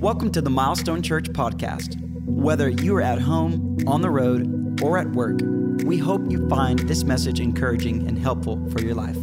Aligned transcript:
Welcome 0.00 0.30
to 0.30 0.40
the 0.40 0.48
Milestone 0.48 1.02
Church 1.02 1.24
podcast. 1.30 2.00
Whether 2.24 2.68
you 2.68 2.94
are 2.94 3.02
at 3.02 3.20
home, 3.20 3.78
on 3.88 4.00
the 4.00 4.10
road, 4.10 4.80
or 4.80 4.96
at 4.96 5.10
work, 5.10 5.40
we 5.82 5.98
hope 5.98 6.30
you 6.30 6.48
find 6.48 6.78
this 6.78 7.02
message 7.02 7.40
encouraging 7.40 8.06
and 8.06 8.16
helpful 8.16 8.64
for 8.70 8.80
your 8.80 8.94
life. 8.94 9.16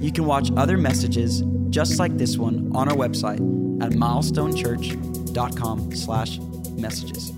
You 0.00 0.10
can 0.10 0.24
watch 0.24 0.50
other 0.56 0.76
messages 0.76 1.44
just 1.68 2.00
like 2.00 2.18
this 2.18 2.36
one 2.36 2.72
on 2.74 2.88
our 2.88 2.96
website 2.96 3.38
at 3.80 3.92
milestonechurch.com 3.92 5.94
slash 5.94 6.38
messages. 6.72 7.30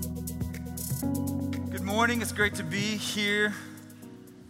Good 1.69 1.83
morning. 1.83 2.23
It's 2.23 2.31
great 2.31 2.55
to 2.55 2.63
be 2.63 2.97
here 2.97 3.53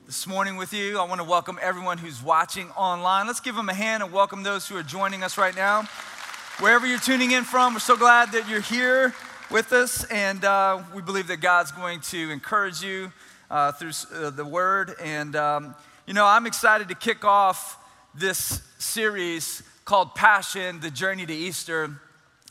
this 0.05 0.25
morning 0.25 0.55
with 0.55 0.71
you. 0.71 0.97
I 0.97 1.03
want 1.03 1.19
to 1.19 1.27
welcome 1.27 1.59
everyone 1.61 1.97
who's 1.97 2.23
watching 2.23 2.71
online. 2.71 3.27
Let's 3.27 3.41
give 3.41 3.55
them 3.55 3.67
a 3.67 3.73
hand 3.73 4.01
and 4.01 4.13
welcome 4.13 4.43
those 4.43 4.65
who 4.65 4.77
are 4.77 4.83
joining 4.83 5.23
us 5.23 5.37
right 5.37 5.57
now. 5.57 5.89
Wherever 6.59 6.85
you're 6.85 6.99
tuning 6.99 7.31
in 7.31 7.45
from, 7.45 7.73
we're 7.73 7.79
so 7.79 7.97
glad 7.97 8.31
that 8.33 8.47
you're 8.47 8.61
here 8.61 9.15
with 9.49 9.73
us, 9.73 10.03
and 10.05 10.45
uh, 10.45 10.83
we 10.93 11.01
believe 11.01 11.25
that 11.27 11.37
God's 11.37 11.71
going 11.71 11.99
to 12.01 12.29
encourage 12.29 12.79
you 12.83 13.11
uh, 13.49 13.71
through 13.71 13.91
uh, 14.13 14.29
the 14.29 14.45
Word. 14.45 14.93
And, 15.01 15.35
um, 15.35 15.73
you 16.05 16.13
know, 16.13 16.27
I'm 16.27 16.45
excited 16.45 16.89
to 16.89 16.95
kick 16.95 17.25
off 17.25 17.83
this 18.13 18.61
series 18.77 19.63
called 19.83 20.13
Passion 20.13 20.79
The 20.79 20.91
Journey 20.91 21.25
to 21.25 21.33
Easter. 21.33 21.85
And 21.85 21.97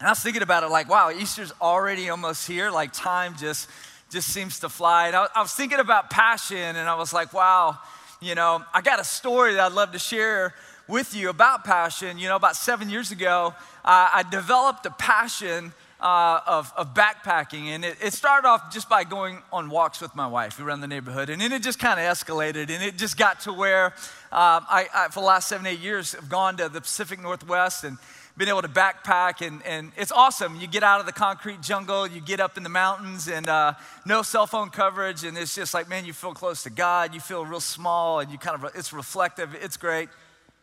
I 0.00 0.08
was 0.08 0.18
thinking 0.18 0.42
about 0.42 0.64
it 0.64 0.70
like, 0.70 0.88
wow, 0.88 1.12
Easter's 1.12 1.52
already 1.60 2.10
almost 2.10 2.48
here. 2.48 2.72
Like, 2.72 2.92
time 2.92 3.36
just, 3.38 3.70
just 4.10 4.28
seems 4.28 4.58
to 4.60 4.68
fly. 4.68 5.06
And 5.06 5.16
I, 5.16 5.28
I 5.32 5.42
was 5.42 5.52
thinking 5.52 5.78
about 5.78 6.10
passion, 6.10 6.58
and 6.58 6.88
I 6.88 6.96
was 6.96 7.12
like, 7.12 7.32
wow, 7.32 7.78
you 8.20 8.34
know, 8.34 8.64
I 8.74 8.80
got 8.80 8.98
a 8.98 9.04
story 9.04 9.54
that 9.54 9.60
I'd 9.60 9.72
love 9.72 9.92
to 9.92 10.00
share 10.00 10.54
with 10.92 11.16
you 11.16 11.30
about 11.30 11.64
passion. 11.64 12.18
You 12.18 12.28
know, 12.28 12.36
about 12.36 12.54
seven 12.54 12.90
years 12.90 13.10
ago, 13.10 13.54
I 13.82 14.24
developed 14.30 14.84
a 14.84 14.90
passion 14.90 15.72
uh, 15.98 16.40
of, 16.46 16.72
of, 16.76 16.94
backpacking. 16.94 17.66
And 17.66 17.84
it, 17.84 17.96
it, 18.02 18.12
started 18.12 18.46
off 18.46 18.72
just 18.72 18.88
by 18.88 19.04
going 19.04 19.38
on 19.52 19.70
walks 19.70 20.00
with 20.00 20.14
my 20.16 20.26
wife 20.26 20.60
around 20.60 20.80
the 20.80 20.88
neighborhood. 20.88 21.30
And 21.30 21.40
then 21.40 21.52
it 21.52 21.62
just 21.62 21.78
kind 21.78 21.98
of 21.98 22.04
escalated. 22.04 22.70
And 22.70 22.82
it 22.82 22.98
just 22.98 23.16
got 23.16 23.40
to 23.40 23.52
where 23.52 23.86
um, 23.86 24.66
I, 24.68 24.88
I, 24.92 25.08
for 25.08 25.20
the 25.20 25.26
last 25.26 25.48
seven, 25.48 25.64
eight 25.64 25.78
years, 25.78 26.12
have 26.12 26.28
gone 26.28 26.56
to 26.56 26.68
the 26.68 26.80
Pacific 26.80 27.22
Northwest 27.22 27.84
and 27.84 27.98
been 28.36 28.48
able 28.48 28.62
to 28.62 28.68
backpack. 28.68 29.46
And, 29.46 29.64
and 29.64 29.92
it's 29.96 30.10
awesome. 30.10 30.60
You 30.60 30.66
get 30.66 30.82
out 30.82 30.98
of 30.98 31.06
the 31.06 31.12
concrete 31.12 31.62
jungle, 31.62 32.08
you 32.08 32.20
get 32.20 32.40
up 32.40 32.56
in 32.56 32.64
the 32.64 32.68
mountains, 32.68 33.28
and 33.28 33.48
uh, 33.48 33.74
no 34.04 34.22
cell 34.22 34.48
phone 34.48 34.70
coverage. 34.70 35.22
And 35.22 35.38
it's 35.38 35.54
just 35.54 35.72
like, 35.72 35.88
man, 35.88 36.04
you 36.04 36.12
feel 36.12 36.34
close 36.34 36.64
to 36.64 36.70
God. 36.70 37.14
You 37.14 37.20
feel 37.20 37.46
real 37.46 37.60
small, 37.60 38.18
and 38.18 38.30
you 38.30 38.38
kind 38.38 38.62
of, 38.62 38.72
it's 38.74 38.92
reflective. 38.92 39.54
It's 39.54 39.76
great. 39.76 40.08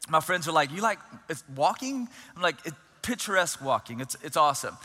My 0.08 0.19
friends 0.19 0.47
are 0.47 0.52
like, 0.52 0.72
you 0.72 0.81
like 0.81 1.00
it's 1.30 1.44
walking? 1.55 2.08
I'm 2.36 2.42
like, 2.42 2.55
picturesque 3.02 3.64
walking. 3.64 4.00
It's, 4.00 4.16
it's 4.23 4.38
awesome. 4.38 4.78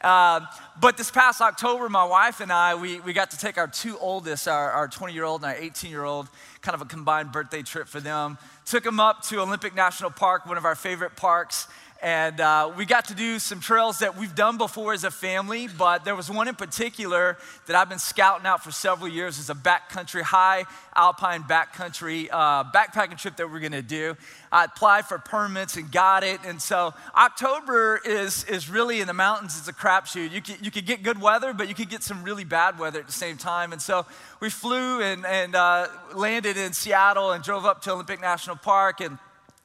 Uh, 0.00 0.40
but 0.80 0.96
this 0.96 1.10
past 1.10 1.42
October, 1.42 1.88
my 1.90 2.04
wife 2.04 2.40
and 2.40 2.50
I, 2.50 2.74
we, 2.74 3.00
we 3.00 3.12
got 3.12 3.32
to 3.32 3.38
take 3.38 3.58
our 3.58 3.68
two 3.68 3.98
oldest, 3.98 4.48
our 4.48 4.88
20 4.88 5.12
year 5.12 5.24
old 5.24 5.42
and 5.42 5.52
our 5.52 5.58
18 5.58 5.90
year 5.90 6.04
old, 6.04 6.28
kind 6.62 6.74
of 6.74 6.80
a 6.80 6.86
combined 6.86 7.32
birthday 7.32 7.62
trip 7.62 7.86
for 7.86 8.00
them. 8.00 8.38
Took 8.64 8.84
them 8.84 8.98
up 8.98 9.22
to 9.24 9.40
Olympic 9.40 9.74
National 9.74 10.10
Park, 10.10 10.46
one 10.46 10.56
of 10.56 10.64
our 10.64 10.74
favorite 10.74 11.16
parks. 11.16 11.68
And 12.02 12.40
uh, 12.40 12.72
we 12.78 12.86
got 12.86 13.06
to 13.06 13.14
do 13.14 13.38
some 13.38 13.60
trails 13.60 13.98
that 13.98 14.16
we've 14.16 14.34
done 14.34 14.56
before 14.56 14.94
as 14.94 15.04
a 15.04 15.10
family, 15.10 15.68
but 15.68 16.02
there 16.02 16.16
was 16.16 16.30
one 16.30 16.48
in 16.48 16.54
particular 16.54 17.36
that 17.66 17.76
I've 17.76 17.90
been 17.90 17.98
scouting 17.98 18.46
out 18.46 18.64
for 18.64 18.70
several 18.70 19.08
years. 19.08 19.38
It's 19.38 19.50
a 19.50 19.54
backcountry, 19.54 20.22
high 20.22 20.64
alpine 20.96 21.42
backcountry 21.42 22.28
uh, 22.30 22.64
backpacking 22.72 23.18
trip 23.18 23.36
that 23.36 23.50
we're 23.50 23.60
gonna 23.60 23.82
do. 23.82 24.16
I 24.50 24.64
applied 24.64 25.04
for 25.04 25.18
permits 25.18 25.76
and 25.76 25.92
got 25.92 26.24
it. 26.24 26.40
And 26.46 26.60
so 26.60 26.94
October 27.14 28.00
is, 28.02 28.44
is 28.44 28.70
really 28.70 29.02
in 29.02 29.06
the 29.06 29.12
mountains, 29.12 29.58
it's 29.58 29.68
a 29.68 29.72
crapshoot. 29.72 30.30
You 30.32 30.40
you 30.62 30.70
could 30.70 30.86
get 30.86 31.02
good 31.02 31.20
weather, 31.20 31.52
but 31.52 31.68
you 31.68 31.74
could 31.74 31.90
get 31.90 32.02
some 32.02 32.22
really 32.22 32.44
bad 32.44 32.78
weather 32.78 32.98
at 33.00 33.06
the 33.06 33.12
same 33.12 33.36
time. 33.36 33.72
And 33.72 33.82
so 33.82 34.06
we 34.40 34.48
flew 34.48 35.02
and, 35.02 35.26
and 35.26 35.54
uh, 35.54 35.88
landed 36.14 36.56
in 36.56 36.72
Seattle 36.72 37.32
and 37.32 37.44
drove 37.44 37.66
up 37.66 37.82
to 37.82 37.92
Olympic 37.92 38.20
National 38.20 38.56
Park 38.56 39.00
and 39.00 39.18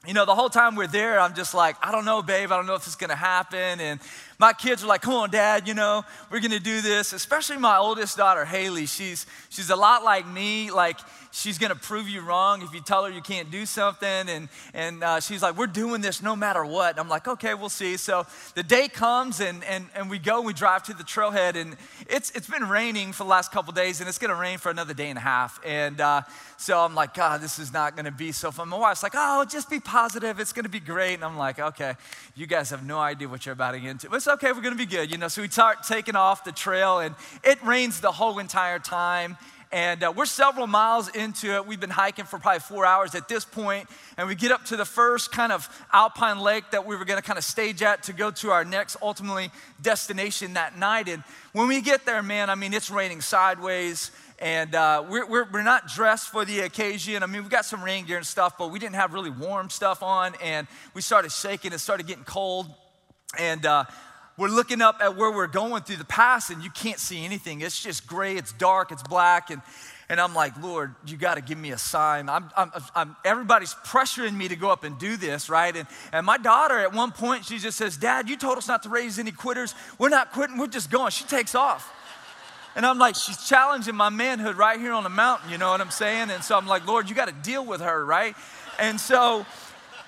you 0.08 0.14
know, 0.14 0.26
the 0.26 0.36
whole 0.36 0.50
time 0.50 0.76
we're 0.76 0.88
there, 0.88 1.20
I'm 1.20 1.34
just 1.34 1.54
like, 1.54 1.76
I 1.82 1.92
don't 1.92 2.06
know, 2.06 2.22
babe, 2.22 2.52
I 2.52 2.58
don't 2.58 2.68
know 2.68 2.76
if 2.76 2.86
it's 2.86 2.96
gonna 2.96 3.16
happen. 3.16 3.80
And 3.80 4.00
my 4.38 4.54
kids 4.54 4.84
are 4.84 4.88
like, 4.88 5.02
come 5.02 5.14
on, 5.14 5.30
dad, 5.30 5.68
you 5.68 5.74
know, 5.74 6.04
we're 6.30 6.42
gonna 6.42 6.60
do 6.60 6.82
this. 6.82 7.14
Especially 7.14 7.58
my 7.58 7.78
oldest 7.78 8.18
daughter, 8.18 8.46
Haley. 8.46 8.86
She's, 8.86 9.26
she's 9.50 9.70
a 9.70 9.76
lot 9.76 10.04
like 10.04 10.28
me. 10.28 10.72
Like, 10.72 11.00
she's 11.36 11.58
gonna 11.58 11.76
prove 11.76 12.08
you 12.08 12.22
wrong 12.22 12.62
if 12.62 12.74
you 12.74 12.82
tell 12.82 13.04
her 13.06 13.12
you 13.12 13.22
can't 13.22 13.52
do 13.52 13.66
something. 13.66 14.30
And, 14.30 14.50
and 14.74 15.04
uh, 15.04 15.20
she's 15.20 15.42
like, 15.42 15.58
we're 15.58 15.68
doing 15.68 16.02
this 16.02 16.22
no 16.22 16.36
matter 16.36 16.66
what. 16.66 16.92
And 16.92 17.00
I'm 17.00 17.10
like, 17.10 17.28
okay, 17.28 17.54
we'll 17.54 17.70
see. 17.70 17.98
So 17.98 18.26
the 18.56 18.64
day 18.64 18.88
comes 18.88 19.40
and, 19.40 19.64
and, 19.66 19.88
and 19.96 20.10
we 20.10 20.18
go, 20.18 20.42
we 20.42 20.54
drive 20.54 20.84
to 20.84 20.94
the 20.94 21.04
trailhead. 21.04 21.56
And 21.56 21.76
it's, 22.10 22.32
it's 22.32 22.50
been 22.50 22.68
raining 22.68 23.12
for 23.12 23.24
the 23.24 23.30
last 23.30 23.52
couple 23.52 23.74
days 23.74 24.00
and 24.00 24.10
it's 24.10 24.18
gonna 24.18 24.36
rain 24.36 24.58
for 24.58 24.70
another 24.70 24.94
day 24.94 25.10
and 25.10 25.18
a 25.18 25.22
half. 25.22 25.60
And 25.66 26.00
uh, 26.00 26.22
so 26.58 26.80
I'm 26.80 26.96
like, 26.96 27.14
God, 27.14 27.42
this 27.42 27.60
is 27.60 27.74
not 27.74 27.96
gonna 27.96 28.12
be 28.12 28.32
so 28.32 28.52
fun. 28.52 28.70
My 28.70 28.78
wife's 28.78 29.04
like, 29.04 29.14
oh, 29.16 29.46
just 29.46 29.70
be 29.70 29.80
positive. 29.80 30.40
It's 30.40 30.54
gonna 30.54 30.70
be 30.70 30.80
great. 30.80 31.16
And 31.16 31.24
I'm 31.24 31.38
like, 31.38 31.60
okay, 31.60 31.96
you 32.36 32.48
guys 32.48 32.70
have 32.70 32.86
no 32.86 33.00
idea 33.00 33.28
what 33.28 33.46
you're 33.46 33.54
about 33.54 33.72
to 33.72 33.80
get 33.80 33.90
into. 33.90 34.14
It's 34.14 34.25
okay, 34.28 34.52
we're 34.52 34.62
gonna 34.62 34.76
be 34.76 34.86
good. 34.86 35.12
You 35.12 35.18
know, 35.18 35.28
so 35.28 35.42
we 35.42 35.48
start 35.50 35.84
taking 35.84 36.16
off 36.16 36.44
the 36.44 36.52
trail 36.52 37.00
and 37.00 37.16
it 37.44 37.64
rains 37.64 38.02
the 38.02 38.12
whole 38.12 38.40
entire 38.40 38.80
time. 38.80 39.38
And 39.72 40.04
uh, 40.04 40.14
we're 40.16 40.26
several 40.26 40.68
miles 40.68 41.10
into 41.10 41.54
it. 41.56 41.68
We've 41.68 41.80
been 41.80 41.90
hiking 41.90 42.26
for 42.26 42.40
probably 42.40 42.62
four 42.62 42.86
hours 42.86 43.14
at 43.14 43.28
this 43.28 43.44
point, 43.44 43.90
and 44.18 44.28
we 44.28 44.36
get 44.36 44.52
up 44.52 44.64
to 44.66 44.78
the 44.78 44.86
first 44.86 45.32
kind 45.32 45.52
of 45.52 45.68
alpine 45.92 46.40
lake 46.40 46.64
that 46.72 46.86
we 46.86 46.96
were 46.96 47.04
to 47.04 47.22
kind 47.22 47.38
of 47.38 47.44
stage 47.44 47.82
at 47.82 48.04
to 48.04 48.14
go 48.14 48.32
to 48.32 48.52
our 48.52 48.64
next 48.64 48.96
ultimately 49.02 49.50
destination 49.82 50.54
that 50.54 50.78
night. 50.78 51.10
And 51.10 51.24
when 51.52 51.68
we 51.68 51.82
get 51.82 52.06
there, 52.06 52.24
man, 52.24 52.50
I 52.50 52.56
mean, 52.56 52.74
it's 52.74 52.90
raining 52.90 53.22
sideways 53.22 54.12
and 54.40 54.76
uh, 54.76 55.04
we're, 55.10 55.26
we're, 55.26 55.46
we're, 55.52 55.64
not 55.64 55.88
dressed 55.88 56.30
for 56.30 56.44
the 56.44 56.62
occasion. 56.62 57.24
I 57.24 57.26
mean, 57.26 57.44
we 57.44 57.50
got 57.50 57.66
some 57.66 57.82
rain 57.82 58.06
gear 58.06 58.18
and 58.18 58.26
stuff, 58.26 58.58
but 58.58 58.70
we 58.70 58.80
didn't 58.80 58.96
have 58.96 59.14
really 59.14 59.30
warm 59.30 59.70
stuff 59.70 60.04
on, 60.04 60.34
and 60.42 60.68
we 60.94 61.02
started 61.02 61.32
shaking. 61.32 61.72
It 61.72 61.80
started 61.80 62.06
getting 62.06 62.26
cold, 62.26 62.68
and 63.40 63.66
uh, 63.66 63.86
we're 64.38 64.50
looking 64.50 64.82
up 64.82 64.98
at 65.02 65.16
where 65.16 65.32
we're 65.32 65.48
going 65.48 65.84
through 65.84 65.96
the 65.96 66.06
pass 66.06 66.50
and 66.50 66.62
you 66.64 66.70
can't 66.70 67.00
see 67.00 67.24
anything. 67.24 67.62
It's 67.62 67.82
just 67.82 68.06
gray, 68.06 68.36
it's 68.36 68.52
dark, 68.52 68.92
it's 68.92 69.04
black. 69.04 69.50
And, 69.50 69.62
and 70.10 70.20
I'm 70.20 70.36
like, 70.36 70.62
Lord, 70.62 70.94
you 71.08 71.16
got 71.16 71.36
to 71.36 71.42
give 71.42 71.58
me 71.58 71.72
a 71.72 71.78
sign. 71.78 72.28
I'm, 72.28 72.50
I'm, 72.56 72.72
I'm, 72.94 73.16
everybody's 73.24 73.74
pressuring 73.86 74.36
me 74.36 74.50
to 74.50 74.56
go 74.56 74.70
up 74.70 74.84
and 74.84 75.00
do 75.00 75.16
this, 75.16 75.50
right? 75.50 75.76
And, 75.76 75.88
and 76.12 76.26
my 76.26 76.38
daughter, 76.38 76.78
at 76.78 76.94
one 76.94 77.12
point, 77.12 77.46
she 77.46 77.60
just 77.60 77.78
says, 77.78 77.96
Dad, 77.96 78.30
you 78.30 78.36
told 78.36 78.58
us 78.58 78.68
not 78.68 78.84
to 78.84 78.90
raise 78.90 79.20
any 79.20 79.32
quitters. 79.32 79.74
We're 79.98 80.10
not 80.10 80.34
quitting, 80.34 80.58
we're 80.58 80.68
just 80.68 80.92
going. 80.92 81.12
She 81.12 81.24
takes 81.24 81.56
off. 81.56 81.92
And 82.76 82.86
I'm 82.86 83.00
like, 83.00 83.16
she's 83.16 83.48
challenging 83.48 83.96
my 83.96 84.10
manhood 84.10 84.58
right 84.58 84.78
here 84.78 84.92
on 84.92 85.04
the 85.04 85.10
mountain, 85.10 85.50
you 85.50 85.58
know 85.58 85.72
what 85.72 85.80
I'm 85.80 85.92
saying? 85.92 86.30
And 86.30 86.44
so 86.44 86.58
I'm 86.58 86.68
like, 86.68 86.86
Lord, 86.86 87.10
you 87.10 87.16
got 87.16 87.30
to 87.30 87.50
deal 87.50 87.66
with 87.66 87.80
her, 87.80 88.06
right? 88.06 88.36
And 88.80 89.00
so 89.00 89.46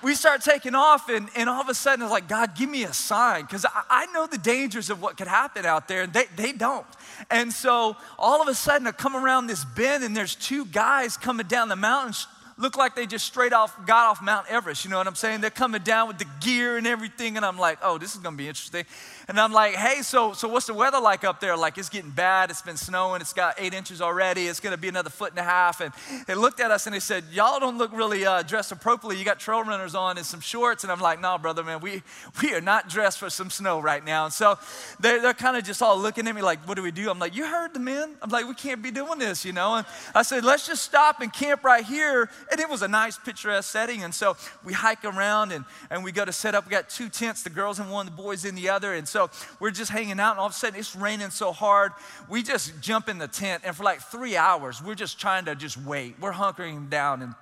we 0.02 0.14
start 0.14 0.42
taking 0.42 0.74
off, 0.74 1.08
and, 1.08 1.28
and 1.34 1.48
all 1.48 1.60
of 1.60 1.68
a 1.68 1.74
sudden 1.74 2.04
it's 2.04 2.12
like, 2.12 2.28
God, 2.28 2.54
give 2.56 2.70
me 2.70 2.84
a 2.84 2.92
sign. 2.92 3.42
Because 3.42 3.64
I, 3.64 3.82
I, 3.88 4.06
know 4.12 4.26
the 4.26 4.38
dangers 4.38 4.90
of 4.90 5.02
what 5.02 5.16
could 5.16 5.26
happen 5.26 5.66
out 5.66 5.88
there, 5.88 6.02
and 6.02 6.12
they, 6.12 6.26
they 6.36 6.52
don't. 6.52 6.86
And 7.30 7.52
so 7.52 7.96
all 8.18 8.40
of 8.40 8.48
a 8.48 8.54
sudden 8.54 8.86
I 8.86 8.92
come 8.92 9.16
around 9.16 9.46
this 9.46 9.64
bend, 9.64 10.04
and 10.04 10.16
there's 10.16 10.34
two 10.34 10.64
guys 10.66 11.16
coming 11.16 11.46
down 11.46 11.68
the 11.68 11.76
mountain 11.76 12.14
look 12.58 12.76
like 12.76 12.96
they 12.96 13.06
just 13.06 13.24
straight 13.24 13.52
off 13.52 13.74
got 13.86 14.10
off 14.10 14.20
Mount 14.20 14.46
Everest. 14.48 14.84
You 14.84 14.90
know 14.90 14.98
what 14.98 15.06
I'm 15.06 15.14
saying? 15.14 15.40
They're 15.40 15.50
coming 15.50 15.82
down 15.82 16.08
with 16.08 16.18
the 16.18 16.26
gear 16.40 16.76
and 16.76 16.86
everything, 16.86 17.36
and 17.36 17.46
I'm 17.46 17.58
like, 17.58 17.78
oh, 17.82 17.96
this 17.96 18.14
is 18.14 18.20
gonna 18.20 18.36
be 18.36 18.48
interesting. 18.48 18.84
And 19.28 19.38
I'm 19.38 19.52
like, 19.52 19.74
hey, 19.74 20.02
so 20.02 20.32
so 20.32 20.48
what's 20.48 20.66
the 20.66 20.74
weather 20.74 21.00
like 21.00 21.24
up 21.24 21.40
there? 21.40 21.56
Like 21.56 21.78
it's 21.78 21.88
getting 21.88 22.10
bad. 22.10 22.50
It's 22.50 22.62
been 22.62 22.76
snowing. 22.76 23.20
It's 23.20 23.32
got 23.32 23.54
eight 23.58 23.72
inches 23.72 24.02
already. 24.02 24.48
It's 24.48 24.60
gonna 24.60 24.76
be 24.76 24.88
another 24.88 25.10
foot 25.10 25.30
and 25.30 25.38
a 25.38 25.44
half. 25.44 25.80
And 25.80 25.92
they 26.26 26.34
looked 26.34 26.60
at 26.60 26.70
us 26.70 26.86
and 26.86 26.94
they 26.94 27.00
said, 27.00 27.24
y'all 27.32 27.60
don't 27.60 27.78
look 27.78 27.92
really 27.92 28.26
uh, 28.26 28.42
dressed 28.42 28.72
appropriately. 28.72 29.18
You 29.18 29.24
got 29.24 29.38
trail 29.38 29.62
runners 29.62 29.94
on 29.94 30.18
and 30.18 30.26
some 30.26 30.40
shorts. 30.40 30.82
And 30.82 30.92
I'm 30.92 31.00
like, 31.00 31.20
no, 31.20 31.38
brother, 31.38 31.62
man, 31.62 31.80
we 31.80 32.02
we 32.42 32.52
are 32.54 32.60
not 32.60 32.88
dressed 32.88 33.18
for 33.18 33.30
some 33.30 33.50
snow 33.50 33.80
right 33.80 34.04
now. 34.04 34.24
And 34.24 34.34
so 34.34 34.58
they're, 34.98 35.22
they're 35.22 35.34
kind 35.34 35.56
of 35.56 35.64
just 35.64 35.80
all 35.80 35.96
looking 35.98 36.26
at 36.26 36.34
me 36.34 36.42
like, 36.42 36.66
what 36.66 36.74
do 36.74 36.82
we 36.82 36.90
do? 36.90 37.08
I'm 37.10 37.18
like, 37.18 37.36
you 37.36 37.46
heard 37.46 37.72
the 37.72 37.80
men. 37.80 38.16
I'm 38.20 38.30
like, 38.30 38.48
we 38.48 38.54
can't 38.54 38.82
be 38.82 38.90
doing 38.90 39.18
this, 39.18 39.44
you 39.44 39.52
know. 39.52 39.76
And 39.76 39.86
I 40.14 40.22
said, 40.22 40.44
let's 40.44 40.66
just 40.66 40.82
stop 40.82 41.20
and 41.20 41.32
camp 41.32 41.62
right 41.62 41.84
here 41.84 42.28
and 42.50 42.60
it 42.60 42.68
was 42.68 42.82
a 42.82 42.88
nice 42.88 43.18
picturesque 43.18 43.70
setting. 43.70 44.04
And 44.04 44.14
so 44.14 44.36
we 44.64 44.72
hike 44.72 45.04
around 45.04 45.52
and, 45.52 45.64
and 45.90 46.04
we 46.04 46.12
go 46.12 46.24
to 46.24 46.32
set 46.32 46.54
up. 46.54 46.66
We 46.66 46.70
got 46.70 46.88
two 46.88 47.08
tents, 47.08 47.42
the 47.42 47.50
girls 47.50 47.78
in 47.80 47.88
one, 47.88 48.06
the 48.06 48.12
boys 48.12 48.44
in 48.44 48.54
the 48.54 48.68
other. 48.68 48.94
And 48.94 49.06
so 49.06 49.30
we're 49.60 49.70
just 49.70 49.90
hanging 49.90 50.20
out, 50.20 50.32
and 50.32 50.40
all 50.40 50.46
of 50.46 50.52
a 50.52 50.54
sudden 50.54 50.78
it's 50.78 50.96
raining 50.96 51.30
so 51.30 51.52
hard. 51.52 51.92
We 52.28 52.42
just 52.42 52.80
jump 52.80 53.08
in 53.08 53.18
the 53.18 53.28
tent, 53.28 53.62
and 53.64 53.76
for 53.76 53.84
like 53.84 54.00
three 54.00 54.36
hours, 54.36 54.82
we're 54.82 54.94
just 54.94 55.18
trying 55.20 55.44
to 55.46 55.54
just 55.54 55.76
wait. 55.76 56.16
We're 56.20 56.32
hunkering 56.32 56.90
down 56.90 57.22
and 57.22 57.34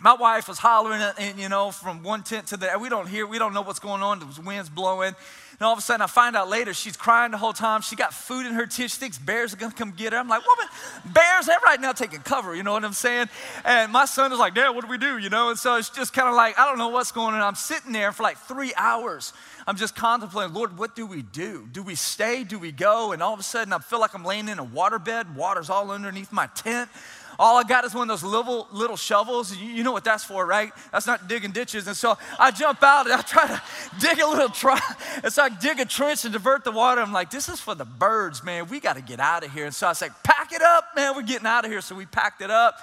my 0.00 0.14
wife 0.14 0.48
was 0.48 0.58
hollering, 0.58 1.00
and 1.00 1.38
you 1.38 1.48
know, 1.48 1.70
from 1.70 2.02
one 2.02 2.22
tent 2.22 2.48
to 2.48 2.56
the, 2.56 2.68
other. 2.68 2.78
we 2.78 2.88
don't 2.88 3.08
hear, 3.08 3.26
we 3.26 3.38
don't 3.38 3.54
know 3.54 3.62
what's 3.62 3.78
going 3.78 4.02
on. 4.02 4.18
The 4.18 4.42
wind's 4.44 4.68
blowing. 4.68 5.14
And 5.60 5.62
all 5.62 5.72
of 5.72 5.78
a 5.78 5.82
sudden, 5.82 6.02
I 6.02 6.08
find 6.08 6.34
out 6.34 6.48
later 6.48 6.74
she's 6.74 6.96
crying 6.96 7.30
the 7.30 7.38
whole 7.38 7.52
time. 7.52 7.80
She 7.80 7.94
got 7.94 8.12
food 8.12 8.44
in 8.44 8.54
her 8.54 8.66
teeth. 8.66 8.90
She 8.90 8.98
thinks 8.98 9.18
bears 9.18 9.54
are 9.54 9.56
gonna 9.56 9.72
come 9.72 9.92
get 9.92 10.12
her. 10.12 10.18
I'm 10.18 10.28
like, 10.28 10.44
woman, 10.44 10.66
bears, 11.14 11.46
they're 11.46 11.60
right 11.64 11.80
now 11.80 11.92
taking 11.92 12.20
cover. 12.20 12.56
You 12.56 12.64
know 12.64 12.72
what 12.72 12.84
I'm 12.84 12.92
saying? 12.92 13.28
And 13.64 13.92
my 13.92 14.04
son 14.04 14.32
is 14.32 14.38
like, 14.40 14.54
Dad, 14.54 14.70
what 14.70 14.82
do 14.82 14.90
we 14.90 14.98
do? 14.98 15.16
You 15.18 15.30
know? 15.30 15.50
And 15.50 15.58
so 15.58 15.76
it's 15.76 15.90
just 15.90 16.12
kind 16.12 16.28
of 16.28 16.34
like, 16.34 16.58
I 16.58 16.66
don't 16.66 16.78
know 16.78 16.88
what's 16.88 17.12
going 17.12 17.34
on. 17.34 17.40
I'm 17.40 17.54
sitting 17.54 17.92
there 17.92 18.10
for 18.10 18.24
like 18.24 18.36
three 18.38 18.72
hours. 18.76 19.32
I'm 19.66 19.76
just 19.76 19.94
contemplating, 19.94 20.54
Lord, 20.54 20.76
what 20.76 20.96
do 20.96 21.06
we 21.06 21.22
do? 21.22 21.68
Do 21.70 21.82
we 21.82 21.94
stay? 21.94 22.42
Do 22.42 22.58
we 22.58 22.72
go? 22.72 23.12
And 23.12 23.22
all 23.22 23.32
of 23.32 23.40
a 23.40 23.44
sudden, 23.44 23.72
I 23.72 23.78
feel 23.78 24.00
like 24.00 24.14
I'm 24.14 24.24
laying 24.24 24.48
in 24.48 24.58
a 24.58 24.64
waterbed. 24.64 25.34
Water's 25.36 25.70
all 25.70 25.90
underneath 25.92 26.32
my 26.32 26.48
tent. 26.48 26.90
All 27.38 27.56
I 27.56 27.64
got 27.64 27.84
is 27.84 27.94
one 27.94 28.08
of 28.08 28.20
those 28.20 28.28
little, 28.28 28.68
little 28.72 28.96
shovels. 28.96 29.56
You, 29.56 29.82
know 29.82 29.92
what 29.92 30.04
that's 30.04 30.24
for, 30.24 30.46
right? 30.46 30.72
That's 30.92 31.06
not 31.06 31.28
digging 31.28 31.50
ditches. 31.50 31.86
And 31.86 31.96
so 31.96 32.16
I 32.38 32.50
jump 32.50 32.82
out 32.82 33.06
and 33.06 33.14
I 33.14 33.22
try 33.22 33.46
to 33.46 33.62
dig 34.00 34.20
a 34.20 34.26
little 34.26 34.48
trench. 34.48 34.82
And 35.22 35.32
so 35.32 35.42
I 35.42 35.48
dig 35.48 35.80
a 35.80 35.84
trench 35.84 36.24
and 36.24 36.32
divert 36.32 36.64
the 36.64 36.70
water. 36.70 37.00
I'm 37.00 37.12
like, 37.12 37.30
this 37.30 37.48
is 37.48 37.60
for 37.60 37.74
the 37.74 37.84
birds, 37.84 38.44
man. 38.44 38.68
We 38.68 38.80
got 38.80 38.96
to 38.96 39.02
get 39.02 39.20
out 39.20 39.44
of 39.44 39.52
here. 39.52 39.64
And 39.64 39.74
so 39.74 39.86
I 39.86 39.90
was 39.90 40.00
like, 40.00 40.22
pack 40.22 40.52
it 40.52 40.62
up, 40.62 40.88
man. 40.94 41.14
We're 41.16 41.22
getting 41.22 41.46
out 41.46 41.64
of 41.64 41.70
here. 41.70 41.80
So 41.80 41.94
we 41.94 42.06
packed 42.06 42.40
it 42.40 42.50
up. 42.50 42.76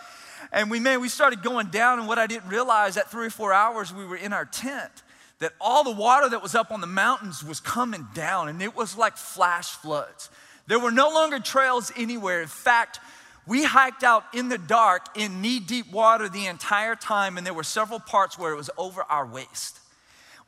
And 0.51 0.69
we, 0.69 0.79
man, 0.79 1.01
we 1.01 1.09
started 1.09 1.43
going 1.43 1.67
down. 1.67 1.99
And 1.99 2.07
what 2.07 2.19
I 2.19 2.27
didn't 2.27 2.49
realize 2.49 2.97
at 2.97 3.09
three 3.09 3.27
or 3.27 3.31
four 3.31 3.53
hours, 3.53 3.93
we 3.93 4.05
were 4.05 4.17
in 4.17 4.33
our 4.33 4.45
tent 4.45 4.91
that 5.39 5.53
all 5.59 5.83
the 5.83 5.91
water 5.91 6.29
that 6.29 6.41
was 6.41 6.55
up 6.55 6.71
on 6.71 6.81
the 6.81 6.87
mountains 6.87 7.43
was 7.43 7.59
coming 7.59 8.07
down. 8.13 8.47
And 8.47 8.61
it 8.61 8.75
was 8.75 8.97
like 8.97 9.17
flash 9.17 9.69
floods. 9.69 10.29
There 10.67 10.79
were 10.79 10.91
no 10.91 11.09
longer 11.09 11.39
trails 11.39 11.91
anywhere. 11.97 12.41
In 12.41 12.47
fact, 12.47 12.99
we 13.45 13.63
hiked 13.63 14.03
out 14.03 14.23
in 14.33 14.49
the 14.49 14.57
dark 14.57 15.05
in 15.15 15.41
knee 15.41 15.59
deep 15.59 15.91
water 15.91 16.29
the 16.29 16.45
entire 16.45 16.95
time, 16.95 17.37
and 17.37 17.45
there 17.45 17.53
were 17.53 17.63
several 17.63 17.99
parts 17.99 18.39
where 18.39 18.53
it 18.53 18.57
was 18.57 18.69
over 18.77 19.03
our 19.03 19.25
waist. 19.25 19.80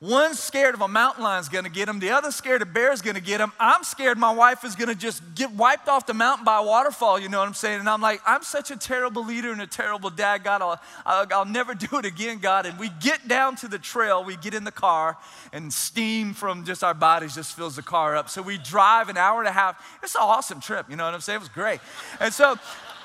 One's 0.04 0.38
scared 0.38 0.76
of 0.76 0.82
a 0.82 0.88
mountain 0.90 1.24
lion's 1.24 1.48
gonna 1.48 1.70
get 1.70 1.88
him, 1.88 1.98
the 2.00 2.10
other's 2.10 2.36
scared 2.36 2.62
a 2.62 2.66
bear's 2.66 3.02
gonna 3.02 3.22
get 3.22 3.40
him. 3.40 3.54
I'm 3.58 3.86
scared 3.86 4.18
my 4.18 4.34
wife 4.34 4.66
is 4.66 4.76
gonna 4.76 4.96
just 4.96 5.22
get 5.34 5.50
wiped 5.52 5.88
off 5.88 6.06
the 6.06 6.14
mountain 6.14 6.44
by 6.44 6.58
a 6.58 6.62
waterfall, 6.62 7.18
you 7.18 7.30
know 7.30 7.40
what 7.40 7.48
I'm 7.48 7.54
saying? 7.54 7.80
And 7.80 7.90
I'm 7.90 8.02
like, 8.02 8.22
I'm 8.26 8.44
such 8.44 8.70
a 8.70 8.76
terrible 8.76 9.24
leader 9.24 9.54
and 9.54 9.62
a 9.62 9.68
terrible 9.68 10.10
dad, 10.10 10.44
God, 10.44 10.62
I'll, 10.62 10.82
I'll, 11.06 11.26
I'll 11.32 11.46
never 11.46 11.74
do 11.74 12.00
it 12.00 12.04
again, 12.04 12.40
God. 12.40 12.66
And 12.66 12.78
we 12.78 12.90
get 13.00 13.30
down 13.30 13.56
to 13.58 13.70
the 13.70 13.80
trail, 13.80 14.26
we 14.26 14.36
get 14.36 14.54
in 14.54 14.66
the 14.66 14.74
car, 14.74 15.16
and 15.54 15.72
steam 15.72 16.34
from 16.34 16.66
just 16.66 16.84
our 16.84 16.94
bodies 16.94 17.36
just 17.36 17.56
fills 17.56 17.78
the 17.78 17.82
car 17.82 18.18
up. 18.18 18.28
So 18.28 18.42
we 18.42 18.58
drive 18.58 19.08
an 19.08 19.16
hour 19.16 19.40
and 19.40 19.48
a 19.48 19.54
half. 19.54 19.82
It's 20.04 20.16
an 20.16 20.22
awesome 20.22 20.60
trip, 20.60 20.88
you 20.90 20.98
know 20.98 21.06
what 21.06 21.14
I'm 21.14 21.22
saying? 21.22 21.38
It 21.38 21.40
was 21.40 21.48
great. 21.48 21.80
And 22.20 22.34
so, 22.34 22.58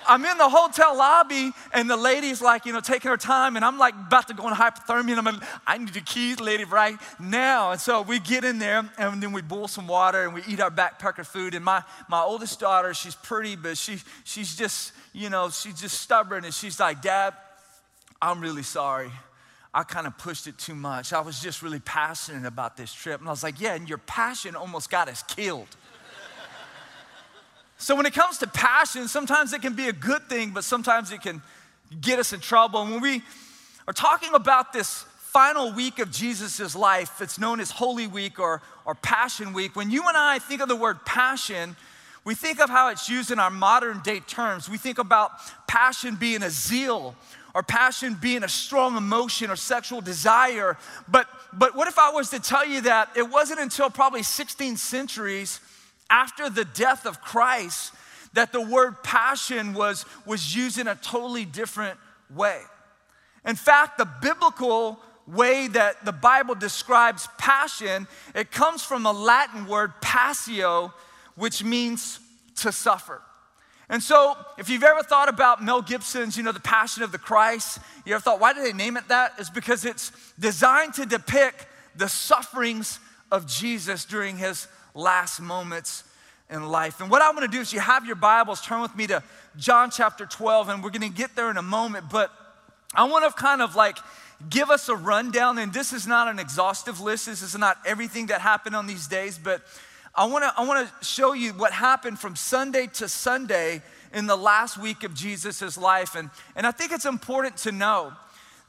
I'm 0.09 0.25
in 0.25 0.39
the 0.39 0.49
hotel 0.49 0.97
lobby 0.97 1.53
and 1.73 1.89
the 1.89 1.97
lady's 1.97 2.41
like, 2.41 2.65
you 2.65 2.73
know, 2.73 2.81
taking 2.81 3.11
her 3.11 3.17
time 3.17 3.57
and 3.57 3.65
I'm 3.65 3.79
like 3.79 3.95
about 3.95 4.29
to 4.29 4.35
go 4.35 4.49
in 4.49 4.55
hypothermia 4.55 5.19
and 5.19 5.29
I'm 5.29 5.37
like, 5.37 5.49
I 5.67 5.77
need 5.77 5.89
the 5.89 6.01
keys, 6.01 6.41
lady, 6.41 6.65
right 6.65 6.97
now. 7.21 7.73
And 7.73 7.81
so 7.81 8.03
we 8.03 8.19
get 8.19 8.43
in 8.43 8.59
there 8.59 8.89
and 8.97 9.23
then 9.23 9.33
we 9.33 9.43
boil 9.43 9.69
some 9.69 9.87
water 9.87 10.25
and 10.25 10.33
we 10.33 10.43
eat 10.49 10.61
our 10.61 10.71
backpacker 10.71 11.27
food. 11.27 11.55
And 11.55 11.65
my, 11.65 11.83
my 12.09 12.23
oldest 12.23 12.59
daughter, 12.59 12.95
she's 12.95 13.15
pretty, 13.15 13.55
but 13.55 13.77
she, 13.77 13.99
she's 14.25 14.57
just, 14.57 14.93
you 15.13 15.29
know, 15.29 15.51
she's 15.51 15.81
just 15.81 16.01
stubborn 16.01 16.45
and 16.45 16.55
she's 16.55 16.81
like, 16.81 17.03
Dad, 17.03 17.35
I'm 18.21 18.41
really 18.41 18.63
sorry. 18.63 19.11
I 19.75 19.83
kind 19.83 20.07
of 20.07 20.17
pushed 20.17 20.47
it 20.47 20.57
too 20.57 20.75
much. 20.75 21.13
I 21.13 21.21
was 21.21 21.41
just 21.41 21.63
really 21.63 21.81
passionate 21.81 22.47
about 22.47 22.77
this 22.77 22.93
trip. 22.93 23.21
And 23.21 23.29
I 23.29 23.33
was 23.33 23.43
like, 23.43 23.61
Yeah, 23.61 23.75
and 23.75 23.89
your 23.89 23.99
passion 23.99 24.57
almost 24.57 24.91
got 24.91 25.09
us 25.09 25.23
killed. 25.23 25.69
So, 27.81 27.95
when 27.95 28.07
it 28.07 28.13
comes 28.13 28.39
to 28.39 28.49
passion, 28.49 29.07
sometimes 29.07 29.53
it 29.53 29.63
can 29.63 29.75
be 29.75 29.89
a 29.89 29.93
good 29.93 30.29
thing, 30.29 30.51
but 30.51 30.65
sometimes 30.65 31.13
it 31.13 31.23
can 31.23 31.41
get 32.01 32.19
us 32.19 32.33
in 32.33 32.41
trouble. 32.41 32.83
And 32.83 32.91
when 32.91 33.01
we 33.01 33.23
are 33.87 33.93
talking 33.93 34.35
about 34.35 34.73
this 34.73 35.03
final 35.03 35.73
week 35.73 36.01
of 36.01 36.11
Jesus' 36.11 36.75
life, 36.75 37.21
it's 37.21 37.39
known 37.39 37.61
as 37.61 37.71
Holy 37.71 38.09
Week 38.09 38.41
or, 38.41 38.63
or 38.85 38.97
Passion 38.97 39.53
Week. 39.53 39.77
When 39.77 39.93
you 39.93 40.09
and 40.09 40.17
I 40.17 40.41
think 40.41 40.61
of 40.61 40.69
the 40.69 40.75
word 40.75 41.05
passion, 41.05 41.77
we 42.25 42.35
think 42.35 42.61
of 42.61 42.69
how 42.69 42.91
it's 42.91 43.09
used 43.09 43.31
in 43.31 43.39
our 43.39 43.51
modern 43.51 44.01
day 44.01 44.21
terms. 44.21 44.69
We 44.69 44.77
think 44.77 44.99
about 44.99 45.31
passion 45.69 46.17
being 46.17 46.43
a 46.43 46.51
zeal 46.51 47.15
or 47.55 47.63
passion 47.63 48.17
being 48.21 48.43
a 48.43 48.49
strong 48.49 48.97
emotion 48.97 49.51
or 49.51 49.57
sexual 49.57 50.01
desire. 50.01 50.77
But, 51.07 51.29
but 51.53 51.77
what 51.77 51.87
if 51.87 51.99
I 51.99 52.11
was 52.11 52.31
to 52.31 52.41
tell 52.41 52.67
you 52.67 52.81
that 52.83 53.11
it 53.17 53.31
wasn't 53.31 53.61
until 53.61 53.89
probably 53.89 54.25
16 54.25 54.77
centuries 54.77 55.61
after 56.11 56.49
the 56.49 56.65
death 56.65 57.07
of 57.07 57.21
Christ 57.21 57.93
that 58.35 58.53
the 58.53 58.61
word 58.61 59.03
passion 59.03 59.75
was, 59.75 60.05
was 60.27 60.55
used 60.55 60.79
in 60.79 60.87
a 60.87 60.95
totally 60.97 61.45
different 61.45 61.99
way. 62.35 62.61
In 63.45 63.57
fact, 63.57 63.99
the 63.99 64.09
biblical 64.21 65.01
way 65.27 65.69
that 65.69 66.05
the 66.05 66.13
Bible 66.13 66.55
describes 66.55 67.29
passion, 67.39 68.07
it 68.35 68.51
comes 68.51 68.83
from 68.83 69.07
a 69.07 69.13
Latin 69.13 69.67
word 69.67 69.93
passio, 70.01 70.93
which 71.35 71.63
means 71.63 72.21
to 72.57 72.73
suffer. 72.73 73.23
And 73.91 74.03
so, 74.03 74.37
if 74.59 74.69
you've 74.69 74.83
ever 74.83 75.03
thought 75.03 75.31
about 75.31 75.65
Mel 75.65 75.81
Gibson's, 75.81 76.37
you 76.37 76.43
know, 76.43 76.53
The 76.53 76.61
Passion 76.61 77.03
of 77.03 77.11
the 77.11 77.19
Christ, 77.19 77.79
you 78.05 78.15
ever 78.15 78.21
thought, 78.21 78.39
why 78.39 78.53
did 78.53 78.65
they 78.65 78.75
name 78.75 78.99
it 78.99 79.09
that? 79.09 79.33
It's 79.39 79.49
because 79.49 79.87
it's 79.87 80.13
designed 80.39 80.93
to 80.95 81.07
depict 81.07 81.67
the 81.97 82.09
sufferings 82.09 83.01
of 83.33 83.47
Jesus 83.47 84.05
during 84.05 84.37
his 84.37 84.69
last 84.94 85.40
moments 85.40 86.05
in 86.50 86.67
life. 86.67 87.00
And 87.00 87.11
what 87.11 87.23
I 87.23 87.31
want 87.31 87.43
to 87.43 87.49
do 87.49 87.61
is 87.61 87.73
you 87.73 87.81
have 87.81 88.06
your 88.06 88.17
Bibles, 88.17 88.61
turn 88.61 88.81
with 88.81 88.96
me 88.96 89.06
to 89.08 89.23
John 89.56 89.90
chapter 89.90 90.25
12, 90.26 90.69
and 90.69 90.82
we're 90.82 90.90
going 90.90 91.02
to 91.02 91.17
get 91.17 91.37
there 91.37 91.50
in 91.50 91.56
a 91.56 91.62
moment. 91.62 92.06
But 92.11 92.31
I 92.94 93.05
want 93.05 93.25
to 93.25 93.40
kind 93.40 93.61
of 93.61 93.75
like 93.75 93.99
give 94.49 94.70
us 94.70 94.88
a 94.88 94.96
rundown, 94.96 95.58
and 95.58 95.73
this 95.73 95.93
is 95.93 96.06
not 96.06 96.29
an 96.29 96.38
exhaustive 96.38 97.00
list. 97.00 97.26
This 97.26 97.43
is 97.43 97.56
not 97.56 97.76
everything 97.85 98.26
that 98.26 98.40
happened 98.40 98.76
on 98.76 98.87
these 98.87 99.06
days, 99.06 99.38
but 99.38 99.62
I 100.14 100.25
want 100.25 100.44
to 100.44 100.52
I 100.56 100.67
want 100.67 100.88
to 100.88 101.05
show 101.05 101.32
you 101.32 101.52
what 101.52 101.73
happened 101.73 102.19
from 102.19 102.35
Sunday 102.35 102.87
to 102.94 103.08
Sunday 103.08 103.82
in 104.12 104.26
the 104.26 104.37
last 104.37 104.79
week 104.79 105.05
of 105.05 105.14
Jesus' 105.14 105.76
life. 105.76 106.14
And, 106.14 106.31
and 106.56 106.67
I 106.67 106.70
think 106.70 106.93
it's 106.93 107.05
important 107.05 107.56
to 107.58 107.73
know 107.73 108.12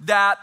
that 0.01 0.37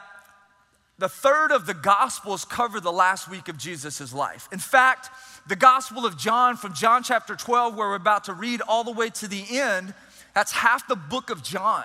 the 0.98 1.08
third 1.08 1.52
of 1.52 1.66
the 1.66 1.74
Gospels 1.74 2.44
cover 2.44 2.80
the 2.80 2.92
last 2.92 3.28
week 3.28 3.48
of 3.48 3.58
Jesus' 3.58 4.14
life. 4.14 4.48
In 4.50 4.58
fact, 4.58 5.10
the 5.48 5.56
Gospel 5.56 6.04
of 6.04 6.18
John, 6.18 6.56
from 6.56 6.74
John 6.74 7.02
chapter 7.02 7.36
12, 7.36 7.76
where 7.76 7.88
we're 7.88 7.94
about 7.94 8.24
to 8.24 8.32
read 8.32 8.60
all 8.62 8.82
the 8.82 8.90
way 8.90 9.10
to 9.10 9.28
the 9.28 9.44
end, 9.50 9.94
that's 10.34 10.52
half 10.52 10.88
the 10.88 10.96
book 10.96 11.30
of 11.30 11.42
John. 11.42 11.84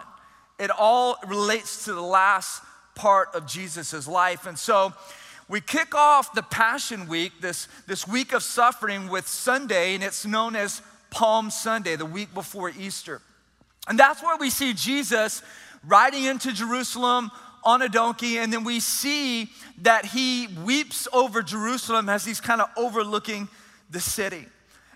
It 0.60 0.72
all 0.72 1.18
relates 1.28 1.86
to 1.86 1.94
the 1.94 2.02
last 2.02 2.64
part 2.96 3.30
of 3.34 3.46
Jesus' 3.46 4.08
life. 4.08 4.48
And 4.48 4.58
so 4.58 4.94
we 5.48 5.62
kick 5.62 5.94
off 5.94 6.34
the 6.34 6.42
Passion 6.42 7.08
Week, 7.08 7.34
this, 7.40 7.68
this 7.88 8.08
week 8.08 8.34
of 8.34 8.42
suffering, 8.42 9.10
with 9.10 9.28
Sunday, 9.28 9.94
and 9.94 10.04
it's 10.04 10.26
known 10.26 10.56
as 10.56 10.82
Palm 11.12 11.52
Sunday, 11.52 11.96
the 11.96 12.06
week 12.06 12.34
before 12.34 12.72
Easter. 12.72 13.22
And 13.88 13.98
that's 13.98 14.24
where 14.24 14.38
we 14.38 14.50
see 14.50 14.74
Jesus 14.74 15.44
riding 15.86 16.24
into 16.24 16.52
Jerusalem 16.52 17.32
on 17.64 17.82
a 17.82 17.90
donkey, 17.90 18.38
and 18.38 18.52
then 18.52 18.64
we 18.64 18.80
see 18.80 19.50
that 19.82 20.06
he 20.06 20.48
weeps 20.64 21.08
over 21.14 21.42
Jerusalem 21.42 22.10
as 22.10 22.26
he's 22.26 22.42
kind 22.42 22.62
of 22.62 22.70
overlooking 22.76 23.48
the 23.90 24.00
city. 24.00 24.46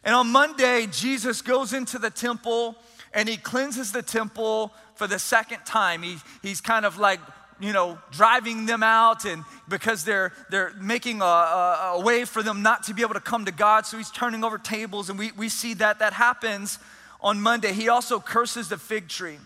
And 0.03 0.13
on 0.13 0.31
Monday, 0.31 0.87
Jesus 0.87 1.41
goes 1.41 1.73
into 1.73 1.97
the 1.97 2.11
temple 2.11 2.75
and 3.13 3.27
he 3.27 3.37
cleanses 3.37 3.91
the 3.91 4.03
temple 4.03 4.71
for 4.95 5.07
the 5.07 5.17
second 5.17 5.65
time. 5.65 6.03
He, 6.03 6.17
he's 6.43 6.61
kind 6.61 6.85
of 6.85 6.99
like, 6.99 7.19
you 7.59 7.73
know, 7.73 7.97
driving 8.11 8.65
them 8.65 8.83
out 8.83 9.25
and 9.25 9.43
because 9.67 10.03
they're, 10.03 10.31
they're 10.51 10.73
making 10.79 11.21
a, 11.21 11.25
a, 11.25 11.91
a 11.95 12.01
way 12.01 12.25
for 12.25 12.43
them 12.43 12.61
not 12.61 12.83
to 12.83 12.93
be 12.93 13.01
able 13.01 13.15
to 13.15 13.19
come 13.19 13.45
to 13.45 13.51
God. 13.51 13.85
So 13.85 13.97
he's 13.97 14.11
turning 14.11 14.43
over 14.43 14.57
tables 14.57 15.09
and 15.09 15.17
we, 15.17 15.31
we 15.31 15.49
see 15.49 15.73
that 15.75 15.99
that 15.99 16.13
happens 16.13 16.77
on 17.21 17.41
Monday. 17.41 17.73
He 17.73 17.89
also 17.89 18.19
curses 18.19 18.69
the 18.69 18.77
fig 18.77 19.07
tree. 19.07 19.37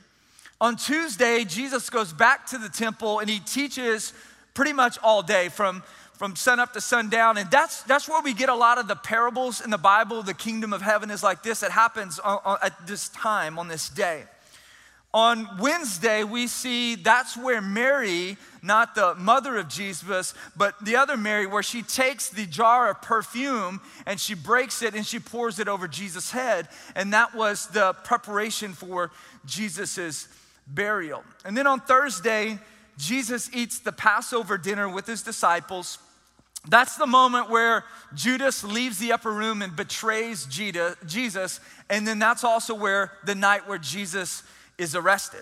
On 0.62 0.76
Tuesday, 0.76 1.46
Jesus 1.46 1.90
goes 1.90 2.12
back 2.12 2.46
to 2.48 2.58
the 2.58 2.68
temple 2.68 3.20
and 3.20 3.30
he 3.30 3.40
teaches 3.40 4.12
pretty 4.54 4.74
much 4.74 4.98
all 5.02 5.24
day 5.24 5.48
from, 5.48 5.84
from 6.14 6.36
sun 6.36 6.60
up 6.60 6.74
to 6.74 6.82
sundown. 6.82 7.38
And 7.38 7.50
that's, 7.50 7.82
that's 7.84 8.10
where 8.10 8.22
we 8.22 8.34
get 8.34 8.50
a 8.50 8.56
lot 8.56 8.78
of 8.78 8.90
the 8.90 8.96
parables 8.98 9.62
in 9.62 9.70
the 9.70 9.78
Bible. 9.78 10.22
The 10.22 10.34
kingdom 10.34 10.74
of 10.74 10.82
heaven 10.82 11.12
is 11.12 11.24
like 11.24 11.44
this. 11.44 11.64
It 11.64 11.72
happens 11.72 12.20
on, 12.20 12.40
on, 12.44 12.58
at 12.62 12.88
this 12.88 13.08
time, 13.08 13.58
on 13.58 13.70
this 13.70 13.88
day. 13.88 14.24
On 15.14 15.48
Wednesday, 15.60 16.26
we 16.26 16.46
see 16.46 16.96
that's 16.96 17.38
where 17.38 17.62
Mary, 17.62 18.38
not 18.62 18.96
the 18.96 19.16
mother 19.16 19.58
of 19.58 19.70
Jesus, 19.70 20.34
but 20.58 20.76
the 20.84 20.98
other 20.98 21.16
Mary, 21.16 21.48
where 21.48 21.64
she 21.64 21.82
takes 21.82 22.30
the 22.30 22.46
jar 22.46 22.92
of 22.92 23.02
perfume 23.02 23.80
and 24.06 24.20
she 24.20 24.36
breaks 24.36 24.82
it 24.82 24.94
and 24.94 25.06
she 25.08 25.20
pours 25.20 25.58
it 25.58 25.70
over 25.70 25.88
Jesus' 25.88 26.32
head. 26.32 26.68
And 26.96 27.14
that 27.14 27.34
was 27.34 27.68
the 27.68 27.94
preparation 28.04 28.74
for 28.74 29.10
Jesus's 29.46 30.28
burial. 30.74 31.24
And 31.46 31.58
then 31.58 31.68
on 31.68 31.80
Thursday, 31.80 32.60
Jesus 32.98 33.50
eats 33.54 33.80
the 33.80 33.92
Passover 33.92 34.58
dinner 34.58 34.90
with 34.90 35.08
his 35.08 35.22
disciples. 35.22 35.98
That's 36.68 36.98
the 36.98 37.08
moment 37.08 37.50
where 37.50 37.86
Judas 38.14 38.64
leaves 38.64 39.00
the 39.00 39.14
upper 39.14 39.32
room 39.32 39.62
and 39.62 39.76
betrays 39.76 40.46
Jesus. 40.46 41.60
And 41.90 42.06
then 42.06 42.20
that's 42.20 42.44
also 42.44 42.76
where 42.76 43.14
the 43.26 43.36
night 43.36 43.68
where 43.68 43.78
Jesus 43.78 44.44
is 44.78 44.96
arrested. 44.96 45.42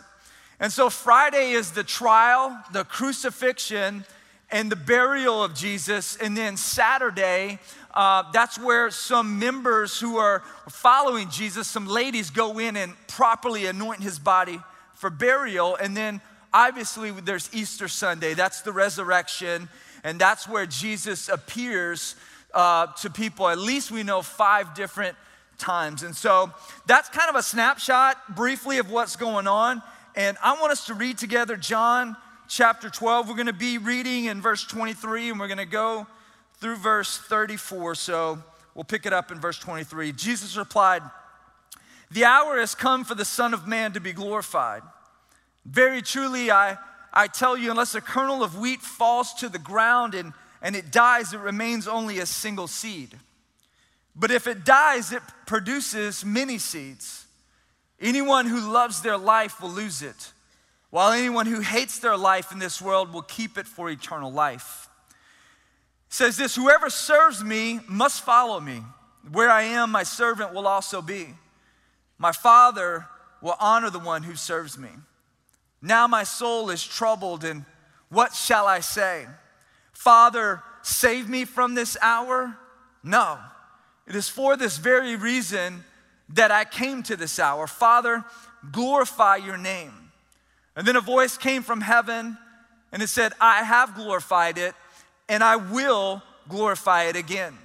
And 0.60 0.72
so 0.72 0.89
Friday 0.89 1.51
is 1.51 1.72
the 1.72 1.84
trial, 1.84 2.57
the 2.72 2.84
crucifixion, 2.84 4.05
and 4.51 4.72
the 4.72 4.75
burial 4.75 5.43
of 5.43 5.53
Jesus. 5.53 6.15
And 6.17 6.38
then 6.38 6.57
Saturday, 6.57 7.60
uh, 7.93 8.24
that's 8.31 8.57
where 8.60 8.89
some 8.91 9.39
members 9.39 10.00
who 10.00 10.17
are 10.17 10.43
following 10.69 11.29
Jesus, 11.29 11.67
some 11.67 11.88
ladies, 11.88 12.29
go 12.29 12.60
in 12.60 12.77
and 12.77 12.93
properly 13.07 13.65
anoint 13.65 14.01
his 14.01 14.19
body 14.19 14.60
for 14.97 15.09
burial. 15.09 15.75
And 15.75 15.95
then 15.95 16.21
obviously 16.53 17.11
there's 17.11 17.49
Easter 17.53 17.87
Sunday, 17.87 18.33
that's 18.33 18.61
the 18.61 18.73
resurrection. 18.73 19.69
And 20.03 20.19
that's 20.19 20.47
where 20.47 20.65
Jesus 20.65 21.29
appears 21.29 22.15
uh, 22.53 22.87
to 23.01 23.09
people. 23.09 23.47
At 23.47 23.59
least 23.59 23.91
we 23.91 24.03
know 24.03 24.21
five 24.21 24.73
different 24.73 25.15
times. 25.57 26.03
And 26.03 26.15
so 26.15 26.51
that's 26.85 27.09
kind 27.09 27.29
of 27.29 27.35
a 27.35 27.43
snapshot 27.43 28.35
briefly 28.35 28.77
of 28.77 28.91
what's 28.91 29.15
going 29.15 29.47
on. 29.47 29.81
And 30.15 30.37
I 30.43 30.59
want 30.59 30.71
us 30.71 30.85
to 30.87 30.93
read 30.93 31.17
together 31.17 31.55
John 31.55 32.15
chapter 32.47 32.89
12. 32.89 33.27
We're 33.27 33.35
going 33.35 33.47
to 33.47 33.53
be 33.53 33.77
reading 33.77 34.25
in 34.25 34.41
verse 34.41 34.63
23 34.63 35.29
and 35.29 35.39
we're 35.39 35.47
going 35.47 35.57
to 35.57 35.65
go 35.65 36.07
through 36.59 36.77
verse 36.77 37.17
34. 37.17 37.95
So 37.95 38.41
we'll 38.73 38.83
pick 38.83 39.05
it 39.05 39.13
up 39.13 39.31
in 39.31 39.39
verse 39.39 39.59
23. 39.59 40.13
Jesus 40.13 40.57
replied, 40.57 41.03
The 42.11 42.25
hour 42.25 42.59
has 42.59 42.73
come 42.75 43.03
for 43.03 43.15
the 43.15 43.25
Son 43.25 43.53
of 43.53 43.67
Man 43.67 43.93
to 43.93 43.99
be 43.99 44.13
glorified. 44.13 44.81
Very 45.65 46.01
truly, 46.01 46.49
I, 46.49 46.77
I 47.13 47.27
tell 47.27 47.57
you, 47.57 47.71
unless 47.71 47.95
a 47.95 48.01
kernel 48.01 48.43
of 48.43 48.57
wheat 48.57 48.81
falls 48.81 49.33
to 49.35 49.49
the 49.49 49.59
ground 49.59 50.13
and, 50.13 50.33
and 50.61 50.75
it 50.75 50.91
dies, 50.91 51.33
it 51.33 51.39
remains 51.39 51.87
only 51.87 52.19
a 52.19 52.25
single 52.25 52.67
seed. 52.67 53.17
But 54.15 54.31
if 54.31 54.47
it 54.47 54.63
dies, 54.63 55.11
it 55.11 55.21
produces 55.45 56.23
many 56.23 56.57
seeds. 56.57 57.25
Anyone 57.99 58.45
who 58.45 58.71
loves 58.71 59.01
their 59.01 59.17
life 59.17 59.61
will 59.61 59.69
lose 59.69 60.01
it, 60.01 60.31
while 60.89 61.11
anyone 61.11 61.45
who 61.45 61.59
hates 61.59 61.99
their 61.99 62.15
life 62.15 62.51
in 62.51 62.59
this 62.59 62.81
world 62.81 63.11
will 63.11 63.23
keep 63.23 63.57
it 63.57 63.67
for 63.67 63.89
eternal 63.89 64.31
life. 64.31 64.87
It 66.07 66.13
says 66.13 66.37
this 66.37 66.55
Whoever 66.55 66.89
serves 66.89 67.43
me 67.43 67.79
must 67.87 68.23
follow 68.23 68.59
me. 68.59 68.83
Where 69.31 69.49
I 69.49 69.63
am, 69.63 69.91
my 69.91 70.03
servant 70.03 70.53
will 70.53 70.67
also 70.67 71.01
be. 71.01 71.33
My 72.17 72.31
Father 72.31 73.05
will 73.41 73.55
honor 73.59 73.89
the 73.89 74.00
one 74.00 74.24
who 74.24 74.36
serves 74.36 74.77
me. 74.77 74.89
Now 75.81 76.07
my 76.07 76.24
soul 76.24 76.69
is 76.69 76.83
troubled, 76.83 77.43
and 77.43 77.65
what 78.09 78.33
shall 78.33 78.65
I 78.65 78.79
say? 78.79 79.27
Father, 79.93 80.63
save 80.81 81.29
me 81.29 81.45
from 81.45 81.75
this 81.75 81.97
hour? 82.01 82.57
No. 83.03 83.38
It 84.07 84.15
is 84.15 84.29
for 84.29 84.55
this 84.55 84.77
very 84.77 85.15
reason 85.15 85.83
that 86.29 86.51
I 86.51 86.65
came 86.65 87.03
to 87.03 87.15
this 87.15 87.39
hour. 87.39 87.67
Father, 87.67 88.24
glorify 88.71 89.38
your 89.38 89.57
name. 89.57 90.12
And 90.75 90.88
then 90.88 90.95
a 90.95 91.01
voice 91.01 91.38
came 91.38 91.63
from 91.63 91.81
heaven 91.81 92.38
and 92.91 93.01
it 93.01 93.07
said, 93.07 93.33
I 93.39 93.63
have 93.63 93.95
glorified 93.95 94.57
it 94.57 94.75
and 95.27 95.43
I 95.43 95.55
will 95.57 96.21
glorify 96.47 97.03
it 97.05 97.15
again. 97.15 97.57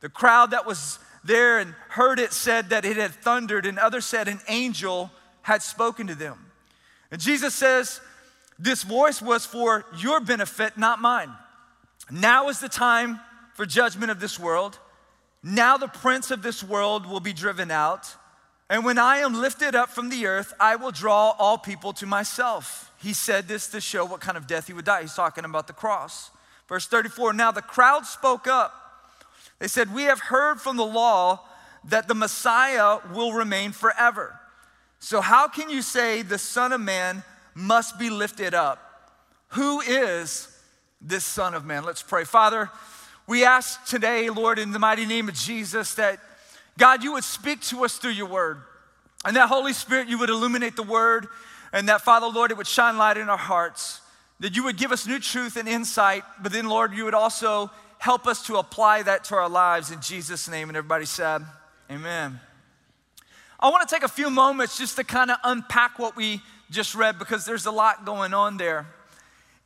The 0.00 0.08
crowd 0.08 0.52
that 0.52 0.66
was 0.66 0.98
there 1.24 1.58
and 1.58 1.74
heard 1.88 2.18
it 2.18 2.32
said 2.32 2.70
that 2.70 2.84
it 2.84 2.96
had 2.96 3.12
thundered, 3.12 3.66
and 3.66 3.78
others 3.78 4.06
said 4.06 4.28
an 4.28 4.40
angel 4.48 5.10
had 5.42 5.62
spoken 5.62 6.06
to 6.06 6.14
them. 6.14 6.38
And 7.10 7.20
Jesus 7.20 7.54
says, 7.54 8.00
This 8.58 8.82
voice 8.82 9.20
was 9.20 9.46
for 9.46 9.84
your 9.98 10.20
benefit, 10.20 10.78
not 10.78 11.00
mine. 11.00 11.30
Now 12.10 12.48
is 12.48 12.60
the 12.60 12.68
time 12.68 13.20
for 13.54 13.66
judgment 13.66 14.10
of 14.10 14.20
this 14.20 14.38
world. 14.38 14.78
Now 15.42 15.76
the 15.76 15.88
prince 15.88 16.30
of 16.30 16.42
this 16.42 16.62
world 16.62 17.06
will 17.06 17.20
be 17.20 17.32
driven 17.32 17.70
out. 17.70 18.14
And 18.68 18.84
when 18.84 18.98
I 18.98 19.18
am 19.18 19.34
lifted 19.34 19.74
up 19.74 19.90
from 19.90 20.10
the 20.10 20.26
earth, 20.26 20.52
I 20.60 20.76
will 20.76 20.92
draw 20.92 21.34
all 21.38 21.58
people 21.58 21.92
to 21.94 22.06
myself. 22.06 22.92
He 22.98 23.12
said 23.12 23.48
this 23.48 23.68
to 23.68 23.80
show 23.80 24.04
what 24.04 24.20
kind 24.20 24.36
of 24.36 24.46
death 24.46 24.68
he 24.68 24.72
would 24.72 24.84
die. 24.84 25.02
He's 25.02 25.14
talking 25.14 25.44
about 25.44 25.66
the 25.66 25.72
cross. 25.72 26.30
Verse 26.68 26.86
34 26.86 27.32
Now 27.32 27.50
the 27.50 27.62
crowd 27.62 28.06
spoke 28.06 28.46
up. 28.46 28.79
They 29.60 29.68
said, 29.68 29.94
We 29.94 30.04
have 30.04 30.20
heard 30.20 30.60
from 30.60 30.76
the 30.76 30.84
law 30.84 31.40
that 31.84 32.08
the 32.08 32.14
Messiah 32.14 32.98
will 33.14 33.32
remain 33.32 33.72
forever. 33.72 34.38
So 34.98 35.20
how 35.20 35.48
can 35.48 35.70
you 35.70 35.80
say 35.80 36.22
the 36.22 36.38
Son 36.38 36.72
of 36.72 36.80
Man 36.80 37.22
must 37.54 37.98
be 37.98 38.10
lifted 38.10 38.52
up? 38.52 39.12
Who 39.50 39.80
is 39.80 40.48
this 41.00 41.24
Son 41.24 41.54
of 41.54 41.64
Man? 41.64 41.84
Let's 41.84 42.02
pray. 42.02 42.24
Father, 42.24 42.70
we 43.26 43.44
ask 43.44 43.84
today, 43.84 44.28
Lord, 44.28 44.58
in 44.58 44.72
the 44.72 44.78
mighty 44.78 45.06
name 45.06 45.28
of 45.28 45.34
Jesus, 45.34 45.94
that 45.94 46.18
God, 46.76 47.02
you 47.02 47.12
would 47.12 47.24
speak 47.24 47.60
to 47.62 47.84
us 47.84 47.96
through 47.96 48.12
your 48.12 48.26
word. 48.26 48.62
And 49.24 49.36
that 49.36 49.48
Holy 49.48 49.72
Spirit, 49.72 50.08
you 50.08 50.18
would 50.18 50.30
illuminate 50.30 50.76
the 50.76 50.82
word. 50.82 51.28
And 51.72 51.88
that, 51.88 52.00
Father, 52.00 52.26
Lord, 52.26 52.50
it 52.50 52.56
would 52.56 52.66
shine 52.66 52.96
light 52.96 53.16
in 53.16 53.28
our 53.28 53.38
hearts. 53.38 54.00
That 54.40 54.56
you 54.56 54.64
would 54.64 54.76
give 54.76 54.92
us 54.92 55.06
new 55.06 55.18
truth 55.18 55.56
and 55.56 55.68
insight. 55.68 56.24
But 56.42 56.52
then, 56.52 56.68
Lord, 56.68 56.94
you 56.94 57.04
would 57.04 57.14
also 57.14 57.70
help 58.00 58.26
us 58.26 58.46
to 58.46 58.56
apply 58.56 59.02
that 59.02 59.24
to 59.24 59.34
our 59.34 59.48
lives 59.48 59.90
in 59.90 60.00
Jesus' 60.00 60.48
name. 60.48 60.70
And 60.70 60.76
everybody 60.76 61.04
said, 61.04 61.42
Amen. 61.90 62.40
I 63.60 63.68
want 63.68 63.86
to 63.86 63.94
take 63.94 64.02
a 64.02 64.08
few 64.08 64.30
moments 64.30 64.78
just 64.78 64.96
to 64.96 65.04
kind 65.04 65.30
of 65.30 65.36
unpack 65.44 65.98
what 65.98 66.16
we 66.16 66.40
just 66.70 66.94
read 66.94 67.18
because 67.18 67.44
there's 67.44 67.66
a 67.66 67.70
lot 67.70 68.06
going 68.06 68.32
on 68.32 68.56
there. 68.56 68.86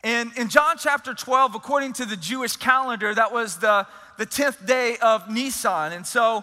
And 0.02 0.32
in 0.36 0.48
John 0.48 0.76
chapter 0.78 1.14
12, 1.14 1.54
according 1.54 1.92
to 1.94 2.04
the 2.04 2.16
Jewish 2.16 2.56
calendar, 2.56 3.14
that 3.14 3.32
was 3.32 3.58
the, 3.58 3.86
the 4.18 4.26
10th 4.26 4.66
day 4.66 4.96
of 5.00 5.30
Nisan. 5.30 5.92
And 5.92 6.04
so 6.04 6.42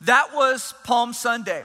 that 0.00 0.30
was 0.34 0.72
Palm 0.84 1.12
Sunday. 1.12 1.64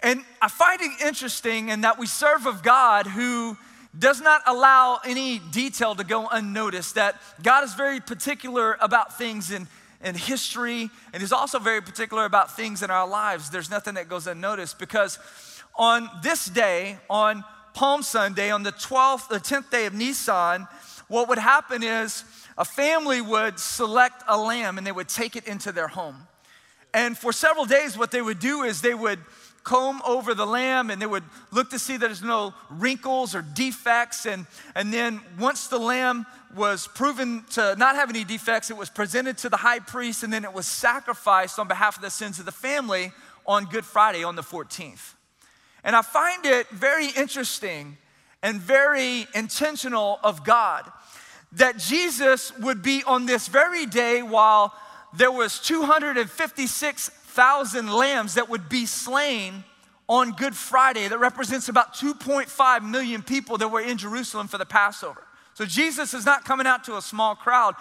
And 0.00 0.22
I 0.40 0.46
find 0.46 0.80
it 0.80 0.92
interesting 1.04 1.70
in 1.70 1.80
that 1.80 1.98
we 1.98 2.06
serve 2.06 2.46
of 2.46 2.62
God 2.62 3.08
who 3.08 3.56
does 3.96 4.20
not 4.20 4.42
allow 4.46 5.00
any 5.04 5.38
detail 5.38 5.94
to 5.94 6.04
go 6.04 6.26
unnoticed, 6.28 6.94
that 6.96 7.20
God 7.42 7.64
is 7.64 7.74
very 7.74 8.00
particular 8.00 8.76
about 8.80 9.16
things 9.16 9.50
in, 9.50 9.68
in 10.02 10.14
history, 10.14 10.90
and 11.12 11.20
He's 11.20 11.32
also 11.32 11.58
very 11.58 11.80
particular 11.80 12.24
about 12.24 12.54
things 12.54 12.82
in 12.82 12.90
our 12.90 13.08
lives. 13.08 13.50
There's 13.50 13.70
nothing 13.70 13.94
that 13.94 14.08
goes 14.08 14.26
unnoticed 14.26 14.78
because 14.78 15.18
on 15.76 16.08
this 16.22 16.46
day, 16.46 16.98
on 17.08 17.44
Palm 17.74 18.02
Sunday, 18.02 18.50
on 18.50 18.64
the 18.64 18.72
12th, 18.72 19.28
the 19.28 19.38
10th 19.38 19.70
day 19.70 19.86
of 19.86 19.94
Nisan, 19.94 20.66
what 21.06 21.28
would 21.28 21.38
happen 21.38 21.82
is 21.82 22.24
a 22.58 22.64
family 22.64 23.20
would 23.20 23.58
select 23.58 24.22
a 24.26 24.36
lamb 24.36 24.78
and 24.78 24.86
they 24.86 24.92
would 24.92 25.08
take 25.08 25.36
it 25.36 25.46
into 25.46 25.72
their 25.72 25.88
home. 25.88 26.26
And 26.92 27.16
for 27.16 27.32
several 27.32 27.64
days, 27.64 27.96
what 27.96 28.10
they 28.10 28.22
would 28.22 28.40
do 28.40 28.62
is 28.62 28.80
they 28.80 28.94
would 28.94 29.20
comb 29.68 30.00
over 30.06 30.32
the 30.32 30.46
lamb 30.46 30.88
and 30.88 31.00
they 31.00 31.06
would 31.06 31.24
look 31.52 31.68
to 31.68 31.78
see 31.78 31.98
that 31.98 32.06
there's 32.06 32.22
no 32.22 32.54
wrinkles 32.70 33.34
or 33.34 33.42
defects. 33.42 34.24
And, 34.24 34.46
and 34.74 34.90
then 34.90 35.20
once 35.38 35.68
the 35.68 35.78
lamb 35.78 36.24
was 36.56 36.88
proven 36.88 37.44
to 37.50 37.76
not 37.76 37.94
have 37.94 38.08
any 38.08 38.24
defects, 38.24 38.70
it 38.70 38.78
was 38.78 38.88
presented 38.88 39.36
to 39.38 39.50
the 39.50 39.58
high 39.58 39.80
priest 39.80 40.22
and 40.22 40.32
then 40.32 40.44
it 40.44 40.54
was 40.54 40.66
sacrificed 40.66 41.58
on 41.58 41.68
behalf 41.68 41.96
of 41.96 42.02
the 42.02 42.08
sins 42.08 42.38
of 42.38 42.46
the 42.46 42.52
family 42.52 43.12
on 43.46 43.66
Good 43.66 43.84
Friday 43.84 44.24
on 44.24 44.36
the 44.36 44.42
14th. 44.42 45.12
And 45.84 45.94
I 45.94 46.00
find 46.00 46.46
it 46.46 46.66
very 46.70 47.08
interesting 47.08 47.98
and 48.42 48.58
very 48.58 49.26
intentional 49.34 50.18
of 50.24 50.44
God 50.44 50.90
that 51.52 51.76
Jesus 51.76 52.56
would 52.58 52.82
be 52.82 53.02
on 53.06 53.26
this 53.26 53.48
very 53.48 53.84
day 53.84 54.22
while 54.22 54.72
there 55.14 55.30
was 55.30 55.60
256,000 57.38 57.92
lambs 57.92 58.34
that 58.34 58.48
would 58.48 58.68
be 58.68 58.84
slain 58.84 59.62
on 60.08 60.32
Good 60.32 60.56
Friday 60.56 61.06
that 61.06 61.18
represents 61.18 61.68
about 61.68 61.94
2.5 61.94 62.90
million 62.90 63.22
people 63.22 63.58
that 63.58 63.68
were 63.68 63.80
in 63.80 63.96
Jerusalem 63.96 64.48
for 64.48 64.58
the 64.58 64.66
Passover. 64.66 65.22
So 65.54 65.64
Jesus 65.64 66.14
is 66.14 66.26
not 66.26 66.44
coming 66.44 66.66
out 66.66 66.82
to 66.84 66.96
a 66.96 67.02
small 67.02 67.36
crowd, 67.36 67.76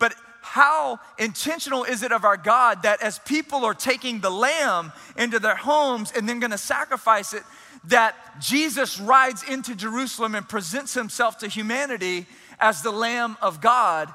but 0.00 0.14
how 0.40 0.98
intentional 1.18 1.84
is 1.84 2.02
it 2.02 2.10
of 2.10 2.24
our 2.24 2.38
God 2.38 2.84
that 2.84 3.02
as 3.02 3.18
people 3.18 3.66
are 3.66 3.74
taking 3.74 4.20
the 4.20 4.30
lamb 4.30 4.92
into 5.16 5.38
their 5.38 5.56
homes 5.56 6.10
and 6.16 6.26
then 6.26 6.40
going 6.40 6.50
to 6.50 6.58
sacrifice 6.58 7.34
it, 7.34 7.42
that 7.84 8.16
Jesus 8.40 8.98
rides 8.98 9.42
into 9.42 9.74
Jerusalem 9.74 10.34
and 10.34 10.48
presents 10.48 10.94
himself 10.94 11.36
to 11.38 11.48
humanity 11.48 12.26
as 12.58 12.80
the 12.80 12.92
Lamb 12.92 13.36
of 13.42 13.60
God 13.60 14.12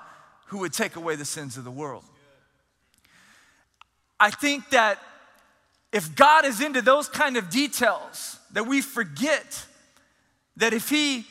who 0.48 0.60
would 0.60 0.74
take 0.74 0.96
away 0.96 1.16
the 1.16 1.26
sins 1.26 1.56
of 1.56 1.66
the 1.66 1.72
world. 1.72 2.04
I 4.20 4.30
think 4.30 4.70
that 4.72 5.00
if 5.94 6.16
God 6.16 6.46
is 6.46 6.62
into 6.62 6.82
those 6.82 7.08
kind 7.08 7.38
of 7.38 7.50
details, 7.50 8.40
that 8.54 8.68
we 8.68 8.82
forget 8.82 9.66
that 10.58 10.74
if 10.74 10.90
He 10.90 11.26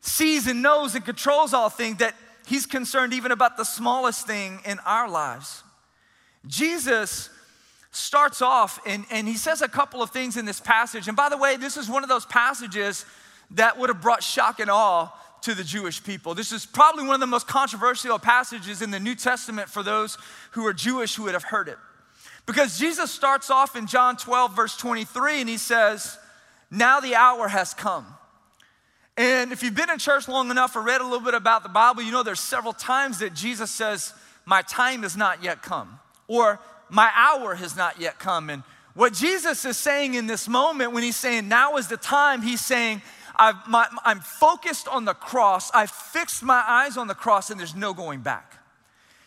sees 0.00 0.46
and 0.46 0.62
knows 0.62 0.94
and 0.94 1.04
controls 1.04 1.54
all 1.54 1.68
things, 1.68 1.98
that 1.98 2.14
He's 2.46 2.66
concerned 2.66 3.12
even 3.12 3.32
about 3.32 3.56
the 3.56 3.64
smallest 3.64 4.26
thing 4.26 4.60
in 4.64 4.78
our 4.80 5.08
lives. 5.08 5.62
Jesus 6.46 7.30
starts 7.90 8.42
off 8.42 8.80
and, 8.86 9.04
and 9.10 9.28
he 9.28 9.34
says 9.34 9.62
a 9.62 9.68
couple 9.68 10.02
of 10.02 10.10
things 10.10 10.36
in 10.36 10.44
this 10.44 10.60
passage. 10.60 11.08
And 11.08 11.16
by 11.16 11.28
the 11.28 11.38
way, 11.38 11.56
this 11.56 11.76
is 11.76 11.88
one 11.88 12.02
of 12.02 12.08
those 12.08 12.26
passages 12.26 13.06
that 13.52 13.78
would 13.78 13.88
have 13.88 14.02
brought 14.02 14.22
shock 14.22 14.60
and 14.60 14.70
awe 14.70 15.10
to 15.42 15.54
the 15.54 15.64
Jewish 15.64 16.02
people. 16.02 16.34
This 16.34 16.52
is 16.52 16.66
probably 16.66 17.04
one 17.04 17.14
of 17.14 17.20
the 17.20 17.26
most 17.26 17.46
controversial 17.46 18.18
passages 18.18 18.82
in 18.82 18.90
the 18.90 18.98
New 18.98 19.14
Testament 19.14 19.68
for 19.68 19.82
those 19.82 20.18
who 20.52 20.66
are 20.66 20.72
Jewish 20.72 21.14
who 21.14 21.24
would 21.24 21.34
have 21.34 21.44
heard 21.44 21.68
it. 21.68 21.78
Because 22.46 22.78
Jesus 22.78 23.10
starts 23.10 23.50
off 23.50 23.74
in 23.76 23.86
John 23.86 24.16
12, 24.16 24.54
verse 24.54 24.76
23, 24.76 25.40
and 25.40 25.48
he 25.48 25.56
says, 25.56 26.18
Now 26.70 27.00
the 27.00 27.14
hour 27.14 27.48
has 27.48 27.72
come. 27.72 28.06
And 29.16 29.52
if 29.52 29.62
you've 29.62 29.74
been 29.74 29.90
in 29.90 29.98
church 29.98 30.28
long 30.28 30.50
enough 30.50 30.74
or 30.76 30.82
read 30.82 31.00
a 31.00 31.04
little 31.04 31.20
bit 31.20 31.34
about 31.34 31.62
the 31.62 31.68
Bible, 31.68 32.02
you 32.02 32.12
know 32.12 32.22
there's 32.22 32.40
several 32.40 32.72
times 32.72 33.20
that 33.20 33.32
Jesus 33.32 33.70
says, 33.70 34.12
My 34.44 34.62
time 34.62 35.02
has 35.02 35.16
not 35.16 35.42
yet 35.42 35.62
come, 35.62 36.00
or 36.28 36.60
my 36.90 37.10
hour 37.14 37.54
has 37.54 37.76
not 37.76 38.00
yet 38.00 38.18
come. 38.18 38.50
And 38.50 38.62
what 38.94 39.12
Jesus 39.12 39.64
is 39.64 39.76
saying 39.76 40.14
in 40.14 40.26
this 40.26 40.48
moment, 40.48 40.92
when 40.92 41.02
he's 41.02 41.16
saying 41.16 41.48
now 41.48 41.76
is 41.76 41.88
the 41.88 41.96
time, 41.96 42.42
he's 42.42 42.64
saying, 42.64 43.02
i 43.36 43.52
am 44.04 44.20
focused 44.20 44.86
on 44.86 45.04
the 45.04 45.14
cross. 45.14 45.70
I've 45.72 45.90
fixed 45.90 46.42
my 46.42 46.62
eyes 46.66 46.96
on 46.96 47.08
the 47.08 47.14
cross, 47.14 47.50
and 47.50 47.58
there's 47.58 47.74
no 47.74 47.92
going 47.92 48.20
back. 48.20 48.53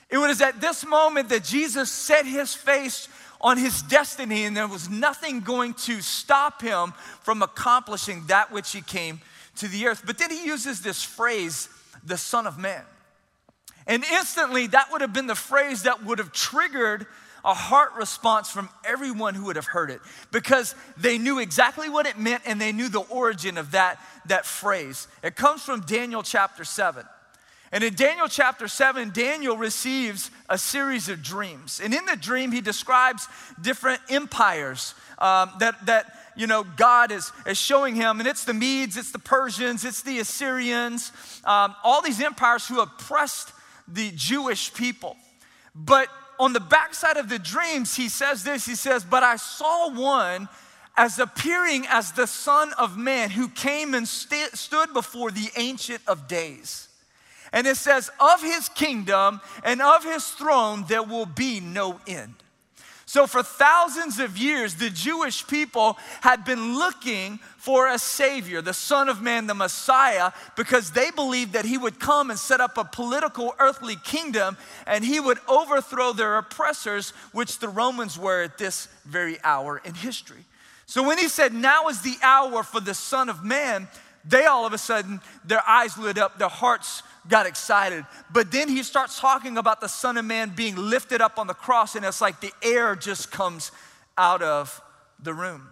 It 0.09 0.17
was 0.17 0.41
at 0.41 0.61
this 0.61 0.85
moment 0.85 1.29
that 1.29 1.43
Jesus 1.43 1.91
set 1.91 2.25
his 2.25 2.53
face 2.53 3.09
on 3.41 3.57
his 3.57 3.81
destiny, 3.83 4.45
and 4.45 4.55
there 4.55 4.67
was 4.67 4.89
nothing 4.89 5.41
going 5.41 5.73
to 5.73 6.01
stop 6.01 6.61
him 6.61 6.93
from 7.21 7.41
accomplishing 7.41 8.25
that 8.27 8.51
which 8.51 8.71
he 8.71 8.81
came 8.81 9.21
to 9.57 9.67
the 9.67 9.87
earth. 9.87 10.03
But 10.05 10.17
then 10.17 10.31
he 10.31 10.45
uses 10.45 10.81
this 10.81 11.03
phrase, 11.03 11.69
the 12.03 12.17
Son 12.17 12.47
of 12.47 12.57
Man. 12.57 12.83
And 13.85 14.03
instantly, 14.11 14.67
that 14.67 14.91
would 14.91 15.01
have 15.01 15.13
been 15.13 15.27
the 15.27 15.35
phrase 15.35 15.83
that 15.83 16.03
would 16.03 16.19
have 16.19 16.31
triggered 16.31 17.05
a 17.45 17.53
heart 17.53 17.93
response 17.95 18.49
from 18.49 18.69
everyone 18.85 19.33
who 19.33 19.45
would 19.45 19.55
have 19.55 19.67
heard 19.67 19.89
it 19.89 20.01
because 20.31 20.75
they 20.97 21.17
knew 21.17 21.39
exactly 21.39 21.87
what 21.89 22.05
it 22.05 22.19
meant 22.19 22.43
and 22.45 22.59
they 22.59 22.73
knew 22.73 22.89
the 22.89 22.99
origin 22.99 23.57
of 23.57 23.71
that, 23.71 23.99
that 24.25 24.45
phrase. 24.45 25.07
It 25.23 25.35
comes 25.35 25.61
from 25.61 25.81
Daniel 25.81 26.23
chapter 26.23 26.65
7. 26.65 27.05
And 27.71 27.83
in 27.83 27.95
Daniel 27.95 28.27
chapter 28.27 28.67
7, 28.67 29.11
Daniel 29.11 29.57
receives 29.57 30.31
a 30.49 30.57
series 30.57 31.09
of 31.09 31.21
dreams. 31.21 31.81
And 31.83 31.93
in 31.93 32.05
the 32.05 32.15
dream, 32.15 32.51
he 32.51 32.61
describes 32.61 33.27
different 33.59 33.99
empires 34.09 34.95
um, 35.19 35.51
that, 35.59 35.85
that 35.85 36.13
you 36.37 36.47
know, 36.47 36.63
God 36.63 37.11
is, 37.11 37.31
is 37.45 37.57
showing 37.57 37.95
him. 37.95 38.19
And 38.19 38.27
it's 38.27 38.45
the 38.45 38.53
Medes, 38.53 38.95
it's 38.95 39.11
the 39.11 39.19
Persians, 39.19 39.83
it's 39.83 40.01
the 40.01 40.19
Assyrians, 40.19 41.11
um, 41.43 41.75
all 41.83 42.01
these 42.01 42.21
empires 42.21 42.67
who 42.67 42.79
oppressed 42.79 43.51
the 43.87 44.11
Jewish 44.15 44.73
people. 44.73 45.17
But 45.75 46.07
on 46.39 46.53
the 46.53 46.59
backside 46.59 47.17
of 47.17 47.29
the 47.29 47.39
dreams, 47.39 47.95
he 47.95 48.09
says 48.09 48.43
this 48.43 48.65
He 48.65 48.75
says, 48.75 49.03
But 49.03 49.23
I 49.23 49.35
saw 49.35 49.89
one 49.89 50.47
as 50.95 51.19
appearing 51.19 51.85
as 51.89 52.11
the 52.13 52.27
Son 52.27 52.73
of 52.77 52.97
Man 52.97 53.29
who 53.29 53.49
came 53.49 53.93
and 53.93 54.07
st- 54.07 54.55
stood 54.55 54.93
before 54.93 55.31
the 55.31 55.49
Ancient 55.55 56.01
of 56.07 56.27
Days. 56.27 56.86
And 57.57 57.65
it 57.65 57.77
says, 57.77 58.11
Of 58.19 58.43
his 58.43 58.69
kingdom 58.69 59.41
and 59.63 59.81
of 59.81 60.03
his 60.03 60.27
throne 60.27 60.85
there 60.87 61.01
will 61.01 61.25
be 61.25 61.59
no 61.59 61.99
end. 62.05 62.35
So, 63.07 63.25
for 63.25 63.41
thousands 63.41 64.19
of 64.19 64.37
years, 64.37 64.75
the 64.75 64.91
Jewish 64.91 65.47
people 65.47 65.97
had 66.21 66.45
been 66.45 66.77
looking 66.77 67.39
for 67.57 67.87
a 67.87 67.97
Savior, 67.97 68.61
the 68.61 68.75
Son 68.75 69.09
of 69.09 69.23
Man, 69.23 69.47
the 69.47 69.55
Messiah, 69.55 70.33
because 70.55 70.91
they 70.91 71.09
believed 71.09 71.53
that 71.53 71.65
He 71.65 71.79
would 71.79 71.99
come 71.99 72.29
and 72.29 72.37
set 72.37 72.61
up 72.61 72.77
a 72.77 72.83
political 72.83 73.55
earthly 73.57 73.95
kingdom 74.03 74.55
and 74.85 75.03
He 75.03 75.19
would 75.19 75.39
overthrow 75.47 76.13
their 76.13 76.37
oppressors, 76.37 77.09
which 77.31 77.57
the 77.57 77.69
Romans 77.69 78.19
were 78.19 78.43
at 78.43 78.59
this 78.59 78.87
very 79.03 79.39
hour 79.43 79.81
in 79.83 79.95
history. 79.95 80.45
So, 80.85 81.01
when 81.01 81.17
He 81.17 81.27
said, 81.27 81.55
Now 81.55 81.87
is 81.87 82.03
the 82.03 82.17
hour 82.21 82.61
for 82.61 82.81
the 82.81 82.93
Son 82.93 83.29
of 83.29 83.43
Man, 83.43 83.87
they 84.27 84.45
all 84.45 84.65
of 84.65 84.73
a 84.73 84.77
sudden, 84.77 85.21
their 85.45 85.67
eyes 85.67 85.97
lit 85.97 86.17
up, 86.17 86.37
their 86.37 86.49
hearts 86.49 87.03
got 87.27 87.45
excited. 87.45 88.05
But 88.31 88.51
then 88.51 88.67
he 88.67 88.83
starts 88.83 89.19
talking 89.19 89.57
about 89.57 89.81
the 89.81 89.87
Son 89.87 90.17
of 90.17 90.25
Man 90.25 90.53
being 90.55 90.75
lifted 90.75 91.21
up 91.21 91.39
on 91.39 91.47
the 91.47 91.53
cross, 91.53 91.95
and 91.95 92.05
it's 92.05 92.21
like 92.21 92.41
the 92.41 92.51
air 92.61 92.95
just 92.95 93.31
comes 93.31 93.71
out 94.17 94.41
of 94.41 94.81
the 95.21 95.33
room. 95.33 95.69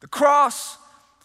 The 0.00 0.08
cross 0.08 0.76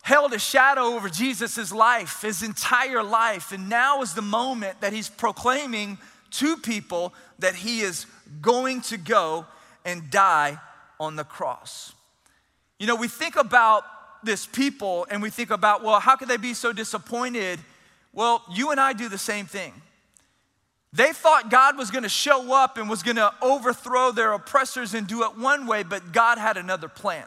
held 0.02 0.34
a 0.34 0.40
shadow 0.40 0.84
over 0.84 1.10
Jesus' 1.10 1.72
life, 1.72 2.22
his 2.22 2.42
entire 2.42 3.04
life, 3.04 3.52
and 3.52 3.68
now 3.70 4.02
is 4.02 4.14
the 4.14 4.22
moment 4.22 4.80
that 4.82 4.94
he's 4.94 5.10
proclaiming 5.10 5.98
to 6.32 6.58
people 6.58 7.14
that 7.40 7.56
he 7.56 7.82
is 7.82 8.06
going 8.42 8.82
to 8.82 8.98
go 8.98 9.46
and 9.84 10.10
die 10.10 10.58
on 11.00 11.16
the 11.16 11.24
cross. 11.24 11.94
You 12.78 12.88
know, 12.88 12.96
we 12.96 13.08
think 13.08 13.36
about 13.36 13.84
this 14.24 14.46
people 14.46 15.08
and 15.10 15.22
we 15.22 15.30
think 15.30 15.52
about, 15.52 15.84
well, 15.84 16.00
how 16.00 16.16
could 16.16 16.28
they 16.28 16.38
be 16.38 16.54
so 16.54 16.74
disappointed 16.74 17.60
well, 18.14 18.44
you 18.52 18.72
and 18.72 18.80
I 18.80 18.94
do 18.94 19.10
the 19.10 19.18
same 19.18 19.46
thing. 19.46 19.74
They 20.92 21.14
thought 21.14 21.52
God 21.52 21.78
was 21.78 21.92
going 21.92 22.04
to 22.04 22.10
show 22.10 22.54
up 22.54 22.78
and 22.78 22.90
was 22.90 23.04
going 23.04 23.18
to 23.18 23.32
overthrow 23.42 24.12
their 24.12 24.34
oppressors 24.34 24.96
and 24.96 25.06
do 25.06 25.24
it 25.24 25.38
one 25.38 25.68
way, 25.68 25.84
but 25.84 26.12
God 26.12 26.40
had 26.40 26.58
another 26.58 26.88
plan. 26.88 27.26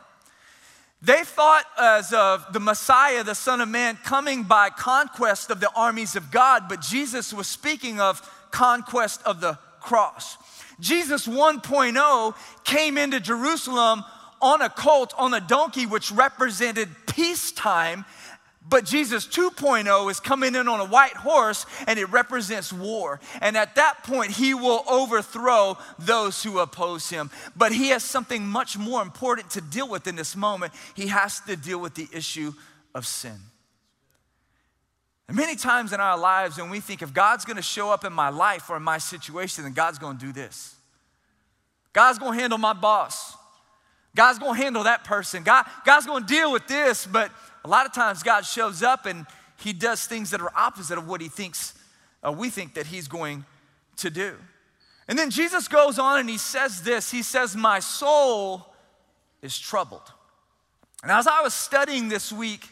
They 1.01 1.23
thought 1.23 1.65
as 1.81 2.13
of 2.13 2.53
the 2.53 2.61
Messiah, 2.61 3.23
the 3.23 3.35
Son 3.35 3.61
of 3.61 3.69
Man, 3.69 3.99
coming 4.05 4.43
by 4.43 4.71
conquest 4.71 5.51
of 5.51 5.61
the 5.61 5.71
armies 5.75 6.17
of 6.17 6.31
God, 6.31 6.65
but 6.69 6.81
Jesus 6.81 7.33
was 7.33 7.47
speaking 7.47 8.01
of 8.01 8.21
conquest 8.51 9.21
of 9.25 9.41
the 9.41 9.59
cross. 9.81 10.37
Jesus 10.81 11.29
1.0 11.29 12.35
came 12.65 12.99
into 12.99 13.21
Jerusalem 13.21 14.05
on 14.43 14.61
a 14.61 14.69
colt, 14.69 15.15
on 15.17 15.33
a 15.33 15.41
donkey, 15.41 15.87
which 15.87 16.13
represented 16.13 16.89
peacetime 17.07 18.05
but 18.69 18.85
Jesus 18.85 19.27
2.0 19.27 20.11
is 20.11 20.21
coming 20.21 20.55
in 20.55 20.69
on 20.69 20.81
a 20.81 20.85
white 20.85 21.15
horse 21.15 21.67
and 21.87 21.99
it 21.99 22.07
represents 22.07 22.73
war. 22.73 23.21
And 23.41 23.57
at 23.57 23.75
that 23.75 24.05
point, 24.05 24.31
he 24.31 24.55
will 24.55 24.85
overthrow 24.89 25.77
those 25.99 26.43
who 26.43 26.59
oppose 26.59 27.11
him. 27.11 27.31
But 27.57 27.73
he 27.73 27.89
has 27.89 28.05
something 28.05 28.47
much 28.47 28.79
more 28.79 29.03
important 29.03 29.51
to 29.51 29.61
deal 29.61 29.89
with 29.89 30.07
in 30.07 30.17
this 30.17 30.37
moment. 30.37 30.73
He 30.95 31.09
has 31.09 31.41
to 31.41 31.57
deal 31.57 31.81
with 31.81 31.95
the 31.95 32.09
issue 32.13 32.53
of 32.95 33.07
sin. 33.07 33.39
And 35.27 35.37
many 35.37 35.57
times 35.57 35.93
in 35.93 36.01
our 36.01 36.19
lives, 36.19 36.59
when 36.59 36.71
we 36.71 36.81
think 36.81 37.03
if 37.03 37.13
God's 37.13 37.45
gonna 37.45 37.63
show 37.63 37.91
up 37.91 38.05
in 38.05 38.13
my 38.13 38.29
life 38.29 38.71
or 38.71 38.77
in 38.77 38.83
my 38.83 38.99
situation, 38.99 39.65
then 39.65 39.73
God's 39.73 39.99
gonna 39.99 40.19
do 40.19 40.33
this. 40.33 40.77
God's 41.93 42.19
gonna 42.19 42.39
handle 42.39 42.59
my 42.59 42.73
boss. 42.73 43.37
God's 44.15 44.39
gonna 44.39 44.59
handle 44.59 44.85
that 44.85 45.05
person. 45.05 45.43
God, 45.43 45.65
God's 45.85 46.07
gonna 46.07 46.27
deal 46.27 46.53
with 46.53 46.67
this, 46.67 47.07
but 47.07 47.31
a 47.65 47.69
lot 47.69 47.87
of 47.87 47.93
times 47.93 48.23
God 48.23 48.45
shows 48.45 48.83
up 48.83 49.07
and 49.07 49.27
he 49.57 49.73
does 49.73 50.07
things 50.07 50.31
that 50.31 50.41
are 50.41 50.53
opposite 50.57 50.99
of 50.99 51.07
what 51.07 51.21
he 51.21 51.29
thinks, 51.29 51.75
uh, 52.27 52.33
we 52.33 52.51
think 52.51 52.75
that 52.75 52.87
he's 52.87 53.09
going 53.09 53.45
to 53.97 54.11
do. 54.11 54.37
And 55.09 55.19
then 55.19 55.31
Jesus 55.31 55.69
goes 55.69 55.99
on 55.99 56.21
and 56.21 56.29
he 56.29 56.39
says 56.39 56.83
this 56.83 57.11
He 57.11 57.23
says, 57.23 57.57
My 57.57 57.81
soul 57.81 58.67
is 59.41 59.59
troubled. 59.59 60.13
And 61.03 61.11
as 61.11 61.27
I 61.27 61.41
was 61.43 61.53
studying 61.53 62.09
this 62.09 62.33
week 62.33 62.69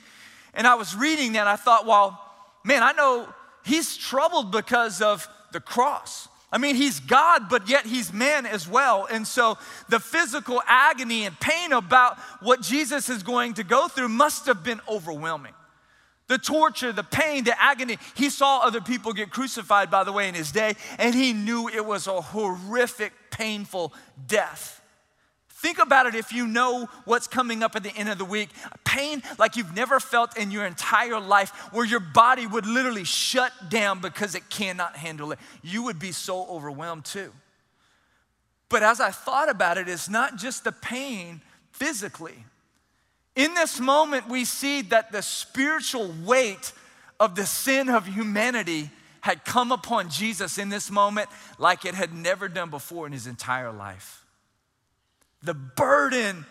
and 0.55 0.67
I 0.67 0.77
was 0.77 0.95
reading 0.95 1.33
that, 1.33 1.47
I 1.47 1.57
thought, 1.57 1.87
well, 1.87 2.21
man, 2.65 2.83
I 2.83 2.93
know 2.93 3.29
he's 3.65 3.97
troubled 3.97 4.53
because 4.53 5.03
of 5.03 5.29
the 5.53 5.61
cross. 5.61 6.29
I 6.53 6.59
mean, 6.59 6.75
he's 6.75 6.99
God, 6.99 7.49
but 7.49 7.69
yet 7.69 7.87
he's 7.87 8.13
man 8.13 8.45
as 8.45 8.69
well. 8.69 9.07
And 9.11 9.27
so 9.27 9.57
the 9.89 10.01
physical 10.01 10.61
agony 10.67 11.25
and 11.25 11.39
pain 11.39 11.73
about 11.73 12.19
what 12.41 12.61
Jesus 12.61 13.09
is 13.09 13.23
going 13.23 13.55
to 13.55 13.65
go 13.65 13.87
through 13.87 14.09
must 14.09 14.47
have 14.47 14.65
been 14.65 14.81
overwhelming. 14.89 15.53
The 16.27 16.39
torture, 16.39 16.93
the 16.93 17.05
pain, 17.05 17.45
the 17.45 17.61
agony. 17.61 17.99
He 18.15 18.31
saw 18.31 18.61
other 18.61 18.81
people 18.81 19.13
get 19.13 19.31
crucified, 19.31 19.91
by 19.91 20.05
the 20.05 20.13
way, 20.13 20.29
in 20.29 20.35
his 20.35 20.53
day, 20.53 20.75
and 20.99 21.15
he 21.15 21.33
knew 21.33 21.69
it 21.69 21.85
was 21.85 22.07
a 22.07 22.21
horrific, 22.21 23.13
painful 23.31 23.93
death. 24.27 24.80
Think 25.61 25.79
about 25.79 26.07
it 26.07 26.15
if 26.15 26.33
you 26.33 26.47
know 26.47 26.89
what's 27.05 27.27
coming 27.27 27.63
up 27.63 27.77
at 27.77 27.83
the 27.83 27.95
end 27.95 28.09
of 28.09 28.17
the 28.17 28.25
week. 28.25 28.49
Pain 28.83 29.23
like 29.39 29.57
you've 29.57 29.77
never 29.77 30.01
felt 30.01 30.39
in 30.39 30.51
your 30.51 30.65
entire 30.65 31.21
life, 31.21 31.51
where 31.75 31.85
your 31.85 32.01
body 32.01 32.47
would 32.47 32.65
literally 32.65 33.05
shut 33.05 33.53
down 33.69 34.01
because 34.01 34.35
it 34.35 34.49
cannot 34.49 34.97
handle 34.97 35.33
it. 35.33 35.39
You 35.63 35.83
would 35.83 35.99
be 35.99 36.13
so 36.13 36.47
overwhelmed 36.47 37.05
too. 37.05 37.31
But 38.71 38.83
as 38.83 39.03
I 39.03 39.11
thought 39.11 39.51
about 39.51 39.77
it, 39.77 39.87
it's 39.87 40.09
not 40.09 40.39
just 40.39 40.65
the 40.65 40.73
pain 40.73 41.43
physically. 41.73 42.47
In 43.37 43.53
this 43.53 43.79
moment, 43.79 44.31
we 44.31 44.47
see 44.47 44.81
that 44.81 45.13
the 45.13 45.21
spiritual 45.21 46.11
weight 46.25 46.73
of 47.21 47.35
the 47.35 47.45
sin 47.45 47.91
of 47.91 48.07
humanity 48.07 48.89
had 49.21 49.45
come 49.45 49.73
upon 49.73 50.09
Jesus 50.09 50.57
in 50.57 50.71
this 50.71 50.91
moment 50.91 51.29
like 51.59 51.85
it 51.85 51.95
had 51.95 52.15
never 52.15 52.49
done 52.49 52.71
before 52.71 53.07
in 53.07 53.13
his 53.13 53.27
entire 53.27 53.71
life 53.71 54.20
the 55.43 55.55
burden 55.55 56.45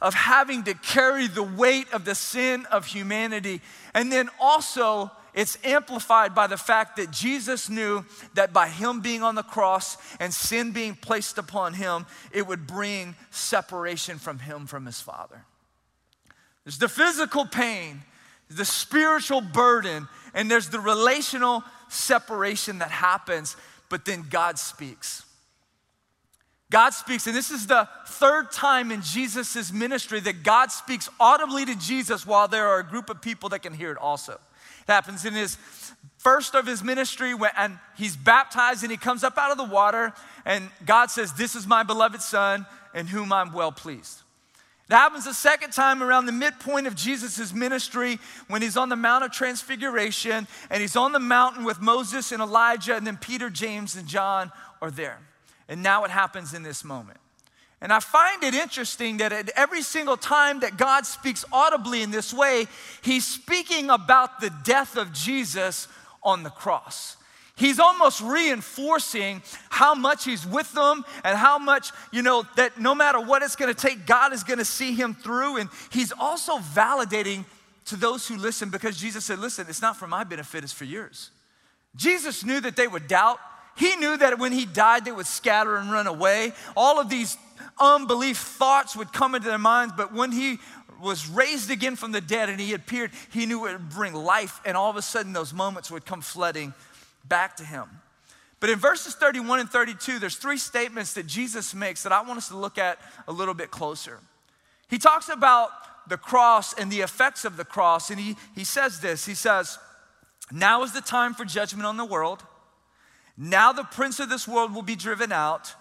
of 0.00 0.14
having 0.14 0.64
to 0.64 0.74
carry 0.74 1.26
the 1.26 1.42
weight 1.42 1.92
of 1.92 2.04
the 2.04 2.14
sin 2.14 2.66
of 2.70 2.86
humanity. 2.86 3.60
And 3.94 4.10
then 4.10 4.30
also, 4.40 5.10
it's 5.34 5.58
amplified 5.62 6.34
by 6.34 6.46
the 6.46 6.56
fact 6.56 6.96
that 6.96 7.10
Jesus 7.10 7.68
knew 7.68 8.04
that 8.34 8.52
by 8.52 8.68
him 8.68 9.00
being 9.00 9.22
on 9.22 9.34
the 9.34 9.42
cross 9.42 9.96
and 10.18 10.32
sin 10.32 10.72
being 10.72 10.94
placed 10.94 11.38
upon 11.38 11.74
him, 11.74 12.06
it 12.32 12.46
would 12.46 12.66
bring 12.66 13.14
separation 13.30 14.18
from 14.18 14.38
him 14.38 14.66
from 14.66 14.86
his 14.86 15.00
Father. 15.00 15.44
There's 16.64 16.78
the 16.78 16.88
physical 16.88 17.46
pain, 17.46 18.02
the 18.48 18.64
spiritual 18.64 19.40
burden, 19.40 20.08
and 20.34 20.50
there's 20.50 20.68
the 20.68 20.80
relational 20.80 21.62
separation 21.88 22.78
that 22.78 22.90
happens, 22.90 23.56
but 23.88 24.04
then 24.04 24.24
God 24.28 24.58
speaks. 24.58 25.24
God 26.70 26.90
speaks, 26.90 27.26
and 27.26 27.34
this 27.34 27.50
is 27.50 27.66
the 27.66 27.88
third 28.06 28.52
time 28.52 28.92
in 28.92 29.02
Jesus' 29.02 29.72
ministry 29.72 30.20
that 30.20 30.44
God 30.44 30.70
speaks 30.70 31.08
audibly 31.18 31.64
to 31.64 31.74
Jesus 31.74 32.24
while 32.24 32.46
there 32.46 32.68
are 32.68 32.78
a 32.78 32.84
group 32.84 33.10
of 33.10 33.20
people 33.20 33.48
that 33.48 33.58
can 33.58 33.74
hear 33.74 33.90
it 33.90 33.98
also. 33.98 34.34
It 34.34 34.92
happens 34.92 35.24
in 35.24 35.34
his 35.34 35.58
first 36.18 36.54
of 36.54 36.66
his 36.66 36.84
ministry 36.84 37.34
when 37.34 37.50
and 37.56 37.78
he's 37.96 38.16
baptized 38.16 38.84
and 38.84 38.92
he 38.92 38.96
comes 38.96 39.24
up 39.24 39.36
out 39.36 39.50
of 39.50 39.58
the 39.58 39.64
water, 39.64 40.12
and 40.44 40.70
God 40.86 41.10
says, 41.10 41.32
This 41.32 41.56
is 41.56 41.66
my 41.66 41.82
beloved 41.82 42.22
Son 42.22 42.64
in 42.94 43.08
whom 43.08 43.32
I'm 43.32 43.52
well 43.52 43.72
pleased. 43.72 44.22
It 44.88 44.94
happens 44.94 45.26
a 45.26 45.34
second 45.34 45.72
time 45.72 46.02
around 46.02 46.26
the 46.26 46.32
midpoint 46.32 46.86
of 46.86 46.94
Jesus' 46.94 47.52
ministry 47.52 48.18
when 48.48 48.62
he's 48.62 48.76
on 48.76 48.88
the 48.88 48.96
Mount 48.96 49.24
of 49.24 49.32
Transfiguration 49.32 50.48
and 50.68 50.80
he's 50.80 50.96
on 50.96 51.12
the 51.12 51.20
mountain 51.20 51.64
with 51.64 51.80
Moses 51.80 52.30
and 52.30 52.40
Elijah, 52.40 52.96
and 52.96 53.06
then 53.06 53.16
Peter, 53.16 53.50
James, 53.50 53.96
and 53.96 54.06
John 54.06 54.52
are 54.80 54.90
there. 54.90 55.18
And 55.70 55.84
now 55.84 56.04
it 56.04 56.10
happens 56.10 56.52
in 56.52 56.64
this 56.64 56.84
moment. 56.84 57.18
And 57.80 57.92
I 57.92 58.00
find 58.00 58.42
it 58.42 58.54
interesting 58.54 59.18
that 59.18 59.32
at 59.32 59.48
every 59.56 59.82
single 59.82 60.18
time 60.18 60.60
that 60.60 60.76
God 60.76 61.06
speaks 61.06 61.44
audibly 61.50 62.02
in 62.02 62.10
this 62.10 62.34
way, 62.34 62.66
he's 63.02 63.24
speaking 63.24 63.88
about 63.88 64.40
the 64.40 64.50
death 64.64 64.98
of 64.98 65.12
Jesus 65.14 65.88
on 66.22 66.42
the 66.42 66.50
cross. 66.50 67.16
He's 67.56 67.78
almost 67.78 68.20
reinforcing 68.20 69.42
how 69.70 69.94
much 69.94 70.24
he's 70.24 70.44
with 70.46 70.72
them 70.72 71.04
and 71.24 71.38
how 71.38 71.58
much, 71.58 71.92
you 72.10 72.22
know, 72.22 72.44
that 72.56 72.80
no 72.80 72.94
matter 72.94 73.20
what 73.20 73.42
it's 73.42 73.56
gonna 73.56 73.72
take, 73.72 74.06
God 74.06 74.32
is 74.32 74.42
gonna 74.42 74.64
see 74.64 74.92
him 74.92 75.14
through. 75.14 75.58
And 75.58 75.70
he's 75.90 76.10
also 76.10 76.58
validating 76.58 77.44
to 77.86 77.96
those 77.96 78.26
who 78.26 78.36
listen 78.36 78.70
because 78.70 78.98
Jesus 78.98 79.24
said, 79.24 79.38
Listen, 79.38 79.66
it's 79.68 79.82
not 79.82 79.96
for 79.96 80.06
my 80.06 80.24
benefit, 80.24 80.64
it's 80.64 80.72
for 80.72 80.84
yours. 80.84 81.30
Jesus 81.96 82.44
knew 82.44 82.60
that 82.60 82.76
they 82.76 82.88
would 82.88 83.06
doubt. 83.08 83.38
He 83.80 83.96
knew 83.96 84.14
that 84.18 84.38
when 84.38 84.52
he 84.52 84.66
died, 84.66 85.06
they 85.06 85.10
would 85.10 85.26
scatter 85.26 85.76
and 85.76 85.90
run 85.90 86.06
away. 86.06 86.52
All 86.76 87.00
of 87.00 87.08
these 87.08 87.38
unbelief 87.80 88.36
thoughts 88.36 88.94
would 88.94 89.10
come 89.10 89.34
into 89.34 89.48
their 89.48 89.56
minds, 89.56 89.94
but 89.96 90.12
when 90.12 90.32
he 90.32 90.58
was 91.00 91.26
raised 91.26 91.70
again 91.70 91.96
from 91.96 92.12
the 92.12 92.20
dead 92.20 92.50
and 92.50 92.60
he 92.60 92.74
appeared, 92.74 93.10
he 93.32 93.46
knew 93.46 93.66
it 93.66 93.72
would 93.72 93.88
bring 93.88 94.12
life, 94.12 94.60
and 94.66 94.76
all 94.76 94.90
of 94.90 94.96
a 94.96 95.02
sudden 95.02 95.32
those 95.32 95.54
moments 95.54 95.90
would 95.90 96.04
come 96.04 96.20
flooding 96.20 96.74
back 97.26 97.56
to 97.56 97.64
him. 97.64 97.88
But 98.60 98.68
in 98.68 98.78
verses 98.78 99.14
31 99.14 99.60
and 99.60 99.70
32, 99.70 100.18
there's 100.18 100.36
three 100.36 100.58
statements 100.58 101.14
that 101.14 101.26
Jesus 101.26 101.74
makes 101.74 102.02
that 102.02 102.12
I 102.12 102.20
want 102.20 102.36
us 102.36 102.48
to 102.48 102.58
look 102.58 102.76
at 102.76 102.98
a 103.26 103.32
little 103.32 103.54
bit 103.54 103.70
closer. 103.70 104.18
He 104.90 104.98
talks 104.98 105.30
about 105.30 105.70
the 106.06 106.18
cross 106.18 106.74
and 106.74 106.92
the 106.92 107.00
effects 107.00 107.46
of 107.46 107.56
the 107.56 107.64
cross, 107.64 108.10
and 108.10 108.20
he, 108.20 108.36
he 108.54 108.64
says 108.64 109.00
this 109.00 109.24
He 109.24 109.32
says, 109.32 109.78
Now 110.52 110.82
is 110.82 110.92
the 110.92 111.00
time 111.00 111.32
for 111.32 111.46
judgment 111.46 111.86
on 111.86 111.96
the 111.96 112.04
world. 112.04 112.42
Now 113.42 113.72
the 113.72 113.84
prince 113.84 114.20
of 114.20 114.28
this 114.28 114.46
world 114.46 114.74
will 114.74 114.82
be 114.82 114.96
driven 114.96 115.32
out. 115.32 115.74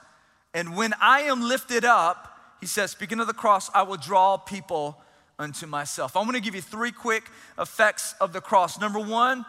And 0.53 0.77
when 0.77 0.93
I 1.01 1.23
am 1.23 1.41
lifted 1.41 1.83
up, 1.83 2.39
he 2.61 2.65
says, 2.65 2.91
speaking 2.91 3.19
of 3.19 3.27
the 3.27 3.33
cross, 3.33 3.69
I 3.75 3.83
will 3.83 3.97
draw 3.97 4.37
people 4.37 4.97
unto 5.37 5.67
myself. 5.67 6.15
I 6.15 6.19
want 6.21 6.35
to 6.35 6.41
give 6.41 6.55
you 6.55 6.61
three 6.61 6.91
quick 6.91 7.29
effects 7.57 8.15
of 8.21 8.31
the 8.31 8.39
cross. 8.39 8.79
Number 8.79 8.99
one, 8.99 9.45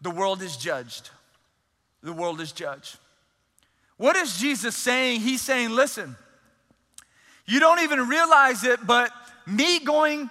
the 0.00 0.10
world 0.10 0.42
is 0.42 0.56
judged. 0.56 1.10
The 2.02 2.12
world 2.12 2.40
is 2.40 2.50
judged. 2.50 2.96
What 3.98 4.16
is 4.16 4.36
Jesus 4.36 4.76
saying? 4.76 5.20
He's 5.20 5.40
saying, 5.40 5.70
listen, 5.70 6.16
you 7.46 7.60
don't 7.60 7.80
even 7.80 8.08
realize 8.08 8.64
it, 8.64 8.84
but 8.84 9.12
me 9.46 9.78
going 9.78 10.28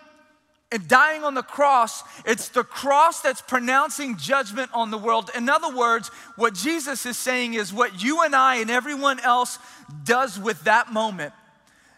and 0.71 0.88
dying 0.88 1.23
on 1.23 1.34
the 1.34 1.43
cross, 1.43 2.03
it's 2.25 2.49
the 2.49 2.63
cross 2.63 3.21
that's 3.21 3.41
pronouncing 3.41 4.17
judgment 4.17 4.69
on 4.73 4.91
the 4.91 4.97
world. 4.97 5.30
In 5.36 5.49
other 5.49 5.73
words, 5.73 6.10
what 6.36 6.53
Jesus 6.53 7.06
is 7.06 7.17
saying 7.17 7.53
is 7.53 7.71
what 7.71 8.03
you 8.03 8.23
and 8.23 8.36
I 8.36 8.56
and 8.56 8.69
everyone 8.69 9.19
else 9.21 9.60
does 10.03 10.38
with 10.38 10.65
that 10.65 10.91
moment. 10.91 11.34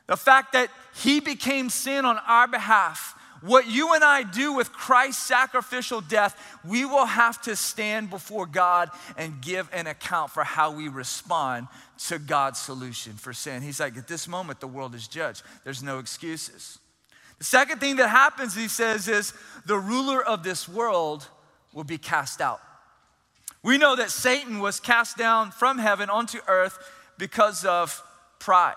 The 0.05 0.17
fact 0.17 0.53
that 0.53 0.69
he 0.95 1.19
became 1.19 1.69
sin 1.69 2.05
on 2.05 2.19
our 2.27 2.47
behalf. 2.47 3.15
What 3.41 3.67
you 3.67 3.93
and 3.93 4.03
I 4.03 4.23
do 4.23 4.53
with 4.53 4.73
Christ's 4.73 5.25
sacrificial 5.25 6.01
death, 6.01 6.59
we 6.67 6.83
will 6.83 7.05
have 7.05 7.41
to 7.43 7.55
stand 7.55 8.09
before 8.09 8.45
God 8.45 8.89
and 9.17 9.41
give 9.41 9.69
an 9.71 9.87
account 9.87 10.31
for 10.31 10.43
how 10.43 10.71
we 10.71 10.89
respond 10.89 11.67
to 12.07 12.19
God's 12.19 12.59
solution 12.59 13.13
for 13.13 13.31
sin. 13.31 13.61
He's 13.61 13.79
like, 13.79 13.97
at 13.97 14.09
this 14.09 14.27
moment, 14.27 14.59
the 14.59 14.67
world 14.67 14.93
is 14.93 15.07
judged. 15.07 15.43
There's 15.63 15.81
no 15.81 15.99
excuses. 15.99 16.79
The 17.39 17.45
second 17.45 17.79
thing 17.79 17.95
that 17.95 18.09
happens, 18.09 18.55
he 18.55 18.67
says, 18.67 19.07
is 19.07 19.33
the 19.65 19.77
ruler 19.77 20.23
of 20.23 20.43
this 20.43 20.67
world 20.67 21.27
will 21.73 21.85
be 21.85 21.97
cast 21.97 22.41
out. 22.41 22.61
We 23.63 23.77
know 23.77 23.95
that 23.95 24.11
Satan 24.11 24.59
was 24.59 24.79
cast 24.79 25.17
down 25.17 25.51
from 25.51 25.77
heaven 25.77 26.09
onto 26.09 26.39
earth 26.47 26.77
because 27.17 27.65
of 27.65 28.01
pride. 28.39 28.75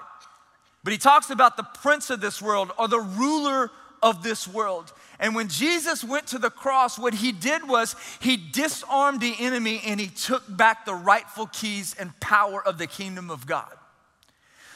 But 0.85 0.92
he 0.92 0.98
talks 0.98 1.31
about 1.31 1.57
the 1.57 1.62
prince 1.62 2.11
of 2.11 2.20
this 2.20 2.42
world 2.42 2.72
or 2.79 2.88
the 2.88 3.01
ruler 3.01 3.70
of 4.03 4.22
this 4.22 4.48
world. 4.48 4.92
And 5.20 5.35
when 5.35 5.48
Jesus 5.48 6.03
went 6.03 6.27
to 6.29 6.38
the 6.38 6.51
cross, 6.51 6.98
what 6.98 7.14
he 7.14 7.31
did 7.31 7.68
was 7.68 7.94
he 8.20 8.37
disarmed 8.37 9.20
the 9.20 9.37
enemy 9.38 9.81
and 9.87 10.01
he 10.01 10.09
took 10.09 10.42
back 10.48 10.85
the 10.85 10.94
rightful 10.94 11.46
keys 11.46 11.94
and 11.98 12.18
power 12.18 12.61
of 12.66 12.79
the 12.79 12.88
kingdom 12.88 13.31
of 13.31 13.46
God. 13.46 13.72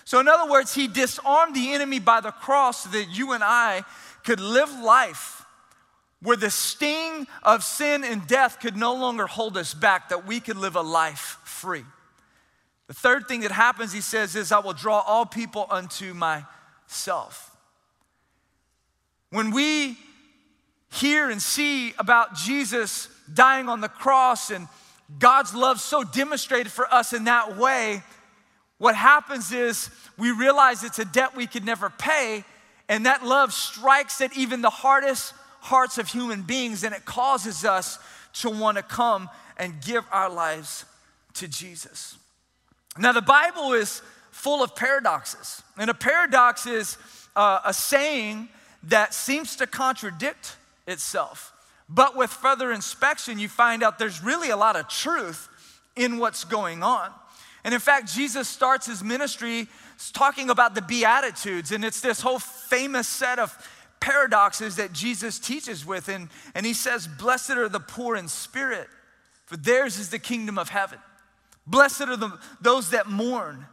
So, 0.06 0.20
in 0.20 0.28
other 0.28 0.48
words, 0.48 0.72
he 0.72 0.86
disarmed 0.86 1.56
the 1.56 1.72
enemy 1.72 1.98
by 1.98 2.20
the 2.20 2.30
cross 2.30 2.84
so 2.84 2.90
that 2.90 3.06
you 3.10 3.32
and 3.32 3.42
I 3.42 3.82
could 4.24 4.38
live 4.38 4.70
life 4.78 5.44
where 6.22 6.36
the 6.36 6.48
sting 6.48 7.26
of 7.42 7.64
sin 7.64 8.04
and 8.04 8.24
death 8.26 8.60
could 8.60 8.76
no 8.76 8.94
longer 8.94 9.26
hold 9.26 9.56
us 9.56 9.74
back, 9.74 10.08
that 10.08 10.24
we 10.24 10.38
could 10.38 10.56
live 10.56 10.76
a 10.76 10.80
life 10.80 11.38
free. 11.44 11.84
The 12.86 12.94
third 12.94 13.26
thing 13.26 13.40
that 13.40 13.50
happens, 13.50 13.92
he 13.92 14.00
says, 14.00 14.36
is 14.36 14.52
I 14.52 14.60
will 14.60 14.72
draw 14.72 15.00
all 15.00 15.26
people 15.26 15.66
unto 15.68 16.14
myself. 16.14 17.50
When 19.30 19.50
we 19.50 19.98
hear 20.92 21.30
and 21.30 21.42
see 21.42 21.94
about 21.98 22.36
Jesus 22.36 23.08
dying 23.34 23.68
on 23.68 23.80
the 23.80 23.88
cross 23.88 24.50
and 24.50 24.68
God's 25.18 25.52
love 25.52 25.80
so 25.80 26.04
demonstrated 26.04 26.70
for 26.70 26.92
us 26.94 27.12
in 27.12 27.24
that 27.24 27.56
way, 27.56 28.04
what 28.78 28.94
happens 28.94 29.52
is 29.52 29.90
we 30.18 30.30
realize 30.30 30.84
it's 30.84 30.98
a 30.98 31.04
debt 31.04 31.34
we 31.34 31.46
could 31.46 31.64
never 31.64 31.90
pay, 31.90 32.44
and 32.88 33.06
that 33.06 33.24
love 33.24 33.52
strikes 33.52 34.20
at 34.20 34.36
even 34.36 34.60
the 34.60 34.70
hardest 34.70 35.32
hearts 35.60 35.98
of 35.98 36.08
human 36.08 36.42
beings, 36.42 36.84
and 36.84 36.94
it 36.94 37.04
causes 37.04 37.64
us 37.64 37.98
to 38.34 38.50
want 38.50 38.76
to 38.76 38.82
come 38.82 39.28
and 39.56 39.80
give 39.80 40.04
our 40.12 40.30
lives 40.30 40.84
to 41.34 41.48
Jesus. 41.48 42.16
Now, 42.98 43.12
the 43.12 43.22
Bible 43.22 43.72
is 43.72 44.02
full 44.30 44.62
of 44.62 44.76
paradoxes, 44.76 45.62
and 45.78 45.90
a 45.90 45.94
paradox 45.94 46.66
is 46.66 46.98
uh, 47.34 47.60
a 47.64 47.72
saying 47.72 48.48
that 48.84 49.14
seems 49.14 49.56
to 49.56 49.66
contradict 49.66 50.56
itself. 50.86 51.52
But 51.88 52.16
with 52.16 52.30
further 52.30 52.72
inspection, 52.72 53.38
you 53.38 53.48
find 53.48 53.82
out 53.82 53.98
there's 53.98 54.22
really 54.22 54.50
a 54.50 54.56
lot 54.56 54.76
of 54.76 54.88
truth 54.88 55.48
in 55.94 56.18
what's 56.18 56.44
going 56.44 56.82
on. 56.82 57.10
And 57.66 57.74
in 57.74 57.80
fact, 57.80 58.06
Jesus 58.14 58.48
starts 58.48 58.86
his 58.86 59.02
ministry 59.02 59.66
talking 60.12 60.50
about 60.50 60.76
the 60.76 60.82
Beatitudes, 60.82 61.72
and 61.72 61.84
it's 61.84 62.00
this 62.00 62.20
whole 62.20 62.38
famous 62.38 63.08
set 63.08 63.40
of 63.40 63.52
paradoxes 63.98 64.76
that 64.76 64.92
Jesus 64.92 65.40
teaches 65.40 65.84
with. 65.84 66.08
And, 66.08 66.28
and 66.54 66.64
he 66.64 66.72
says, 66.72 67.08
Blessed 67.08 67.50
are 67.50 67.68
the 67.68 67.80
poor 67.80 68.14
in 68.14 68.28
spirit, 68.28 68.86
for 69.46 69.56
theirs 69.56 69.98
is 69.98 70.10
the 70.10 70.20
kingdom 70.20 70.58
of 70.58 70.68
heaven. 70.68 71.00
Blessed 71.66 72.02
are 72.02 72.16
the, 72.16 72.38
those 72.60 72.90
that 72.90 73.08
mourn, 73.08 73.66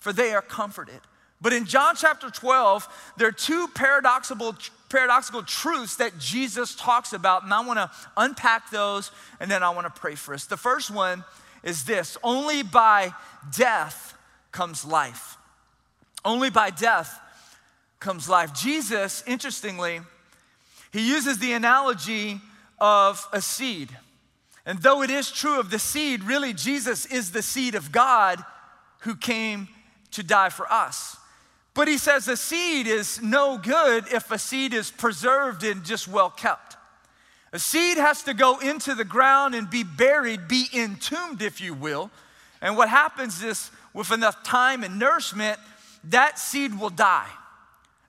for 0.00 0.12
they 0.12 0.34
are 0.34 0.42
comforted. 0.42 0.98
But 1.40 1.52
in 1.52 1.66
John 1.66 1.94
chapter 1.94 2.30
12, 2.30 3.12
there 3.16 3.28
are 3.28 3.32
two 3.32 3.68
paradoxical, 3.76 4.56
paradoxical 4.88 5.44
truths 5.44 5.94
that 5.96 6.18
Jesus 6.18 6.74
talks 6.74 7.12
about, 7.12 7.44
and 7.44 7.54
I 7.54 7.64
want 7.64 7.78
to 7.78 7.92
unpack 8.16 8.70
those 8.70 9.12
and 9.38 9.48
then 9.48 9.62
I 9.62 9.70
want 9.70 9.86
to 9.86 10.00
pray 10.00 10.16
for 10.16 10.34
us. 10.34 10.46
The 10.46 10.56
first 10.56 10.90
one 10.90 11.22
is 11.66 11.84
this 11.84 12.16
only 12.22 12.62
by 12.62 13.12
death 13.54 14.16
comes 14.52 14.84
life. 14.84 15.36
Only 16.24 16.48
by 16.48 16.70
death 16.70 17.20
comes 18.00 18.28
life. 18.28 18.54
Jesus, 18.54 19.22
interestingly, 19.26 20.00
he 20.92 21.06
uses 21.06 21.38
the 21.38 21.52
analogy 21.52 22.40
of 22.78 23.26
a 23.32 23.40
seed. 23.40 23.94
And 24.64 24.80
though 24.80 25.02
it 25.02 25.10
is 25.10 25.30
true 25.30 25.58
of 25.58 25.70
the 25.70 25.78
seed, 25.78 26.22
really, 26.22 26.52
Jesus 26.52 27.04
is 27.04 27.32
the 27.32 27.42
seed 27.42 27.74
of 27.74 27.92
God 27.92 28.42
who 29.00 29.16
came 29.16 29.68
to 30.12 30.22
die 30.22 30.50
for 30.50 30.70
us. 30.72 31.16
But 31.74 31.88
he 31.88 31.98
says 31.98 32.28
a 32.28 32.36
seed 32.36 32.86
is 32.86 33.20
no 33.20 33.58
good 33.58 34.04
if 34.12 34.30
a 34.30 34.38
seed 34.38 34.72
is 34.72 34.90
preserved 34.90 35.64
and 35.64 35.84
just 35.84 36.08
well 36.08 36.30
kept. 36.30 36.76
A 37.56 37.58
seed 37.58 37.96
has 37.96 38.22
to 38.24 38.34
go 38.34 38.58
into 38.58 38.94
the 38.94 39.02
ground 39.02 39.54
and 39.54 39.70
be 39.70 39.82
buried, 39.82 40.46
be 40.46 40.66
entombed, 40.74 41.40
if 41.40 41.58
you 41.58 41.72
will. 41.72 42.10
And 42.60 42.76
what 42.76 42.90
happens 42.90 43.42
is, 43.42 43.70
with 43.94 44.12
enough 44.12 44.42
time 44.42 44.84
and 44.84 44.98
nourishment, 44.98 45.58
that 46.04 46.38
seed 46.38 46.78
will 46.78 46.90
die 46.90 47.30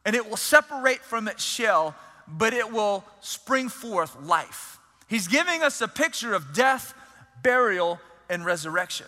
and 0.05 0.17
it 0.17 0.29
will 0.29 0.35
separate 0.35 0.99
from 0.99 1.29
its 1.29 1.45
shell, 1.45 1.95
but 2.27 2.53
it 2.53 2.73
will 2.73 3.05
spring 3.21 3.69
forth 3.69 4.21
life. 4.21 4.79
He's 5.07 5.29
giving 5.29 5.63
us 5.63 5.79
a 5.79 5.87
picture 5.87 6.33
of 6.33 6.53
death, 6.53 6.93
burial, 7.41 8.01
and 8.29 8.43
resurrection. 8.43 9.07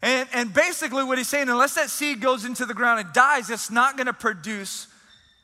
And, 0.00 0.30
and 0.32 0.54
basically, 0.54 1.04
what 1.04 1.18
he's 1.18 1.28
saying, 1.28 1.50
unless 1.50 1.74
that 1.74 1.90
seed 1.90 2.22
goes 2.22 2.46
into 2.46 2.64
the 2.64 2.72
ground 2.72 3.00
and 3.00 3.12
dies, 3.12 3.50
it's 3.50 3.70
not 3.70 3.98
gonna 3.98 4.14
produce 4.14 4.88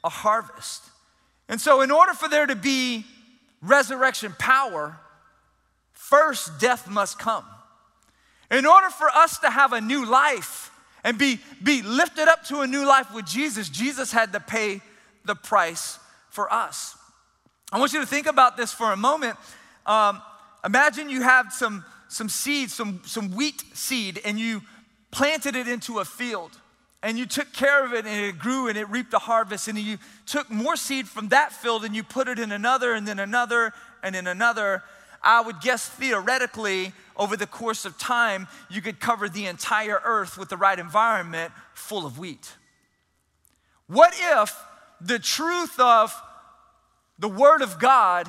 a 0.02 0.08
harvest. 0.08 0.82
And 1.46 1.60
so, 1.60 1.82
in 1.82 1.90
order 1.90 2.14
for 2.14 2.30
there 2.30 2.46
to 2.46 2.56
be 2.56 3.04
resurrection 3.60 4.34
power, 4.38 4.98
first 5.92 6.60
death 6.60 6.88
must 6.88 7.18
come. 7.18 7.44
In 8.50 8.64
order 8.66 8.88
for 8.90 9.08
us 9.08 9.38
to 9.40 9.50
have 9.50 9.72
a 9.72 9.80
new 9.80 10.06
life 10.06 10.70
and 11.04 11.18
be, 11.18 11.38
be 11.62 11.82
lifted 11.82 12.28
up 12.28 12.44
to 12.44 12.60
a 12.60 12.66
new 12.66 12.86
life 12.86 13.12
with 13.14 13.26
Jesus, 13.26 13.68
Jesus 13.68 14.10
had 14.10 14.32
to 14.32 14.40
pay 14.40 14.80
the 15.24 15.34
price 15.34 15.98
for 16.30 16.52
us. 16.52 16.96
I 17.70 17.78
want 17.78 17.92
you 17.92 18.00
to 18.00 18.06
think 18.06 18.26
about 18.26 18.56
this 18.56 18.72
for 18.72 18.92
a 18.92 18.96
moment. 18.96 19.36
Um, 19.84 20.22
imagine 20.64 21.10
you 21.10 21.22
have 21.22 21.52
some, 21.52 21.84
some 22.08 22.28
seed, 22.28 22.70
some, 22.70 23.02
some 23.04 23.32
wheat 23.32 23.62
seed, 23.74 24.20
and 24.24 24.38
you 24.38 24.62
planted 25.10 25.56
it 25.56 25.68
into 25.68 25.98
a 25.98 26.04
field. 26.04 26.52
And 27.02 27.18
you 27.18 27.26
took 27.26 27.52
care 27.52 27.84
of 27.84 27.92
it 27.92 28.06
and 28.06 28.24
it 28.24 28.38
grew 28.38 28.68
and 28.68 28.76
it 28.76 28.88
reaped 28.90 29.14
a 29.14 29.18
harvest. 29.18 29.68
And 29.68 29.78
you 29.78 29.98
took 30.26 30.50
more 30.50 30.76
seed 30.76 31.06
from 31.06 31.28
that 31.28 31.52
field 31.52 31.84
and 31.84 31.94
you 31.94 32.02
put 32.02 32.26
it 32.28 32.38
in 32.38 32.50
another 32.50 32.92
and 32.92 33.06
then 33.06 33.18
another 33.18 33.72
and 34.02 34.16
in 34.16 34.26
another. 34.26 34.82
I 35.22 35.40
would 35.40 35.60
guess 35.60 35.88
theoretically, 35.88 36.92
over 37.16 37.36
the 37.36 37.46
course 37.46 37.84
of 37.84 37.98
time, 37.98 38.46
you 38.68 38.80
could 38.80 39.00
cover 39.00 39.28
the 39.28 39.46
entire 39.46 40.00
earth 40.04 40.38
with 40.38 40.48
the 40.48 40.56
right 40.56 40.78
environment 40.78 41.52
full 41.74 42.06
of 42.06 42.18
wheat. 42.18 42.54
What 43.86 44.14
if 44.16 44.56
the 45.00 45.18
truth 45.18 45.78
of 45.78 46.14
the 47.18 47.28
Word 47.28 47.62
of 47.62 47.78
God 47.78 48.28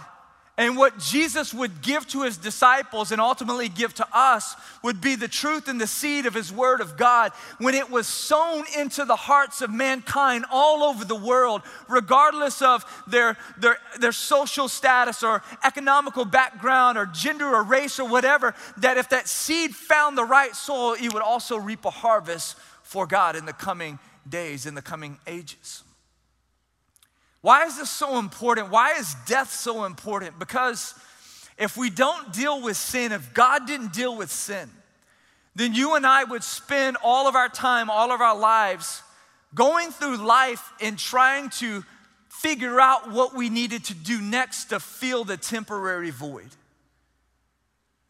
and 0.59 0.75
what 0.75 0.99
Jesus 0.99 1.53
would 1.53 1.81
give 1.81 2.05
to 2.09 2.23
his 2.23 2.35
disciples 2.35 3.13
and 3.13 3.21
ultimately 3.21 3.69
give 3.69 3.93
to 3.93 4.07
us 4.11 4.55
would 4.83 4.99
be 4.99 5.15
the 5.15 5.29
truth 5.29 5.69
and 5.69 5.79
the 5.79 5.87
seed 5.87 6.25
of 6.25 6.33
his 6.33 6.51
word 6.51 6.81
of 6.81 6.97
God 6.97 7.31
when 7.59 7.73
it 7.73 7.89
was 7.89 8.07
sown 8.07 8.65
into 8.77 9.05
the 9.05 9.15
hearts 9.15 9.61
of 9.61 9.71
mankind 9.71 10.43
all 10.51 10.83
over 10.83 11.05
the 11.05 11.15
world, 11.15 11.61
regardless 11.87 12.61
of 12.61 12.83
their, 13.07 13.37
their, 13.57 13.77
their 14.01 14.11
social 14.11 14.67
status 14.67 15.23
or 15.23 15.41
economical 15.63 16.25
background 16.25 16.97
or 16.97 17.05
gender 17.05 17.47
or 17.47 17.63
race 17.63 17.97
or 17.97 18.09
whatever, 18.09 18.53
that 18.79 18.97
if 18.97 19.07
that 19.09 19.29
seed 19.29 19.73
found 19.73 20.17
the 20.17 20.25
right 20.25 20.53
soil, 20.53 20.93
it 21.01 21.13
would 21.13 21.23
also 21.23 21.57
reap 21.57 21.85
a 21.85 21.89
harvest 21.89 22.57
for 22.83 23.07
God 23.07 23.37
in 23.37 23.45
the 23.45 23.53
coming 23.53 23.97
days, 24.27 24.65
in 24.65 24.75
the 24.75 24.81
coming 24.81 25.19
ages. 25.25 25.83
Why 27.41 27.65
is 27.65 27.77
this 27.77 27.89
so 27.89 28.19
important? 28.19 28.69
Why 28.69 28.93
is 28.93 29.15
death 29.25 29.51
so 29.51 29.85
important? 29.85 30.37
Because 30.39 30.93
if 31.57 31.77
we 31.77 31.89
don't 31.89 32.33
deal 32.33 32.61
with 32.61 32.77
sin, 32.77 33.11
if 33.11 33.33
God 33.33 33.65
didn't 33.65 33.93
deal 33.93 34.15
with 34.15 34.31
sin, 34.31 34.69
then 35.55 35.73
you 35.73 35.95
and 35.95 36.05
I 36.05 36.23
would 36.23 36.43
spend 36.43 36.97
all 37.03 37.27
of 37.27 37.35
our 37.35 37.49
time, 37.49 37.89
all 37.89 38.11
of 38.11 38.21
our 38.21 38.37
lives 38.37 39.03
going 39.53 39.91
through 39.91 40.17
life 40.17 40.71
and 40.81 40.97
trying 40.97 41.49
to 41.49 41.83
figure 42.29 42.79
out 42.79 43.11
what 43.11 43.35
we 43.35 43.49
needed 43.49 43.83
to 43.85 43.93
do 43.93 44.21
next 44.21 44.65
to 44.65 44.79
fill 44.79 45.23
the 45.23 45.37
temporary 45.37 46.11
void. 46.11 46.49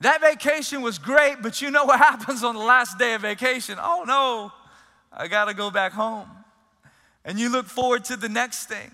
That 0.01 0.21
vacation 0.21 0.81
was 0.81 0.97
great, 0.97 1.37
but 1.41 1.61
you 1.61 1.71
know 1.71 1.85
what 1.85 1.99
happens 2.09 2.43
on 2.43 2.55
the 2.55 2.61
last 2.61 2.97
day 2.97 3.13
of 3.15 3.21
vacation? 3.21 3.77
Oh 3.79 4.03
no, 4.05 4.51
I 5.11 5.27
gotta 5.27 5.53
go 5.53 5.71
back 5.71 5.93
home. 5.93 6.29
And 7.25 7.39
you 7.39 7.49
look 7.49 7.65
forward 7.65 8.05
to 8.05 8.15
the 8.15 8.29
next 8.29 8.67
thing. 8.67 8.91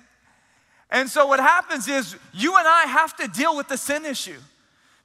And 0.96 1.10
so 1.10 1.28
what 1.28 1.42
happens 1.42 1.90
is 1.90 2.16
you 2.34 2.56
and 2.58 2.66
I 2.66 2.84
have 2.84 3.18
to 3.18 3.28
deal 3.28 3.58
with 3.58 3.68
the 3.68 3.76
sin 3.76 4.06
issue. 4.06 4.40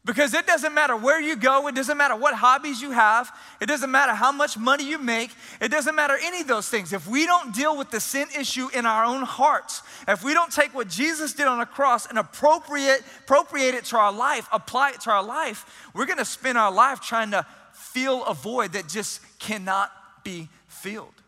Because 0.04 0.32
it 0.34 0.46
doesn't 0.46 0.72
matter 0.72 0.96
where 0.96 1.20
you 1.20 1.34
go, 1.34 1.66
it 1.66 1.74
doesn't 1.74 1.96
matter 1.96 2.14
what 2.14 2.32
hobbies 2.32 2.80
you 2.80 2.92
have, 2.92 3.36
it 3.60 3.66
doesn't 3.66 3.90
matter 3.90 4.14
how 4.14 4.30
much 4.30 4.56
money 4.56 4.88
you 4.88 4.98
make, 4.98 5.30
it 5.60 5.68
doesn't 5.68 5.96
matter 5.96 6.16
any 6.22 6.42
of 6.42 6.46
those 6.46 6.68
things. 6.68 6.92
If 6.92 7.08
we 7.08 7.26
don't 7.26 7.52
deal 7.52 7.76
with 7.76 7.90
the 7.90 7.98
sin 7.98 8.28
issue 8.38 8.68
in 8.72 8.86
our 8.86 9.04
own 9.04 9.24
hearts, 9.24 9.82
if 10.06 10.22
we 10.22 10.32
don't 10.32 10.52
take 10.52 10.72
what 10.74 10.88
Jesus 10.88 11.32
did 11.32 11.48
on 11.48 11.58
the 11.58 11.66
cross 11.66 12.06
and 12.06 12.18
appropriate, 12.18 13.02
appropriate 13.24 13.74
it 13.74 13.84
to 13.86 13.98
our 13.98 14.12
life, 14.12 14.48
apply 14.52 14.90
it 14.90 15.00
to 15.02 15.10
our 15.10 15.24
life, 15.24 15.90
we're 15.92 16.06
gonna 16.06 16.24
spend 16.24 16.56
our 16.56 16.72
life 16.72 17.00
trying 17.00 17.32
to 17.32 17.44
fill 17.72 18.24
a 18.26 18.32
void 18.32 18.74
that 18.74 18.88
just 18.88 19.20
cannot 19.40 19.90
be 20.22 20.48
filled. 20.68 21.20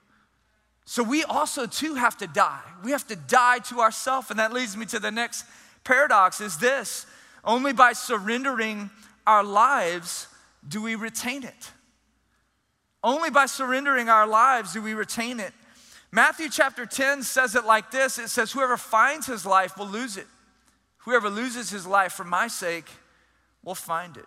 So 0.93 1.03
we 1.03 1.25
also 1.25 1.65
too 1.65 1.95
have 1.95 2.19
to 2.19 2.27
die. 2.27 2.61
We 2.85 2.91
have 2.91 3.07
to 3.07 3.17
die 3.17 3.61
to 3.61 3.81
ourselves. 3.81 4.29
And 4.29 4.39
that 4.39 4.53
leads 4.53 4.77
me 4.77 4.85
to 4.85 4.99
the 4.99 5.11
next 5.11 5.47
paradox 5.85 6.43
is 6.43 6.59
this 6.59 7.07
only 7.43 7.73
by 7.73 7.95
surrendering 7.95 8.91
our 9.27 9.43
lives 9.43 10.29
do 10.69 10.83
we 10.83 10.95
retain 10.95 11.45
it. 11.45 11.71
Only 13.03 13.31
by 13.31 13.47
surrendering 13.47 14.11
our 14.11 14.27
lives 14.27 14.75
do 14.75 14.83
we 14.83 14.93
retain 14.93 15.41
it. 15.41 15.55
Matthew 16.11 16.51
chapter 16.51 16.85
10 16.85 17.23
says 17.23 17.55
it 17.55 17.65
like 17.65 17.91
this 17.91 18.19
it 18.19 18.29
says, 18.29 18.53
Whoever 18.53 18.77
finds 18.77 19.27
his 19.27 19.47
life 19.47 19.79
will 19.79 19.89
lose 19.89 20.19
it. 20.19 20.27
Whoever 20.99 21.31
loses 21.31 21.71
his 21.71 21.87
life 21.87 22.13
for 22.13 22.25
my 22.25 22.49
sake 22.49 22.91
will 23.65 23.75
find 23.75 24.19
it. 24.19 24.27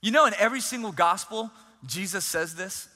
You 0.00 0.12
know, 0.12 0.24
in 0.24 0.32
every 0.38 0.62
single 0.62 0.92
gospel, 0.92 1.50
Jesus 1.84 2.24
says 2.24 2.54
this. 2.54 2.88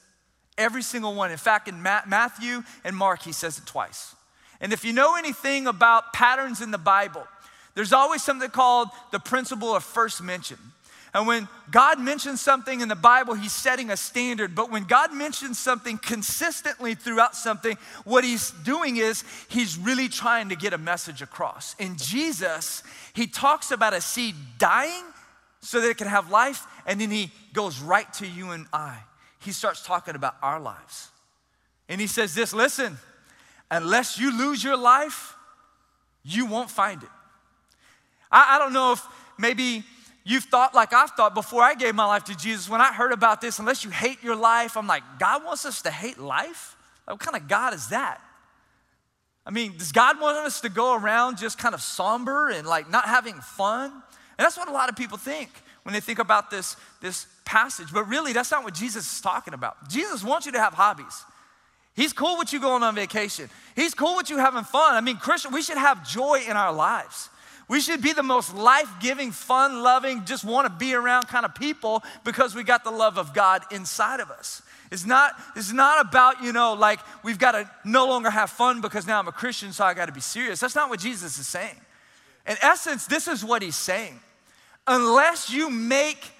Every 0.57 0.83
single 0.83 1.15
one. 1.15 1.31
In 1.31 1.37
fact, 1.37 1.67
in 1.67 1.81
Matthew 1.81 2.63
and 2.83 2.95
Mark, 2.95 3.23
he 3.23 3.31
says 3.31 3.57
it 3.57 3.65
twice. 3.65 4.15
And 4.61 4.71
if 4.71 4.85
you 4.85 4.93
know 4.93 5.15
anything 5.15 5.67
about 5.67 6.13
patterns 6.13 6.61
in 6.61 6.71
the 6.71 6.77
Bible, 6.77 7.27
there's 7.75 7.93
always 7.93 8.23
something 8.23 8.49
called 8.49 8.89
the 9.11 9.19
principle 9.19 9.75
of 9.75 9.83
first 9.83 10.21
mention. 10.21 10.57
And 11.15 11.27
when 11.27 11.47
God 11.69 11.99
mentions 11.99 12.41
something 12.41 12.81
in 12.81 12.87
the 12.87 12.95
Bible, 12.95 13.35
He's 13.35 13.51
setting 13.51 13.91
a 13.91 13.97
standard. 13.97 14.55
But 14.55 14.71
when 14.71 14.85
God 14.85 15.13
mentions 15.13 15.59
something 15.59 15.97
consistently 15.97 16.95
throughout 16.95 17.35
something, 17.35 17.77
what 18.03 18.23
He's 18.23 18.51
doing 18.63 18.97
is 18.97 19.23
He's 19.47 19.77
really 19.77 20.07
trying 20.07 20.49
to 20.49 20.55
get 20.55 20.73
a 20.73 20.77
message 20.77 21.21
across. 21.21 21.75
In 21.77 21.97
Jesus, 21.97 22.83
He 23.13 23.27
talks 23.27 23.69
about 23.71 23.93
a 23.93 24.01
seed 24.01 24.35
dying 24.57 25.03
so 25.61 25.81
that 25.81 25.89
it 25.89 25.97
can 25.97 26.07
have 26.07 26.31
life, 26.31 26.65
and 26.87 26.99
then 26.99 27.11
He 27.11 27.31
goes 27.53 27.79
right 27.79 28.11
to 28.13 28.27
you 28.27 28.51
and 28.51 28.65
I 28.73 28.97
he 29.43 29.51
starts 29.51 29.85
talking 29.85 30.15
about 30.15 30.35
our 30.41 30.59
lives. 30.59 31.09
And 31.89 31.99
he 31.99 32.07
says 32.07 32.33
this 32.33 32.53
listen, 32.53 32.97
unless 33.69 34.17
you 34.17 34.35
lose 34.37 34.63
your 34.63 34.77
life, 34.77 35.35
you 36.23 36.45
won't 36.45 36.69
find 36.69 37.03
it. 37.03 37.09
I, 38.31 38.55
I, 38.55 38.59
don't 38.59 38.73
know 38.73 38.93
if 38.93 39.05
maybe 39.37 39.83
you've 40.23 40.45
thought 40.45 40.73
like 40.73 40.93
I've 40.93 41.11
thought 41.11 41.35
before 41.35 41.61
I 41.61 41.75
gave 41.75 41.93
my 41.93 42.05
life 42.05 42.23
to 42.25 42.37
Jesus. 42.37 42.69
When 42.69 42.81
I 42.81 42.93
heard 42.93 43.11
about 43.11 43.41
this, 43.41 43.59
unless 43.59 43.83
you 43.83 43.91
hate 43.91 44.23
your 44.23 44.35
life, 44.35 44.77
I'm 44.77 44.87
like, 44.87 45.03
God 45.19 45.43
wants 45.43 45.65
us 45.65 45.81
to 45.83 45.91
hate 45.91 46.17
life? 46.17 46.75
What 47.05 47.19
kind 47.19 47.35
of 47.35 47.47
God 47.47 47.73
is 47.73 47.89
that? 47.89 48.21
I 49.45 49.51
mean, 49.51 49.77
does 49.77 49.91
God 49.91 50.21
want 50.21 50.37
us 50.37 50.61
to 50.61 50.69
go 50.69 50.95
around 50.95 51.37
just 51.37 51.57
kind 51.57 51.75
of 51.75 51.81
somber 51.81 52.49
and 52.49 52.65
like 52.65 52.89
not 52.89 53.05
having 53.05 53.35
fun? 53.35 53.91
And 53.91 54.45
that's 54.45 54.57
what 54.57 54.69
a 54.69 54.71
lot 54.71 54.89
of 54.89 54.95
people 54.95 55.17
think 55.17 55.49
when 55.83 55.93
they 55.93 55.99
think 55.99 56.19
about 56.19 56.49
this, 56.49 56.77
this 57.01 57.27
passage. 57.45 57.87
But 57.93 58.07
really, 58.07 58.33
that's 58.33 58.51
not 58.51 58.63
what 58.63 58.73
Jesus 58.73 59.11
is 59.11 59.21
talking 59.21 59.53
about. 59.53 59.89
Jesus 59.89 60.23
wants 60.23 60.45
you 60.45 60.51
to 60.53 60.59
have 60.59 60.73
hobbies. 60.73 61.25
He's 61.95 62.13
cool 62.13 62.37
with 62.37 62.51
you 62.51 62.59
going 62.59 62.81
on 62.81 62.95
vacation. 62.95 63.49
He's 63.75 63.93
cool 63.93 64.15
with 64.15 64.29
you 64.29 64.37
having 64.37 64.63
fun. 64.63 64.95
I 64.95 65.01
mean, 65.01 65.17
Christian, 65.17 65.51
we 65.51 65.61
should 65.61 65.77
have 65.77 66.07
joy 66.07 66.41
in 66.47 66.57
our 66.57 66.73
lives. 66.73 67.29
We 67.67 67.79
should 67.79 68.01
be 68.01 68.13
the 68.13 68.23
most 68.23 68.53
life 68.53 68.89
giving, 68.99 69.31
fun 69.31 69.83
loving, 69.83 70.25
just 70.25 70.43
want 70.43 70.67
to 70.67 70.73
be 70.73 70.93
around 70.93 71.27
kind 71.27 71.45
of 71.45 71.55
people 71.55 72.03
because 72.23 72.55
we 72.55 72.63
got 72.63 72.83
the 72.83 72.91
love 72.91 73.17
of 73.17 73.33
God 73.33 73.63
inside 73.71 74.19
of 74.19 74.31
us. 74.31 74.61
It's 74.91 75.05
not, 75.05 75.33
it's 75.55 75.71
not 75.71 76.05
about, 76.05 76.43
you 76.43 76.51
know, 76.51 76.73
like 76.73 76.99
we've 77.23 77.39
got 77.39 77.53
to 77.53 77.69
no 77.85 78.07
longer 78.07 78.29
have 78.29 78.49
fun 78.49 78.81
because 78.81 79.07
now 79.07 79.17
I'm 79.17 79.27
a 79.27 79.31
Christian, 79.31 79.71
so 79.71 79.85
I 79.85 79.93
got 79.93 80.07
to 80.07 80.11
be 80.11 80.21
serious. 80.21 80.59
That's 80.59 80.75
not 80.75 80.89
what 80.89 80.99
Jesus 80.99 81.39
is 81.39 81.47
saying. 81.47 81.79
In 82.47 82.57
essence, 82.61 83.05
this 83.05 83.27
is 83.27 83.45
what 83.45 83.61
he's 83.61 83.75
saying 83.75 84.19
unless 84.85 85.49
you 85.49 85.69
make 85.69 86.31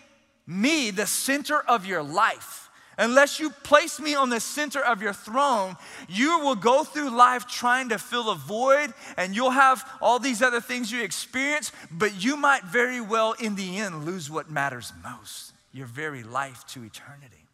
me 0.46 0.92
the 0.92 1.08
center 1.08 1.60
of 1.60 1.86
your 1.86 2.04
life, 2.04 2.70
unless 2.98 3.40
you 3.40 3.50
place 3.50 4.00
me 4.00 4.16
on 4.16 4.30
the 4.30 4.40
center 4.40 4.84
of 4.84 5.02
your 5.02 5.14
throne, 5.14 5.76
you 6.08 6.40
will 6.40 6.56
go 6.56 6.84
through 6.84 7.10
life 7.10 7.48
trying 7.48 7.90
to 7.90 7.98
fill 7.98 8.30
a 8.30 8.36
void 8.36 8.94
and 9.18 9.36
you'll 9.36 9.50
have 9.52 9.88
all 10.02 10.20
these 10.20 10.42
other 10.42 10.62
things 10.62 10.92
you 10.92 11.02
experience, 11.04 11.72
but 11.92 12.24
you 12.24 12.38
might 12.38 12.64
very 12.64 13.02
well, 13.02 13.34
in 13.34 13.56
the 13.56 13.78
end, 13.78 14.06
lose 14.06 14.30
what 14.30 14.50
matters 14.50 14.94
most 15.04 15.54
your 15.74 15.88
very 15.88 16.24
life 16.24 16.66
to 16.68 16.84
eternity. 16.84 17.48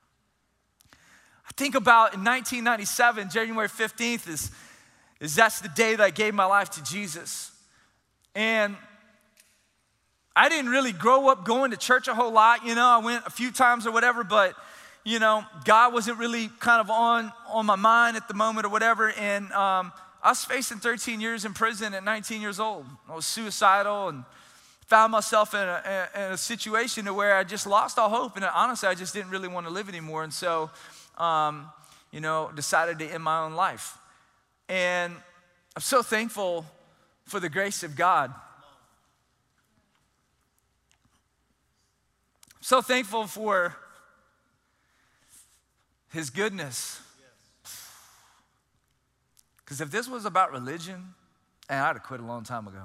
I 0.91 1.51
think 1.55 1.73
about 1.73 2.13
in 2.13 2.23
1997, 2.23 3.29
January 3.29 3.69
15th 3.69 4.27
is, 4.27 4.51
is 5.19 5.35
that's 5.35 5.61
the 5.61 5.69
day 5.69 5.95
that 5.95 6.03
I 6.03 6.09
gave 6.09 6.33
my 6.33 6.45
life 6.45 6.69
to 6.71 6.83
Jesus. 6.83 7.51
And 8.35 8.75
I 10.39 10.47
didn't 10.47 10.71
really 10.71 10.93
grow 10.93 11.27
up 11.27 11.43
going 11.43 11.71
to 11.71 11.77
church 11.77 12.07
a 12.07 12.15
whole 12.15 12.31
lot. 12.31 12.65
You 12.65 12.73
know, 12.73 12.85
I 12.85 12.99
went 12.99 13.27
a 13.27 13.29
few 13.29 13.51
times 13.51 13.85
or 13.85 13.91
whatever, 13.91 14.23
but 14.23 14.55
you 15.03 15.19
know, 15.19 15.43
God 15.65 15.91
wasn't 15.93 16.17
really 16.17 16.49
kind 16.61 16.79
of 16.79 16.89
on 16.89 17.33
on 17.49 17.65
my 17.65 17.75
mind 17.75 18.15
at 18.15 18.29
the 18.29 18.33
moment 18.33 18.65
or 18.65 18.69
whatever. 18.69 19.11
And 19.11 19.51
um, 19.51 19.91
I 20.23 20.29
was 20.29 20.45
facing 20.45 20.77
13 20.77 21.19
years 21.19 21.43
in 21.43 21.53
prison 21.53 21.93
at 21.93 22.05
19 22.05 22.39
years 22.39 22.57
old. 22.57 22.85
I 23.09 23.15
was 23.15 23.25
suicidal 23.25 24.07
and 24.07 24.23
found 24.87 25.11
myself 25.11 25.53
in 25.53 25.59
a, 25.59 26.07
in 26.15 26.21
a 26.31 26.37
situation 26.37 27.13
where 27.13 27.35
I 27.35 27.43
just 27.43 27.67
lost 27.67 27.99
all 27.99 28.09
hope. 28.09 28.37
And 28.37 28.45
honestly, 28.45 28.87
I 28.87 28.95
just 28.95 29.13
didn't 29.13 29.31
really 29.31 29.49
want 29.49 29.67
to 29.67 29.73
live 29.73 29.89
anymore. 29.89 30.23
And 30.23 30.31
so, 30.31 30.69
um, 31.17 31.69
you 32.13 32.21
know, 32.21 32.49
decided 32.55 32.97
to 32.99 33.05
end 33.05 33.25
my 33.25 33.41
own 33.41 33.55
life. 33.55 33.97
And 34.69 35.13
I'm 35.75 35.81
so 35.81 36.01
thankful 36.01 36.65
for 37.25 37.41
the 37.41 37.49
grace 37.49 37.83
of 37.83 37.97
God. 37.97 38.33
So 42.61 42.81
thankful 42.81 43.27
for 43.27 43.75
his 46.11 46.29
goodness. 46.29 47.01
Because 49.63 49.81
if 49.81 49.91
this 49.91 50.07
was 50.07 50.25
about 50.25 50.51
religion, 50.51 51.13
and 51.69 51.79
I'd 51.79 51.95
have 51.95 52.03
quit 52.03 52.19
a 52.19 52.25
long 52.25 52.43
time 52.43 52.67
ago. 52.67 52.83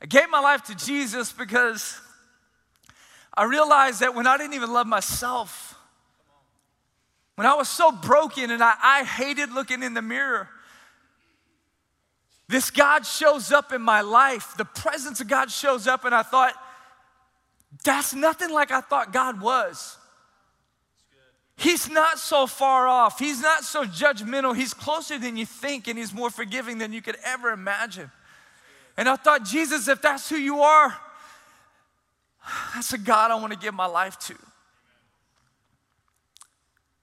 I 0.00 0.06
gave 0.06 0.30
my 0.30 0.40
life 0.40 0.64
to 0.64 0.74
Jesus 0.74 1.32
because 1.32 2.00
I 3.34 3.44
realized 3.44 4.00
that 4.00 4.14
when 4.14 4.26
I 4.26 4.36
didn't 4.36 4.54
even 4.54 4.72
love 4.72 4.86
myself, 4.86 5.78
when 7.36 7.46
I 7.46 7.54
was 7.54 7.68
so 7.68 7.90
broken 7.92 8.50
and 8.50 8.62
I, 8.62 8.74
I 8.82 9.04
hated 9.04 9.52
looking 9.52 9.82
in 9.82 9.94
the 9.94 10.02
mirror, 10.02 10.48
this 12.48 12.70
God 12.70 13.06
shows 13.06 13.50
up 13.52 13.72
in 13.72 13.82
my 13.82 14.02
life. 14.02 14.54
The 14.56 14.64
presence 14.64 15.20
of 15.20 15.28
God 15.28 15.50
shows 15.50 15.86
up, 15.86 16.04
and 16.04 16.14
I 16.14 16.22
thought, 16.22 16.54
that's 17.82 18.14
nothing 18.14 18.50
like 18.50 18.70
I 18.70 18.80
thought 18.80 19.12
God 19.12 19.40
was. 19.40 19.98
He's 21.56 21.88
not 21.88 22.18
so 22.18 22.46
far 22.46 22.86
off. 22.86 23.18
He's 23.18 23.40
not 23.40 23.64
so 23.64 23.84
judgmental. 23.84 24.56
He's 24.56 24.74
closer 24.74 25.18
than 25.18 25.36
you 25.36 25.46
think, 25.46 25.88
and 25.88 25.98
He's 25.98 26.12
more 26.12 26.30
forgiving 26.30 26.78
than 26.78 26.92
you 26.92 27.00
could 27.00 27.16
ever 27.24 27.50
imagine. 27.50 28.10
And 28.96 29.08
I 29.08 29.16
thought, 29.16 29.44
Jesus, 29.44 29.88
if 29.88 30.02
that's 30.02 30.28
who 30.28 30.36
you 30.36 30.60
are, 30.60 30.96
that's 32.74 32.92
a 32.92 32.98
God 32.98 33.30
I 33.30 33.36
want 33.36 33.52
to 33.52 33.58
give 33.58 33.74
my 33.74 33.86
life 33.86 34.18
to. 34.20 34.34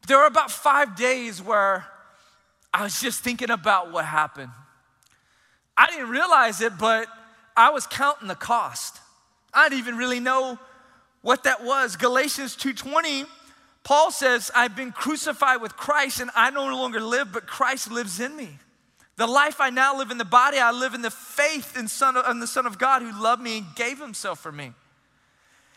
There 0.07 0.17
were 0.17 0.25
about 0.25 0.51
five 0.51 0.95
days 0.95 1.41
where 1.41 1.86
I 2.73 2.84
was 2.84 2.99
just 2.99 3.23
thinking 3.23 3.49
about 3.49 3.91
what 3.91 4.05
happened. 4.05 4.51
I 5.77 5.88
didn't 5.88 6.10
realize 6.10 6.62
it, 6.62 6.77
but 6.77 7.07
I 7.55 7.69
was 7.71 7.88
counting 7.88 8.27
the 8.27 8.36
cost. 8.36 8.99
I 9.54 9.70
didn't 9.70 9.80
even 9.80 9.98
really 9.98 10.20
know 10.20 10.58
what 11.22 11.44
that 11.44 11.64
was. 11.64 11.96
Galatians 11.96 12.56
2:20, 12.56 13.26
Paul 13.84 14.12
says, 14.12 14.52
"I've 14.56 14.76
been 14.76 14.92
crucified 14.92 15.62
with 15.62 15.76
Christ 15.76 16.20
and 16.20 16.32
I 16.36 16.50
no 16.50 16.66
longer 16.66 17.02
live, 17.02 17.32
but 17.32 17.48
Christ 17.48 17.92
lives 17.92 18.20
in 18.20 18.36
me." 18.36 18.60
The 19.18 19.28
life 19.28 19.62
I 19.62 19.70
now 19.70 19.96
live 19.96 20.10
in 20.10 20.18
the 20.18 20.26
body, 20.26 20.58
I 20.58 20.72
live 20.72 20.94
in 20.94 21.02
the 21.02 21.12
faith 21.12 21.78
in, 21.78 21.88
son 21.88 22.18
of, 22.18 22.28
in 22.28 22.40
the 22.40 22.48
Son 22.48 22.66
of 22.66 22.78
God 22.78 23.02
who 23.02 23.12
loved 23.22 23.42
me 23.42 23.60
and 23.60 23.76
gave 23.76 24.00
himself 24.00 24.40
for 24.40 24.52
me. 24.52 24.74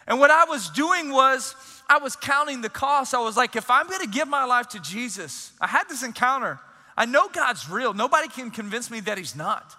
And 0.07 0.21
what 0.21 0.31
I 0.31 0.45
was 0.45 0.71
doing 0.71 1.11
was, 1.11 1.55
I 1.89 1.99
was 1.99 2.17
counting 2.17 2.61
the 2.61 2.69
cost. 2.69 3.15
I 3.15 3.21
was 3.21 3.37
like, 3.37 3.57
if 3.57 3.71
I'm 3.71 3.89
gonna 3.89 4.07
give 4.07 4.29
my 4.29 4.45
life 4.45 4.69
to 4.71 4.81
Jesus, 4.81 5.53
I 5.61 5.67
had 5.67 5.89
this 5.89 6.03
encounter. 6.03 6.59
I 6.97 7.07
know 7.07 7.29
God's 7.29 7.69
real. 7.69 7.93
Nobody 7.93 8.29
can 8.29 8.51
convince 8.51 8.91
me 8.91 9.01
that 9.01 9.19
He's 9.19 9.35
not. 9.35 9.77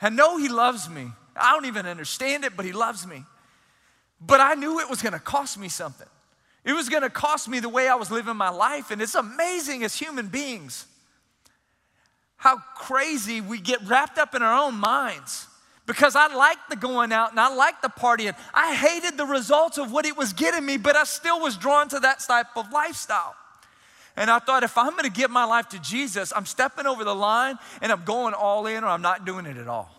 I 0.00 0.10
know 0.10 0.36
He 0.38 0.48
loves 0.48 0.88
me. 0.88 1.10
I 1.38 1.52
don't 1.52 1.66
even 1.66 1.86
understand 1.86 2.44
it, 2.44 2.56
but 2.56 2.64
He 2.64 2.72
loves 2.72 3.06
me. 3.06 3.24
But 4.20 4.40
I 4.40 4.54
knew 4.54 4.80
it 4.80 4.90
was 4.90 5.02
gonna 5.02 5.18
cost 5.18 5.58
me 5.58 5.68
something. 5.68 6.08
It 6.64 6.72
was 6.72 6.88
gonna 6.88 7.10
cost 7.10 7.48
me 7.48 7.60
the 7.60 7.68
way 7.68 7.88
I 7.88 7.94
was 7.94 8.10
living 8.10 8.36
my 8.36 8.50
life. 8.50 8.90
And 8.90 9.00
it's 9.00 9.14
amazing 9.14 9.84
as 9.84 9.94
human 9.94 10.28
beings 10.28 10.86
how 12.38 12.56
crazy 12.76 13.40
we 13.40 13.60
get 13.60 13.80
wrapped 13.86 14.16
up 14.16 14.34
in 14.34 14.42
our 14.42 14.64
own 14.64 14.74
minds. 14.74 15.46
Because 15.86 16.14
I 16.14 16.32
liked 16.34 16.70
the 16.70 16.76
going 16.76 17.12
out 17.12 17.30
and 17.30 17.40
I 17.40 17.52
liked 17.52 17.82
the 17.82 17.88
partying. 17.88 18.36
I 18.54 18.74
hated 18.74 19.16
the 19.16 19.24
results 19.24 19.78
of 19.78 19.90
what 19.90 20.06
it 20.06 20.16
was 20.16 20.32
getting 20.32 20.64
me, 20.64 20.76
but 20.76 20.94
I 20.94 21.04
still 21.04 21.40
was 21.40 21.56
drawn 21.56 21.88
to 21.88 22.00
that 22.00 22.20
type 22.20 22.56
of 22.56 22.70
lifestyle. 22.70 23.34
And 24.14 24.30
I 24.30 24.38
thought, 24.38 24.62
if 24.62 24.76
I'm 24.76 24.94
gonna 24.96 25.08
give 25.08 25.30
my 25.30 25.44
life 25.44 25.68
to 25.70 25.78
Jesus, 25.80 26.32
I'm 26.34 26.46
stepping 26.46 26.86
over 26.86 27.04
the 27.04 27.14
line 27.14 27.58
and 27.80 27.90
I'm 27.90 28.04
going 28.04 28.34
all 28.34 28.66
in 28.66 28.84
or 28.84 28.88
I'm 28.88 29.02
not 29.02 29.24
doing 29.24 29.46
it 29.46 29.56
at 29.56 29.66
all. 29.66 29.97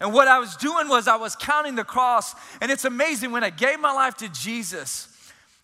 And 0.00 0.12
what 0.12 0.28
I 0.28 0.38
was 0.38 0.56
doing 0.56 0.88
was 0.88 1.08
I 1.08 1.16
was 1.16 1.36
counting 1.36 1.74
the 1.74 1.84
cross. 1.84 2.34
And 2.60 2.70
it's 2.70 2.84
amazing 2.84 3.32
when 3.32 3.44
I 3.44 3.50
gave 3.50 3.80
my 3.80 3.92
life 3.92 4.16
to 4.18 4.28
Jesus, 4.28 5.08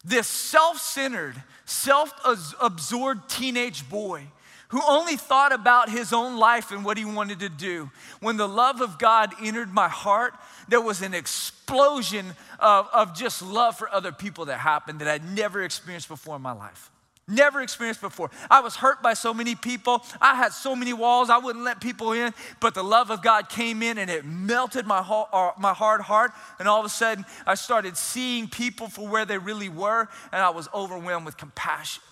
this 0.04 0.26
self 0.26 0.78
centered, 0.78 1.42
self 1.64 2.12
absorbed 2.60 3.28
teenage 3.28 3.88
boy 3.88 4.28
who 4.68 4.82
only 4.86 5.16
thought 5.16 5.52
about 5.52 5.88
his 5.88 6.12
own 6.12 6.36
life 6.36 6.70
and 6.70 6.84
what 6.84 6.98
he 6.98 7.04
wanted 7.04 7.40
to 7.40 7.48
do. 7.48 7.90
When 8.20 8.36
the 8.36 8.48
love 8.48 8.80
of 8.80 8.98
God 8.98 9.32
entered 9.42 9.72
my 9.72 9.88
heart, 9.88 10.34
there 10.68 10.80
was 10.80 11.00
an 11.00 11.14
explosion 11.14 12.34
of, 12.58 12.86
of 12.92 13.16
just 13.16 13.40
love 13.40 13.78
for 13.78 13.92
other 13.92 14.12
people 14.12 14.44
that 14.46 14.58
happened 14.58 15.00
that 15.00 15.08
I'd 15.08 15.24
never 15.24 15.62
experienced 15.62 16.08
before 16.08 16.36
in 16.36 16.42
my 16.42 16.52
life. 16.52 16.90
Never 17.30 17.60
experienced 17.60 18.00
before. 18.00 18.30
I 18.50 18.60
was 18.60 18.74
hurt 18.74 19.02
by 19.02 19.12
so 19.12 19.34
many 19.34 19.54
people. 19.54 20.02
I 20.18 20.34
had 20.34 20.54
so 20.54 20.74
many 20.74 20.94
walls. 20.94 21.28
I 21.28 21.36
wouldn't 21.36 21.62
let 21.62 21.78
people 21.78 22.12
in, 22.12 22.32
but 22.58 22.74
the 22.74 22.82
love 22.82 23.10
of 23.10 23.22
God 23.22 23.50
came 23.50 23.82
in 23.82 23.98
and 23.98 24.10
it 24.10 24.24
melted 24.24 24.86
my, 24.86 25.00
uh, 25.00 25.50
my 25.58 25.74
hard 25.74 26.00
heart. 26.00 26.32
And 26.58 26.66
all 26.66 26.80
of 26.80 26.86
a 26.86 26.88
sudden, 26.88 27.26
I 27.46 27.54
started 27.54 27.98
seeing 27.98 28.48
people 28.48 28.88
for 28.88 29.06
where 29.06 29.26
they 29.26 29.36
really 29.36 29.68
were, 29.68 30.08
and 30.32 30.42
I 30.42 30.48
was 30.48 30.68
overwhelmed 30.72 31.26
with 31.26 31.36
compassion. 31.36 32.02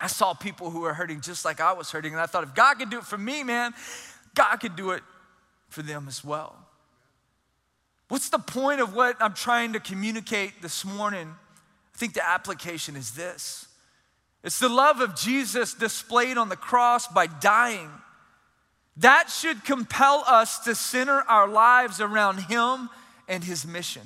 I 0.00 0.06
saw 0.06 0.32
people 0.32 0.70
who 0.70 0.80
were 0.80 0.94
hurting 0.94 1.20
just 1.20 1.44
like 1.44 1.60
I 1.60 1.74
was 1.74 1.90
hurting, 1.90 2.12
and 2.12 2.20
I 2.20 2.24
thought, 2.24 2.42
if 2.42 2.54
God 2.54 2.78
could 2.78 2.88
do 2.88 2.98
it 2.98 3.04
for 3.04 3.18
me, 3.18 3.42
man, 3.42 3.74
God 4.34 4.56
could 4.56 4.74
do 4.74 4.92
it 4.92 5.02
for 5.68 5.82
them 5.82 6.06
as 6.08 6.24
well. 6.24 6.56
What's 8.08 8.30
the 8.30 8.38
point 8.38 8.80
of 8.80 8.94
what 8.94 9.16
I'm 9.20 9.34
trying 9.34 9.74
to 9.74 9.80
communicate 9.80 10.62
this 10.62 10.82
morning? 10.82 11.34
I 11.94 11.98
think 11.98 12.14
the 12.14 12.26
application 12.26 12.96
is 12.96 13.10
this 13.10 13.65
it's 14.46 14.60
the 14.60 14.68
love 14.68 15.00
of 15.00 15.16
Jesus 15.16 15.74
displayed 15.74 16.38
on 16.38 16.48
the 16.48 16.56
cross 16.56 17.08
by 17.08 17.26
dying. 17.26 17.90
That 18.98 19.28
should 19.28 19.64
compel 19.64 20.22
us 20.24 20.60
to 20.60 20.76
center 20.76 21.20
our 21.28 21.48
lives 21.48 22.00
around 22.00 22.38
Him 22.38 22.88
and 23.26 23.42
His 23.42 23.66
mission. 23.66 24.02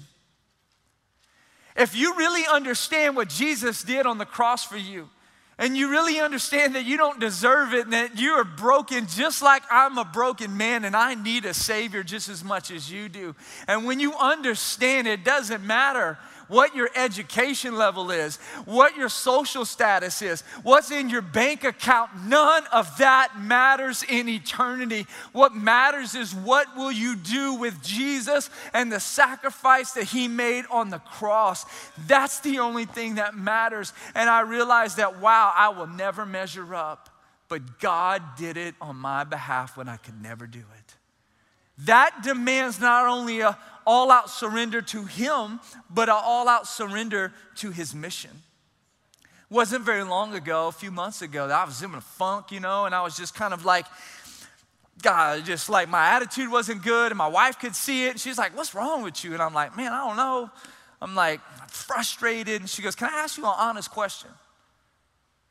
If 1.77 1.95
you 1.95 2.17
really 2.17 2.47
understand 2.51 3.17
what 3.17 3.29
Jesus 3.29 3.83
did 3.83 4.07
on 4.07 4.17
the 4.17 4.25
cross 4.25 4.65
for 4.65 4.79
you, 4.79 5.11
and 5.59 5.77
you 5.77 5.91
really 5.91 6.19
understand 6.19 6.75
that 6.75 6.87
you 6.87 6.97
don't 6.97 7.21
deserve 7.21 7.75
it 7.75 7.85
and 7.85 7.93
that 7.93 8.19
you 8.19 8.31
are 8.31 8.45
broken 8.45 9.07
just 9.07 9.43
like 9.43 9.63
I'm 9.71 9.99
a 9.99 10.07
broken 10.07 10.57
man 10.57 10.87
and 10.87 10.97
I 10.97 11.15
need 11.15 11.45
a 11.45 11.53
Savior 11.53 12.03
just 12.03 12.31
as 12.31 12.43
much 12.43 12.71
as 12.71 12.91
you 12.91 13.11
do. 13.11 13.37
And 13.69 13.85
when 13.85 14.01
you 14.01 14.15
understand, 14.15 15.07
it 15.07 15.23
doesn't 15.23 15.63
matter 15.63 16.17
what 16.51 16.75
your 16.75 16.91
education 16.97 17.77
level 17.77 18.11
is, 18.11 18.37
what 18.67 18.97
your 18.97 19.09
social 19.09 19.65
status 19.65 20.21
is, 20.21 20.43
what's 20.63 20.91
in 20.91 21.09
your 21.09 21.23
bank 21.23 21.65
account. 21.65 22.11
None 22.27 22.65
of 22.73 22.99
that 22.99 23.41
matters 23.41 24.03
in 24.03 24.29
eternity. 24.29 25.07
What 25.33 25.55
matters 25.55 26.15
is 26.15 26.35
what 26.35 26.77
will 26.77 26.93
you 26.93 27.17
do 27.17 27.55
with 27.55 27.83
Jesus 27.83 28.51
and 28.75 28.91
the 28.91 29.01
sacrifice 29.01 29.93
that 29.93 30.05
he 30.05 30.27
made 30.29 30.65
on 30.71 30.91
the 30.91 30.99
cross. 30.99 31.65
That's 32.07 32.41
the 32.41 32.59
only 32.59 32.85
thing 32.85 33.15
that 33.15 33.37
matters. 33.37 33.93
And 34.15 34.29
I 34.29 34.41
realized 34.41 34.97
that, 34.97 35.21
wow, 35.21 35.53
I 35.57 35.69
will 35.69 35.87
never 35.87 36.27
measure 36.27 36.75
up. 36.75 37.09
But 37.49 37.79
God 37.79 38.23
did 38.37 38.57
it 38.57 38.75
on 38.81 38.97
my 38.97 39.25
behalf 39.25 39.77
when 39.77 39.89
I 39.89 39.97
could 39.97 40.21
never 40.21 40.47
do 40.47 40.59
it. 40.59 40.95
That 41.87 42.23
demands 42.23 42.79
not 42.79 43.07
only 43.07 43.41
a, 43.41 43.57
all 43.87 44.11
out 44.11 44.31
surrender 44.31 44.83
to 44.83 45.05
Him, 45.05 45.61
but 45.89 46.09
an 46.09 46.17
all 46.19 46.49
out 46.49 46.67
surrender 46.67 47.33
to 47.57 47.71
His 47.71 47.95
mission. 47.95 48.31
Wasn't 49.51 49.85
very 49.85 50.05
long 50.05 50.35
ago, 50.35 50.69
a 50.69 50.73
few 50.73 50.91
months 50.91 51.23
ago, 51.23 51.49
that 51.49 51.59
I 51.59 51.65
was 51.65 51.83
in 51.83 51.93
a 51.95 52.01
funk, 52.01 52.53
you 52.53 52.61
know, 52.61 52.85
and 52.85 52.95
I 52.95 53.03
was 53.03 53.17
just 53.17 53.35
kind 53.35 53.53
of 53.53 53.65
like, 53.65 53.87
God, 55.03 55.45
just 55.45 55.69
like 55.69 55.89
my 55.89 56.11
attitude 56.11 56.51
wasn't 56.51 56.83
good, 56.83 57.11
and 57.11 57.19
my 57.19 57.27
wife 57.27 57.59
could 57.59 57.75
see 57.75 58.07
it. 58.07 58.11
And 58.11 58.21
she's 58.21 58.39
like, 58.39 58.57
What's 58.57 58.75
wrong 58.75 59.03
with 59.03 59.25
you? 59.25 59.33
And 59.33 59.43
I'm 59.43 59.55
like, 59.55 59.77
Man, 59.77 59.93
I 59.93 60.07
don't 60.07 60.17
know. 60.17 60.51
I'm 61.03 61.15
like 61.15 61.41
frustrated. 61.69 62.61
And 62.61 62.71
she 62.71 62.83
goes, 62.83 62.95
Can 62.95 63.09
I 63.09 63.19
ask 63.19 63.39
you 63.39 63.45
an 63.45 63.55
honest 63.57 63.91
question? 63.91 64.31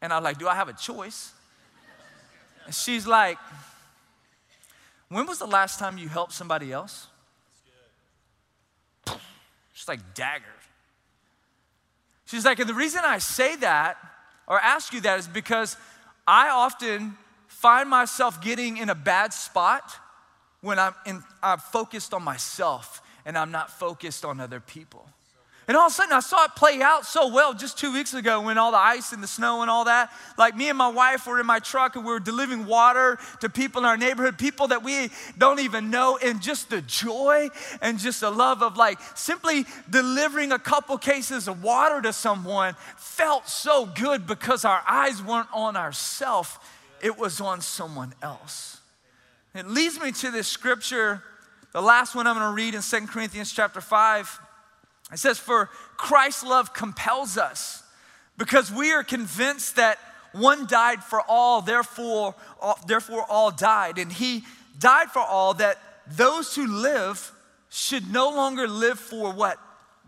And 0.02 0.14
I'm 0.14 0.24
like, 0.24 0.38
Do 0.38 0.48
I 0.48 0.56
have 0.56 0.70
a 0.70 0.74
choice? 0.74 1.34
And 2.66 2.74
she's 2.74 3.08
like, 3.08 3.38
When 5.10 5.26
was 5.26 5.40
the 5.40 5.48
last 5.48 5.80
time 5.80 5.98
you 5.98 6.08
helped 6.08 6.34
somebody 6.34 6.72
else? 6.72 7.08
Just 9.74 9.88
like 9.88 10.14
daggers. 10.14 10.46
She's 12.26 12.46
like, 12.46 12.60
and 12.60 12.70
the 12.70 12.74
reason 12.74 13.02
I 13.04 13.18
say 13.18 13.56
that 13.58 13.98
or 14.48 14.60
ask 14.60 14.94
you 14.94 15.02
that 15.02 15.20
is 15.20 15.28
because 15.28 15.78
I 16.28 16.50
often 16.50 17.18
find 17.48 17.90
myself 17.90 18.42
getting 18.42 18.78
in 18.78 18.90
a 18.90 18.96
bad 18.96 19.34
spot 19.34 19.92
when 20.62 20.78
I'm, 20.78 20.94
in, 21.06 21.24
I'm 21.42 21.60
focused 21.60 22.14
on 22.14 22.24
myself 22.24 23.02
and 23.26 23.38
I'm 23.38 23.52
not 23.52 23.72
focused 23.72 24.26
on 24.26 24.40
other 24.40 24.60
people. 24.60 25.08
And 25.70 25.78
all 25.78 25.86
of 25.86 25.92
a 25.92 25.94
sudden, 25.94 26.14
I 26.14 26.20
saw 26.20 26.46
it 26.46 26.56
play 26.56 26.82
out 26.82 27.06
so 27.06 27.28
well 27.28 27.54
just 27.54 27.78
two 27.78 27.94
weeks 27.94 28.16
ago 28.16 28.42
when 28.42 28.58
all 28.58 28.72
the 28.72 28.80
ice 28.80 29.14
and 29.14 29.22
the 29.22 29.28
snow 29.28 29.62
and 29.62 29.70
all 29.70 29.86
that. 29.86 30.12
Like 30.36 30.58
me 30.58 30.68
and 30.68 30.76
my 30.76 30.88
wife 30.88 31.28
were 31.28 31.40
in 31.40 31.46
my 31.46 31.60
truck 31.60 31.96
and 31.96 32.04
we 32.04 32.12
were 32.12 32.20
delivering 32.20 32.66
water 32.66 33.20
to 33.42 33.50
people 33.50 33.82
in 33.82 33.86
our 33.86 33.96
neighborhood, 33.96 34.40
people 34.40 34.70
that 34.70 34.82
we 34.82 35.12
don't 35.38 35.60
even 35.60 35.92
know, 35.92 36.18
and 36.24 36.42
just 36.42 36.72
the 36.72 36.82
joy 36.82 37.50
and 37.84 38.00
just 38.00 38.22
the 38.22 38.32
love 38.32 38.64
of 38.64 38.78
like 38.78 38.98
simply 39.14 39.64
delivering 39.88 40.52
a 40.52 40.58
couple 40.58 40.98
cases 40.98 41.48
of 41.48 41.62
water 41.62 42.02
to 42.02 42.14
someone 42.14 42.74
felt 42.98 43.48
so 43.48 43.86
good 43.86 44.26
because 44.26 44.66
our 44.66 44.82
eyes 44.88 45.22
weren't 45.22 45.50
on 45.54 45.78
ourselves, 45.78 46.58
it 47.00 47.16
was 47.16 47.40
on 47.40 47.62
someone 47.62 48.16
else. 48.24 48.82
It 49.54 49.68
leads 49.68 50.02
me 50.02 50.14
to 50.14 50.32
this 50.32 50.48
scripture, 50.48 51.22
the 51.74 51.82
last 51.84 52.16
one 52.16 52.26
I'm 52.26 52.36
going 52.36 52.50
to 52.50 52.56
read 52.56 52.74
in 52.74 52.82
2 52.82 53.06
Corinthians 53.06 53.54
chapter 53.54 53.82
5. 53.82 54.49
It 55.12 55.20
says, 55.20 55.40
For 55.40 55.70
Christ's 55.98 56.44
love 56.44 56.74
compels 56.74 57.38
us 57.38 57.84
because 58.38 58.72
we 58.72 58.92
are 58.92 59.04
convinced 59.04 59.76
that 59.76 60.00
one 60.32 60.68
died 60.68 61.04
for 61.04 61.22
all, 61.28 61.62
therefore, 61.62 62.36
all, 62.62 62.80
therefore 62.88 63.26
all 63.30 63.52
died. 63.52 63.98
And 63.98 64.12
he 64.12 64.44
died 64.78 65.10
for 65.10 65.22
all 65.22 65.56
that 65.56 65.78
those 66.08 66.56
who 66.56 66.68
live 66.68 67.32
should 67.70 68.12
no 68.12 68.30
longer 68.30 68.68
live 68.68 69.00
for 69.00 69.32
what? 69.32 69.60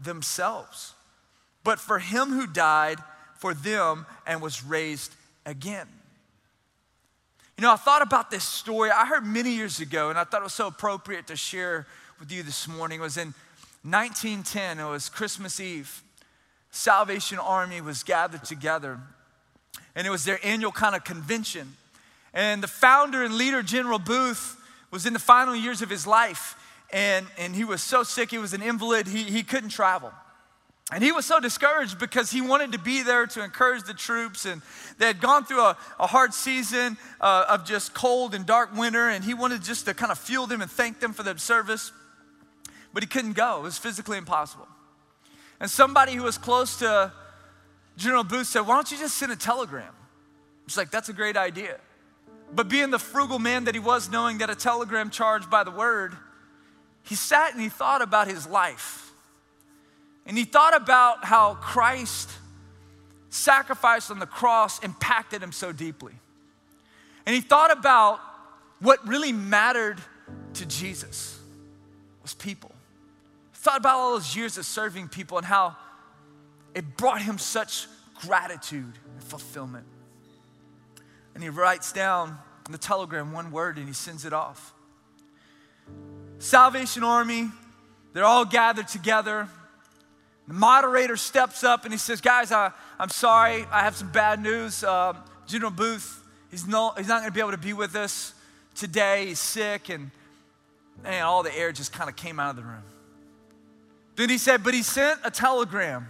Themselves, 0.01 0.93
but 1.63 1.79
for 1.79 1.99
him 1.99 2.29
who 2.29 2.47
died 2.47 2.97
for 3.37 3.53
them 3.53 4.07
and 4.25 4.41
was 4.41 4.63
raised 4.63 5.13
again. 5.45 5.87
You 7.57 7.63
know, 7.63 7.73
I 7.73 7.75
thought 7.75 8.01
about 8.01 8.31
this 8.31 8.43
story 8.43 8.89
I 8.89 9.05
heard 9.05 9.23
many 9.23 9.51
years 9.51 9.79
ago, 9.79 10.09
and 10.09 10.17
I 10.17 10.23
thought 10.23 10.41
it 10.41 10.45
was 10.45 10.53
so 10.53 10.67
appropriate 10.67 11.27
to 11.27 11.35
share 11.35 11.85
with 12.19 12.31
you 12.31 12.41
this 12.41 12.67
morning. 12.67 12.99
It 12.99 13.03
was 13.03 13.17
in 13.17 13.35
1910, 13.83 14.79
it 14.79 14.89
was 14.89 15.09
Christmas 15.09 15.59
Eve. 15.59 16.03
Salvation 16.69 17.39
Army 17.39 17.81
was 17.81 18.03
gathered 18.03 18.43
together, 18.43 18.99
and 19.95 20.05
it 20.05 20.11
was 20.11 20.23
their 20.23 20.39
annual 20.43 20.71
kind 20.71 20.95
of 20.95 21.03
convention. 21.03 21.75
And 22.33 22.61
the 22.61 22.67
founder 22.67 23.23
and 23.23 23.33
leader, 23.33 23.63
General 23.63 23.97
Booth, 23.97 24.55
was 24.91 25.07
in 25.07 25.13
the 25.13 25.19
final 25.19 25.55
years 25.55 25.81
of 25.81 25.89
his 25.89 26.05
life, 26.05 26.55
and, 26.93 27.25
and 27.39 27.55
he 27.55 27.63
was 27.63 27.81
so 27.81 28.03
sick, 28.03 28.29
he 28.29 28.37
was 28.37 28.53
an 28.53 28.61
invalid, 28.61 29.07
he, 29.07 29.23
he 29.23 29.41
couldn't 29.41 29.69
travel. 29.69 30.11
And 30.93 31.03
he 31.03 31.11
was 31.11 31.25
so 31.25 31.39
discouraged 31.39 31.97
because 31.97 32.29
he 32.29 32.41
wanted 32.41 32.73
to 32.73 32.77
be 32.77 33.01
there 33.01 33.25
to 33.25 33.43
encourage 33.43 33.83
the 33.83 33.93
troops. 33.93 34.45
And 34.45 34.61
they 34.97 35.07
had 35.07 35.21
gone 35.21 35.45
through 35.45 35.61
a, 35.61 35.77
a 35.97 36.05
hard 36.05 36.33
season 36.33 36.97
uh, 37.21 37.45
of 37.47 37.65
just 37.65 37.93
cold 37.93 38.35
and 38.35 38.45
dark 38.45 38.75
winter. 38.75 39.07
And 39.07 39.23
he 39.23 39.33
wanted 39.33 39.63
just 39.63 39.85
to 39.85 39.93
kind 39.93 40.11
of 40.11 40.19
fuel 40.19 40.47
them 40.47 40.61
and 40.61 40.69
thank 40.69 40.99
them 40.99 41.13
for 41.13 41.23
their 41.23 41.37
service 41.37 41.93
but 42.93 43.03
he 43.03 43.07
couldn't 43.07 43.33
go. 43.33 43.59
It 43.59 43.63
was 43.63 43.77
physically 43.77 44.17
impossible. 44.17 44.67
And 45.59 45.69
somebody 45.69 46.13
who 46.13 46.23
was 46.23 46.37
close 46.37 46.79
to 46.79 47.11
General 47.97 48.23
Booth 48.23 48.47
said, 48.47 48.61
Why 48.61 48.75
don't 48.75 48.91
you 48.91 48.97
just 48.97 49.17
send 49.17 49.31
a 49.31 49.35
telegram? 49.35 49.93
It's 50.65 50.77
like, 50.77 50.91
That's 50.91 51.09
a 51.09 51.13
great 51.13 51.37
idea. 51.37 51.77
But 52.53 52.67
being 52.67 52.89
the 52.89 52.99
frugal 52.99 53.39
man 53.39 53.65
that 53.65 53.75
he 53.75 53.79
was, 53.79 54.09
knowing 54.09 54.39
that 54.39 54.49
a 54.49 54.55
telegram 54.55 55.09
charged 55.09 55.49
by 55.49 55.63
the 55.63 55.71
word, 55.71 56.13
he 57.03 57.15
sat 57.15 57.53
and 57.53 57.61
he 57.61 57.69
thought 57.69 58.01
about 58.01 58.27
his 58.27 58.45
life. 58.45 59.11
And 60.25 60.37
he 60.37 60.43
thought 60.43 60.75
about 60.75 61.25
how 61.25 61.55
Christ 61.55 62.29
sacrifice 63.29 64.11
on 64.11 64.19
the 64.19 64.25
cross 64.25 64.83
impacted 64.83 65.41
him 65.41 65.51
so 65.51 65.71
deeply. 65.71 66.13
And 67.25 67.33
he 67.33 67.41
thought 67.41 67.71
about 67.71 68.19
what 68.79 69.05
really 69.07 69.31
mattered 69.31 69.99
to 70.55 70.65
Jesus 70.65 71.39
was 72.21 72.33
people 72.33 72.70
thought 73.61 73.77
about 73.77 73.97
all 73.99 74.13
those 74.13 74.35
years 74.35 74.57
of 74.57 74.65
serving 74.65 75.07
people 75.07 75.37
and 75.37 75.45
how 75.45 75.75
it 76.73 76.97
brought 76.97 77.21
him 77.21 77.37
such 77.37 77.87
gratitude 78.25 78.93
and 79.13 79.23
fulfillment. 79.23 79.85
And 81.35 81.43
he 81.43 81.49
writes 81.49 81.91
down 81.91 82.39
in 82.65 82.71
the 82.71 82.79
telegram 82.79 83.31
one 83.31 83.51
word 83.51 83.77
and 83.77 83.87
he 83.87 83.93
sends 83.93 84.25
it 84.25 84.33
off. 84.33 84.73
Salvation 86.39 87.03
Army, 87.03 87.49
they're 88.13 88.25
all 88.25 88.45
gathered 88.45 88.87
together. 88.87 89.47
The 90.47 90.55
moderator 90.55 91.15
steps 91.15 91.63
up 91.63 91.83
and 91.83 91.93
he 91.93 91.99
says, 91.99 92.19
Guys, 92.19 92.51
I, 92.51 92.71
I'm 92.97 93.09
sorry, 93.09 93.67
I 93.71 93.83
have 93.83 93.95
some 93.95 94.11
bad 94.11 94.41
news. 94.41 94.83
Um, 94.83 95.17
General 95.45 95.69
Booth, 95.69 96.27
he's, 96.49 96.65
no, 96.65 96.93
he's 96.97 97.07
not 97.07 97.19
going 97.19 97.29
to 97.29 97.33
be 97.33 97.41
able 97.41 97.51
to 97.51 97.57
be 97.57 97.73
with 97.73 97.95
us 97.95 98.33
today. 98.73 99.27
He's 99.27 99.39
sick, 99.39 99.89
and, 99.89 100.09
and 101.05 101.23
all 101.23 101.43
the 101.43 101.55
air 101.55 101.71
just 101.71 101.93
kind 101.93 102.09
of 102.09 102.15
came 102.15 102.39
out 102.39 102.51
of 102.51 102.55
the 102.55 102.63
room. 102.63 102.83
Then 104.21 104.29
he 104.29 104.37
said, 104.37 104.63
but 104.63 104.75
he 104.75 104.83
sent 104.83 105.19
a 105.23 105.31
telegram 105.31 106.07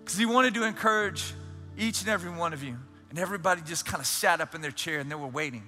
because 0.00 0.16
he 0.18 0.24
wanted 0.24 0.54
to 0.54 0.64
encourage 0.64 1.34
each 1.76 2.00
and 2.00 2.08
every 2.08 2.30
one 2.30 2.54
of 2.54 2.62
you. 2.62 2.78
And 3.10 3.18
everybody 3.18 3.60
just 3.60 3.84
kind 3.84 4.00
of 4.00 4.06
sat 4.06 4.40
up 4.40 4.54
in 4.54 4.62
their 4.62 4.70
chair 4.70 4.98
and 4.98 5.10
they 5.10 5.14
were 5.14 5.26
waiting. 5.26 5.62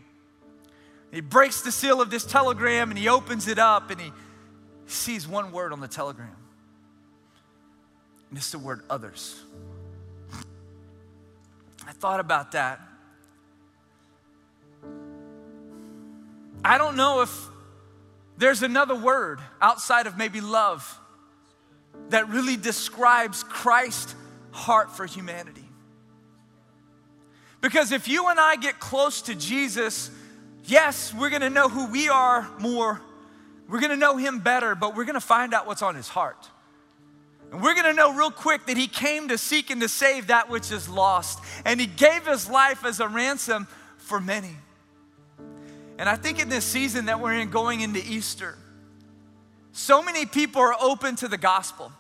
He 1.13 1.21
breaks 1.21 1.61
the 1.61 1.71
seal 1.71 2.01
of 2.01 2.09
this 2.09 2.25
telegram 2.25 2.89
and 2.89 2.99
he 2.99 3.09
opens 3.09 3.47
it 3.47 3.59
up 3.59 3.91
and 3.91 4.01
he 4.01 4.11
sees 4.87 5.29
one 5.29 5.53
word 5.53 5.75
on 5.75 5.81
the 5.81 5.87
telegram. 5.87 6.35
And 8.31 8.39
it's 8.39 8.51
the 8.51 8.59
word 8.59 8.81
others. 8.89 9.39
I 11.87 11.93
thought 11.93 12.21
about 12.21 12.53
that. 12.53 12.81
I 16.65 16.79
don't 16.79 16.97
know 16.97 17.21
if 17.21 17.31
there's 18.39 18.63
another 18.63 18.95
word 18.95 19.41
outside 19.61 20.07
of 20.07 20.17
maybe 20.17 20.41
love 20.41 21.01
that 22.11 22.29
really 22.29 22.57
describes 22.57 23.43
Christ's 23.43 24.15
heart 24.53 24.91
for 24.91 25.07
humanity. 25.07 25.65
Because 27.61 27.93
if 27.93 28.09
you 28.09 28.29
and 28.29 28.39
I 28.39 28.57
get 28.57 28.79
close 28.79 29.23
to 29.23 29.35
Jesus, 29.35 30.11
yes, 30.65 31.15
we're 31.15 31.31
gonna 31.31 31.51
know 31.51 31.69
who 31.69 31.91
we 31.91 32.09
are 32.09 32.49
more, 32.59 33.01
we're 33.69 33.81
gonna 33.81 33.97
know 33.97 34.17
Him 34.17 34.41
better, 34.41 34.75
but 34.75 34.95
we're 34.95 35.07
gonna 35.07 35.21
find 35.21 35.55
out 35.55 35.67
what's 35.67 35.83
on 35.83 35.95
His 35.95 36.09
heart. 36.09 36.51
And 37.51 37.63
we're 37.63 37.75
gonna 37.75 37.95
know 37.95 38.13
real 38.15 38.31
quick 38.31 38.67
that 38.67 38.77
He 38.77 38.87
came 38.87 39.29
to 39.29 39.39
seek 39.39 39.71
and 39.71 39.81
to 39.81 39.89
save 39.89 40.27
that 40.27 40.51
which 40.51 40.71
is 40.71 40.89
lost, 40.89 41.41
and 41.65 41.81
He 41.81 41.87
gave 41.87 42.27
His 42.27 42.49
life 42.51 42.85
as 42.85 43.01
a 43.01 43.09
ransom 43.09 43.67
for 43.97 44.21
many. 44.21 44.57
And 45.99 46.09
I 46.09 46.17
think 46.17 46.41
in 46.41 46.49
this 46.49 46.65
season 46.65 47.07
that 47.07 47.21
we're 47.21 47.35
in 47.35 47.51
going 47.51 47.81
into 47.81 48.01
Easter, 48.05 48.59
so 49.75 50.01
many 50.01 50.25
people 50.25 50.63
are 50.63 50.77
open 50.81 51.17
to 51.17 51.27
the 51.27 51.37
gospel. 51.37 51.91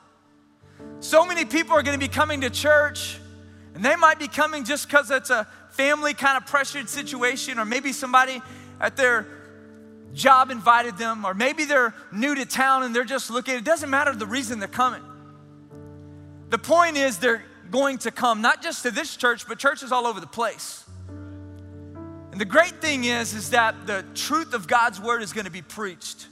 So 1.01 1.27
many 1.27 1.45
people 1.45 1.75
are 1.75 1.83
going 1.83 1.99
to 1.99 2.07
be 2.07 2.13
coming 2.13 2.43
to 2.43 2.51
church, 2.51 3.19
and 3.75 3.85
they 3.85 3.97
might 3.97 4.21
be 4.21 4.29
coming 4.29 4.65
just 4.65 4.87
because 4.87 5.11
it's 5.11 5.31
a 5.31 5.49
family 5.71 6.15
kind 6.15 6.37
of 6.37 6.47
pressured 6.47 6.89
situation, 6.89 7.59
or 7.59 7.65
maybe 7.65 7.93
somebody 7.93 8.41
at 8.81 8.97
their 8.97 9.27
job 10.13 10.53
invited 10.53 10.97
them, 10.99 11.25
or 11.25 11.35
maybe 11.35 11.65
they're 11.65 11.93
new 12.13 12.37
to 12.37 12.47
town 12.47 12.85
and 12.85 12.95
they're 12.95 13.03
just 13.03 13.29
looking. 13.29 13.57
It 13.57 13.65
doesn't 13.65 13.91
matter 13.91 14.15
the 14.15 14.25
reason 14.25 14.61
they're 14.61 14.69
coming. 14.69 15.03
The 16.51 16.59
point 16.59 16.97
is, 16.97 17.19
they're 17.19 17.43
going 17.73 17.99
to 17.99 18.13
come 18.13 18.41
not 18.41 18.63
just 18.63 18.85
to 18.85 18.93
this 18.93 19.17
church, 19.17 19.49
but 19.49 19.59
churches 19.59 19.91
all 19.91 20.07
over 20.07 20.21
the 20.21 20.29
place. 20.29 20.85
And 22.31 22.41
the 22.41 22.45
great 22.45 22.81
thing 22.81 23.03
is, 23.03 23.35
is 23.35 23.51
that 23.51 23.89
the 23.89 24.05
truth 24.15 24.55
of 24.55 24.69
God's 24.69 25.01
word 25.01 25.23
is 25.23 25.33
going 25.33 25.47
to 25.47 25.51
be 25.51 25.63
preached. 25.63 26.29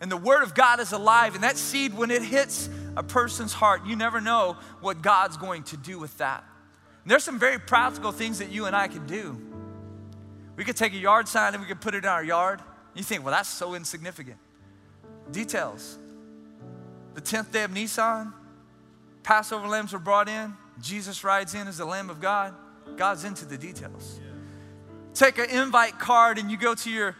And 0.00 0.10
the 0.10 0.16
word 0.16 0.42
of 0.42 0.54
God 0.54 0.80
is 0.80 0.92
alive. 0.92 1.34
And 1.34 1.44
that 1.44 1.56
seed, 1.56 1.94
when 1.94 2.10
it 2.10 2.22
hits 2.22 2.68
a 2.96 3.02
person's 3.02 3.52
heart, 3.52 3.84
you 3.86 3.96
never 3.96 4.20
know 4.20 4.56
what 4.80 5.02
God's 5.02 5.36
going 5.36 5.62
to 5.64 5.76
do 5.76 5.98
with 5.98 6.16
that. 6.18 6.44
And 7.04 7.10
there's 7.10 7.24
some 7.24 7.38
very 7.38 7.58
practical 7.58 8.12
things 8.12 8.38
that 8.38 8.50
you 8.50 8.66
and 8.66 8.74
I 8.74 8.88
can 8.88 9.06
do. 9.06 9.38
We 10.56 10.64
could 10.64 10.76
take 10.76 10.92
a 10.92 10.98
yard 10.98 11.28
sign 11.28 11.54
and 11.54 11.62
we 11.62 11.68
could 11.68 11.80
put 11.80 11.94
it 11.94 12.04
in 12.04 12.10
our 12.10 12.24
yard. 12.24 12.60
You 12.94 13.02
think, 13.02 13.24
well, 13.24 13.32
that's 13.32 13.48
so 13.48 13.74
insignificant. 13.74 14.36
Details. 15.30 15.98
The 17.14 17.20
10th 17.20 17.52
day 17.52 17.64
of 17.64 17.72
Nisan, 17.72 18.32
Passover 19.22 19.68
lambs 19.68 19.92
were 19.92 19.98
brought 19.98 20.28
in. 20.28 20.54
Jesus 20.80 21.24
rides 21.24 21.54
in 21.54 21.68
as 21.68 21.78
the 21.78 21.84
Lamb 21.84 22.10
of 22.10 22.20
God. 22.20 22.54
God's 22.96 23.24
into 23.24 23.44
the 23.44 23.58
details. 23.58 24.18
Take 25.14 25.38
an 25.38 25.50
invite 25.50 25.98
card 25.98 26.38
and 26.38 26.50
you 26.50 26.56
go 26.56 26.74
to 26.74 26.90
your 26.90 27.16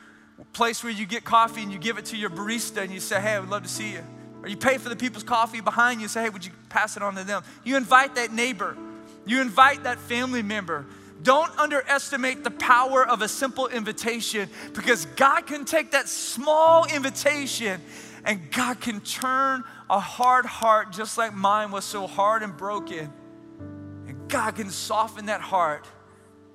place 0.52 0.82
where 0.82 0.92
you 0.92 1.06
get 1.06 1.24
coffee 1.24 1.62
and 1.62 1.72
you 1.72 1.78
give 1.78 1.98
it 1.98 2.06
to 2.06 2.16
your 2.16 2.30
barista 2.30 2.82
and 2.82 2.90
you 2.90 3.00
say, 3.00 3.20
Hey, 3.20 3.34
I 3.34 3.40
would 3.40 3.48
love 3.48 3.62
to 3.62 3.68
see 3.68 3.92
you. 3.92 4.02
Or 4.42 4.48
you 4.48 4.56
pay 4.56 4.78
for 4.78 4.88
the 4.88 4.96
people's 4.96 5.24
coffee 5.24 5.60
behind 5.60 6.00
you 6.00 6.04
and 6.04 6.10
say, 6.10 6.22
Hey, 6.22 6.30
would 6.30 6.44
you 6.44 6.52
pass 6.68 6.96
it 6.96 7.02
on 7.02 7.14
to 7.16 7.24
them? 7.24 7.42
You 7.64 7.76
invite 7.76 8.14
that 8.16 8.32
neighbor, 8.32 8.76
you 9.26 9.40
invite 9.40 9.84
that 9.84 9.98
family 9.98 10.42
member. 10.42 10.86
Don't 11.22 11.54
underestimate 11.58 12.44
the 12.44 12.50
power 12.50 13.06
of 13.06 13.20
a 13.20 13.28
simple 13.28 13.66
invitation 13.66 14.48
because 14.72 15.04
God 15.04 15.42
can 15.42 15.66
take 15.66 15.90
that 15.90 16.08
small 16.08 16.86
invitation 16.86 17.78
and 18.24 18.50
God 18.50 18.80
can 18.80 19.00
turn 19.00 19.62
a 19.90 20.00
hard 20.00 20.46
heart 20.46 20.92
just 20.92 21.18
like 21.18 21.34
mine 21.34 21.72
was 21.72 21.84
so 21.84 22.06
hard 22.06 22.42
and 22.42 22.56
broken. 22.56 23.12
And 24.06 24.28
God 24.28 24.56
can 24.56 24.70
soften 24.70 25.26
that 25.26 25.42
heart, 25.42 25.86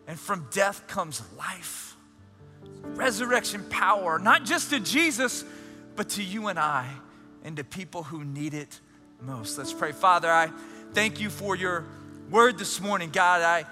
and 0.08 0.20
from 0.20 0.48
death 0.52 0.88
comes 0.88 1.22
life 1.38 1.85
resurrection 2.94 3.66
power, 3.70 4.20
not 4.20 4.46
just 4.46 4.70
to 4.70 4.80
Jesus, 4.80 5.44
but 5.96 6.10
to 6.10 6.24
you 6.24 6.48
and 6.48 6.60
I 6.60 6.90
and 7.44 7.58
to 7.58 7.64
people 7.64 8.04
who 8.04 8.24
need 8.24 8.54
it 8.54 8.80
most. 9.22 9.58
Let's 9.58 9.74
pray. 9.74 9.92
Father, 9.92 10.32
I 10.32 10.50
thank 10.94 11.20
you 11.20 11.30
for 11.30 11.56
your 11.56 11.86
word 12.30 12.58
this 12.58 12.82
morning, 12.82 13.10
God. 13.12 13.42
I 13.42 13.66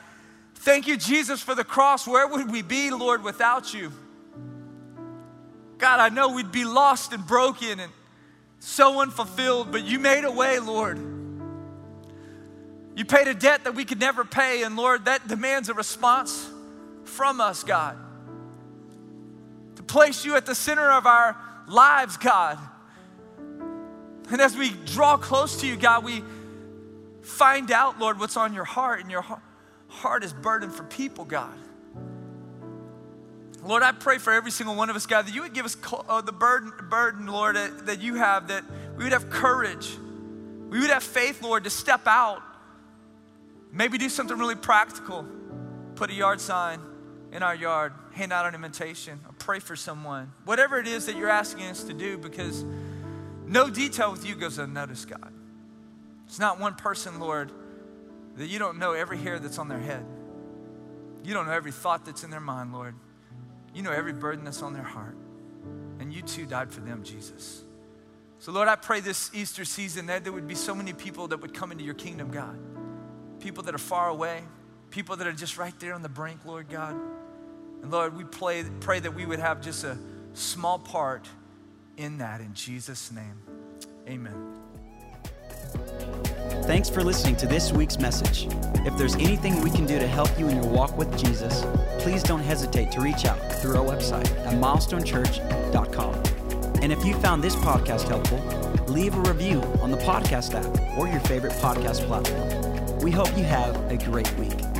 thank 0.55 0.87
you, 0.87 0.97
Jesus, 0.97 1.41
for 1.41 1.55
the 1.55 1.63
cross. 1.63 2.07
Where 2.07 2.27
would 2.27 2.51
we 2.51 2.61
be, 2.61 2.91
Lord, 2.91 3.23
without 3.23 3.73
you? 3.73 3.91
God, 5.77 5.99
I 5.99 6.09
know 6.09 6.33
we'd 6.33 6.51
be 6.51 6.65
lost 6.65 7.13
and 7.13 7.25
broken 7.25 7.79
and 7.79 7.91
so 8.59 9.01
unfulfilled, 9.01 9.71
but 9.71 9.83
you 9.83 9.99
made 9.99 10.23
a 10.23 10.31
way, 10.31 10.59
Lord. 10.59 10.97
You 12.95 13.05
paid 13.05 13.27
a 13.27 13.33
debt 13.33 13.65
that 13.65 13.75
we 13.75 13.85
could 13.85 13.99
never 13.99 14.23
pay, 14.23 14.63
and 14.63 14.75
Lord, 14.75 15.05
that 15.05 15.27
demands 15.27 15.67
a 15.67 15.73
response 15.73 16.49
from 17.05 17.41
us, 17.41 17.63
God. 17.63 17.97
Place 19.93 20.25
you 20.25 20.35
at 20.35 20.47
the 20.47 20.55
center 20.55 20.89
of 20.89 21.05
our 21.05 21.37
lives, 21.67 22.17
God. 22.17 22.57
And 24.31 24.41
as 24.41 24.57
we 24.57 24.71
draw 24.71 25.17
close 25.17 25.61
to 25.61 25.67
you, 25.67 25.77
God, 25.77 26.03
we 26.03 26.23
find 27.21 27.71
out, 27.71 27.99
Lord, 27.99 28.19
what's 28.19 28.35
on 28.35 28.55
your 28.55 28.63
heart, 28.63 29.01
and 29.01 29.11
your 29.11 29.23
heart 29.89 30.23
is 30.23 30.33
burdened 30.33 30.73
for 30.73 30.81
people, 30.81 31.25
God. 31.25 31.53
Lord, 33.63 33.83
I 33.83 33.91
pray 33.91 34.17
for 34.17 34.33
every 34.33 34.49
single 34.49 34.75
one 34.75 34.89
of 34.89 34.95
us, 34.95 35.05
God, 35.05 35.27
that 35.27 35.35
you 35.35 35.43
would 35.43 35.53
give 35.53 35.65
us 35.65 35.77
uh, 36.09 36.21
the 36.21 36.31
burden, 36.31 36.73
burden, 36.89 37.27
Lord, 37.27 37.55
that 37.55 38.01
you 38.01 38.15
have, 38.15 38.47
that 38.47 38.63
we 38.97 39.03
would 39.03 39.13
have 39.13 39.29
courage. 39.29 39.91
We 40.69 40.79
would 40.79 40.89
have 40.89 41.03
faith, 41.03 41.43
Lord, 41.43 41.65
to 41.65 41.69
step 41.69 42.07
out. 42.07 42.41
Maybe 43.71 43.99
do 43.99 44.09
something 44.09 44.39
really 44.39 44.55
practical. 44.55 45.23
Put 45.93 46.09
a 46.09 46.15
yard 46.15 46.41
sign 46.41 46.79
in 47.31 47.43
our 47.43 47.53
yard, 47.53 47.93
hand 48.13 48.31
out 48.31 48.45
an 48.45 48.55
invitation, 48.55 49.19
or 49.25 49.33
pray 49.39 49.59
for 49.59 49.75
someone. 49.75 50.31
Whatever 50.45 50.79
it 50.79 50.87
is 50.87 51.07
that 51.07 51.17
you're 51.17 51.29
asking 51.29 51.65
us 51.65 51.83
to 51.83 51.93
do, 51.93 52.17
because 52.17 52.63
no 53.45 53.69
detail 53.69 54.11
with 54.11 54.25
you 54.25 54.35
goes 54.35 54.57
unnoticed, 54.57 55.09
God. 55.09 55.33
It's 56.27 56.39
not 56.39 56.59
one 56.59 56.75
person, 56.75 57.19
Lord, 57.19 57.51
that 58.37 58.47
you 58.47 58.59
don't 58.59 58.79
know 58.79 58.93
every 58.93 59.17
hair 59.17 59.39
that's 59.39 59.59
on 59.59 59.67
their 59.67 59.79
head. 59.79 60.05
You 61.23 61.33
don't 61.33 61.45
know 61.45 61.51
every 61.53 61.71
thought 61.71 62.05
that's 62.05 62.23
in 62.23 62.29
their 62.29 62.39
mind, 62.39 62.73
Lord. 62.73 62.95
You 63.73 63.81
know 63.81 63.91
every 63.91 64.13
burden 64.13 64.45
that's 64.45 64.61
on 64.61 64.73
their 64.73 64.83
heart. 64.83 65.15
And 65.99 66.13
you 66.13 66.21
too 66.21 66.45
died 66.45 66.71
for 66.71 66.81
them, 66.81 67.03
Jesus. 67.03 67.63
So, 68.39 68.51
Lord, 68.51 68.67
I 68.67 68.75
pray 68.75 68.99
this 68.99 69.31
Easter 69.33 69.63
season 69.63 70.07
that 70.07 70.23
there 70.23 70.33
would 70.33 70.47
be 70.47 70.55
so 70.55 70.75
many 70.75 70.91
people 70.91 71.29
that 71.29 71.41
would 71.41 71.53
come 71.53 71.71
into 71.71 71.83
your 71.83 71.93
kingdom, 71.93 72.29
God. 72.29 72.59
People 73.39 73.63
that 73.63 73.73
are 73.73 73.79
far 73.79 74.09
away, 74.09 74.43
people 74.89 75.15
that 75.15 75.27
are 75.27 75.33
just 75.33 75.57
right 75.57 75.73
there 75.79 75.93
on 75.93 76.01
the 76.01 76.09
brink, 76.09 76.45
Lord 76.45 76.67
God. 76.69 76.95
And 77.83 77.91
Lord, 77.91 78.15
we 78.15 78.23
pray, 78.23 78.63
pray 78.79 78.99
that 79.01 79.13
we 79.13 79.25
would 79.25 79.39
have 79.39 79.61
just 79.61 79.83
a 79.83 79.97
small 80.33 80.79
part 80.79 81.27
in 81.97 82.17
that 82.17 82.39
in 82.39 82.53
Jesus' 82.53 83.11
name. 83.11 83.41
Amen. 84.07 84.53
Thanks 86.63 86.89
for 86.89 87.03
listening 87.03 87.35
to 87.37 87.45
this 87.45 87.73
week's 87.73 87.99
message. 87.99 88.47
If 88.85 88.97
there's 88.97 89.15
anything 89.15 89.61
we 89.61 89.69
can 89.69 89.85
do 89.85 89.99
to 89.99 90.07
help 90.07 90.29
you 90.39 90.47
in 90.47 90.63
your 90.63 90.71
walk 90.71 90.97
with 90.97 91.15
Jesus, 91.17 91.65
please 91.99 92.23
don't 92.23 92.39
hesitate 92.39 92.89
to 92.93 93.01
reach 93.01 93.25
out 93.25 93.39
through 93.61 93.75
our 93.77 93.85
website 93.85 94.29
at 94.45 94.53
milestonechurch.com. 94.53 96.15
And 96.81 96.93
if 96.93 97.03
you 97.05 97.15
found 97.15 97.43
this 97.43 97.55
podcast 97.57 98.07
helpful, 98.07 98.39
leave 98.87 99.13
a 99.15 99.21
review 99.21 99.61
on 99.81 99.91
the 99.91 99.97
podcast 99.97 100.53
app 100.53 100.97
or 100.97 101.09
your 101.09 101.19
favorite 101.21 101.53
podcast 101.53 102.05
platform. 102.07 102.99
We 102.99 103.11
hope 103.11 103.37
you 103.37 103.43
have 103.43 103.75
a 103.91 103.97
great 103.97 104.33
week. 104.37 104.72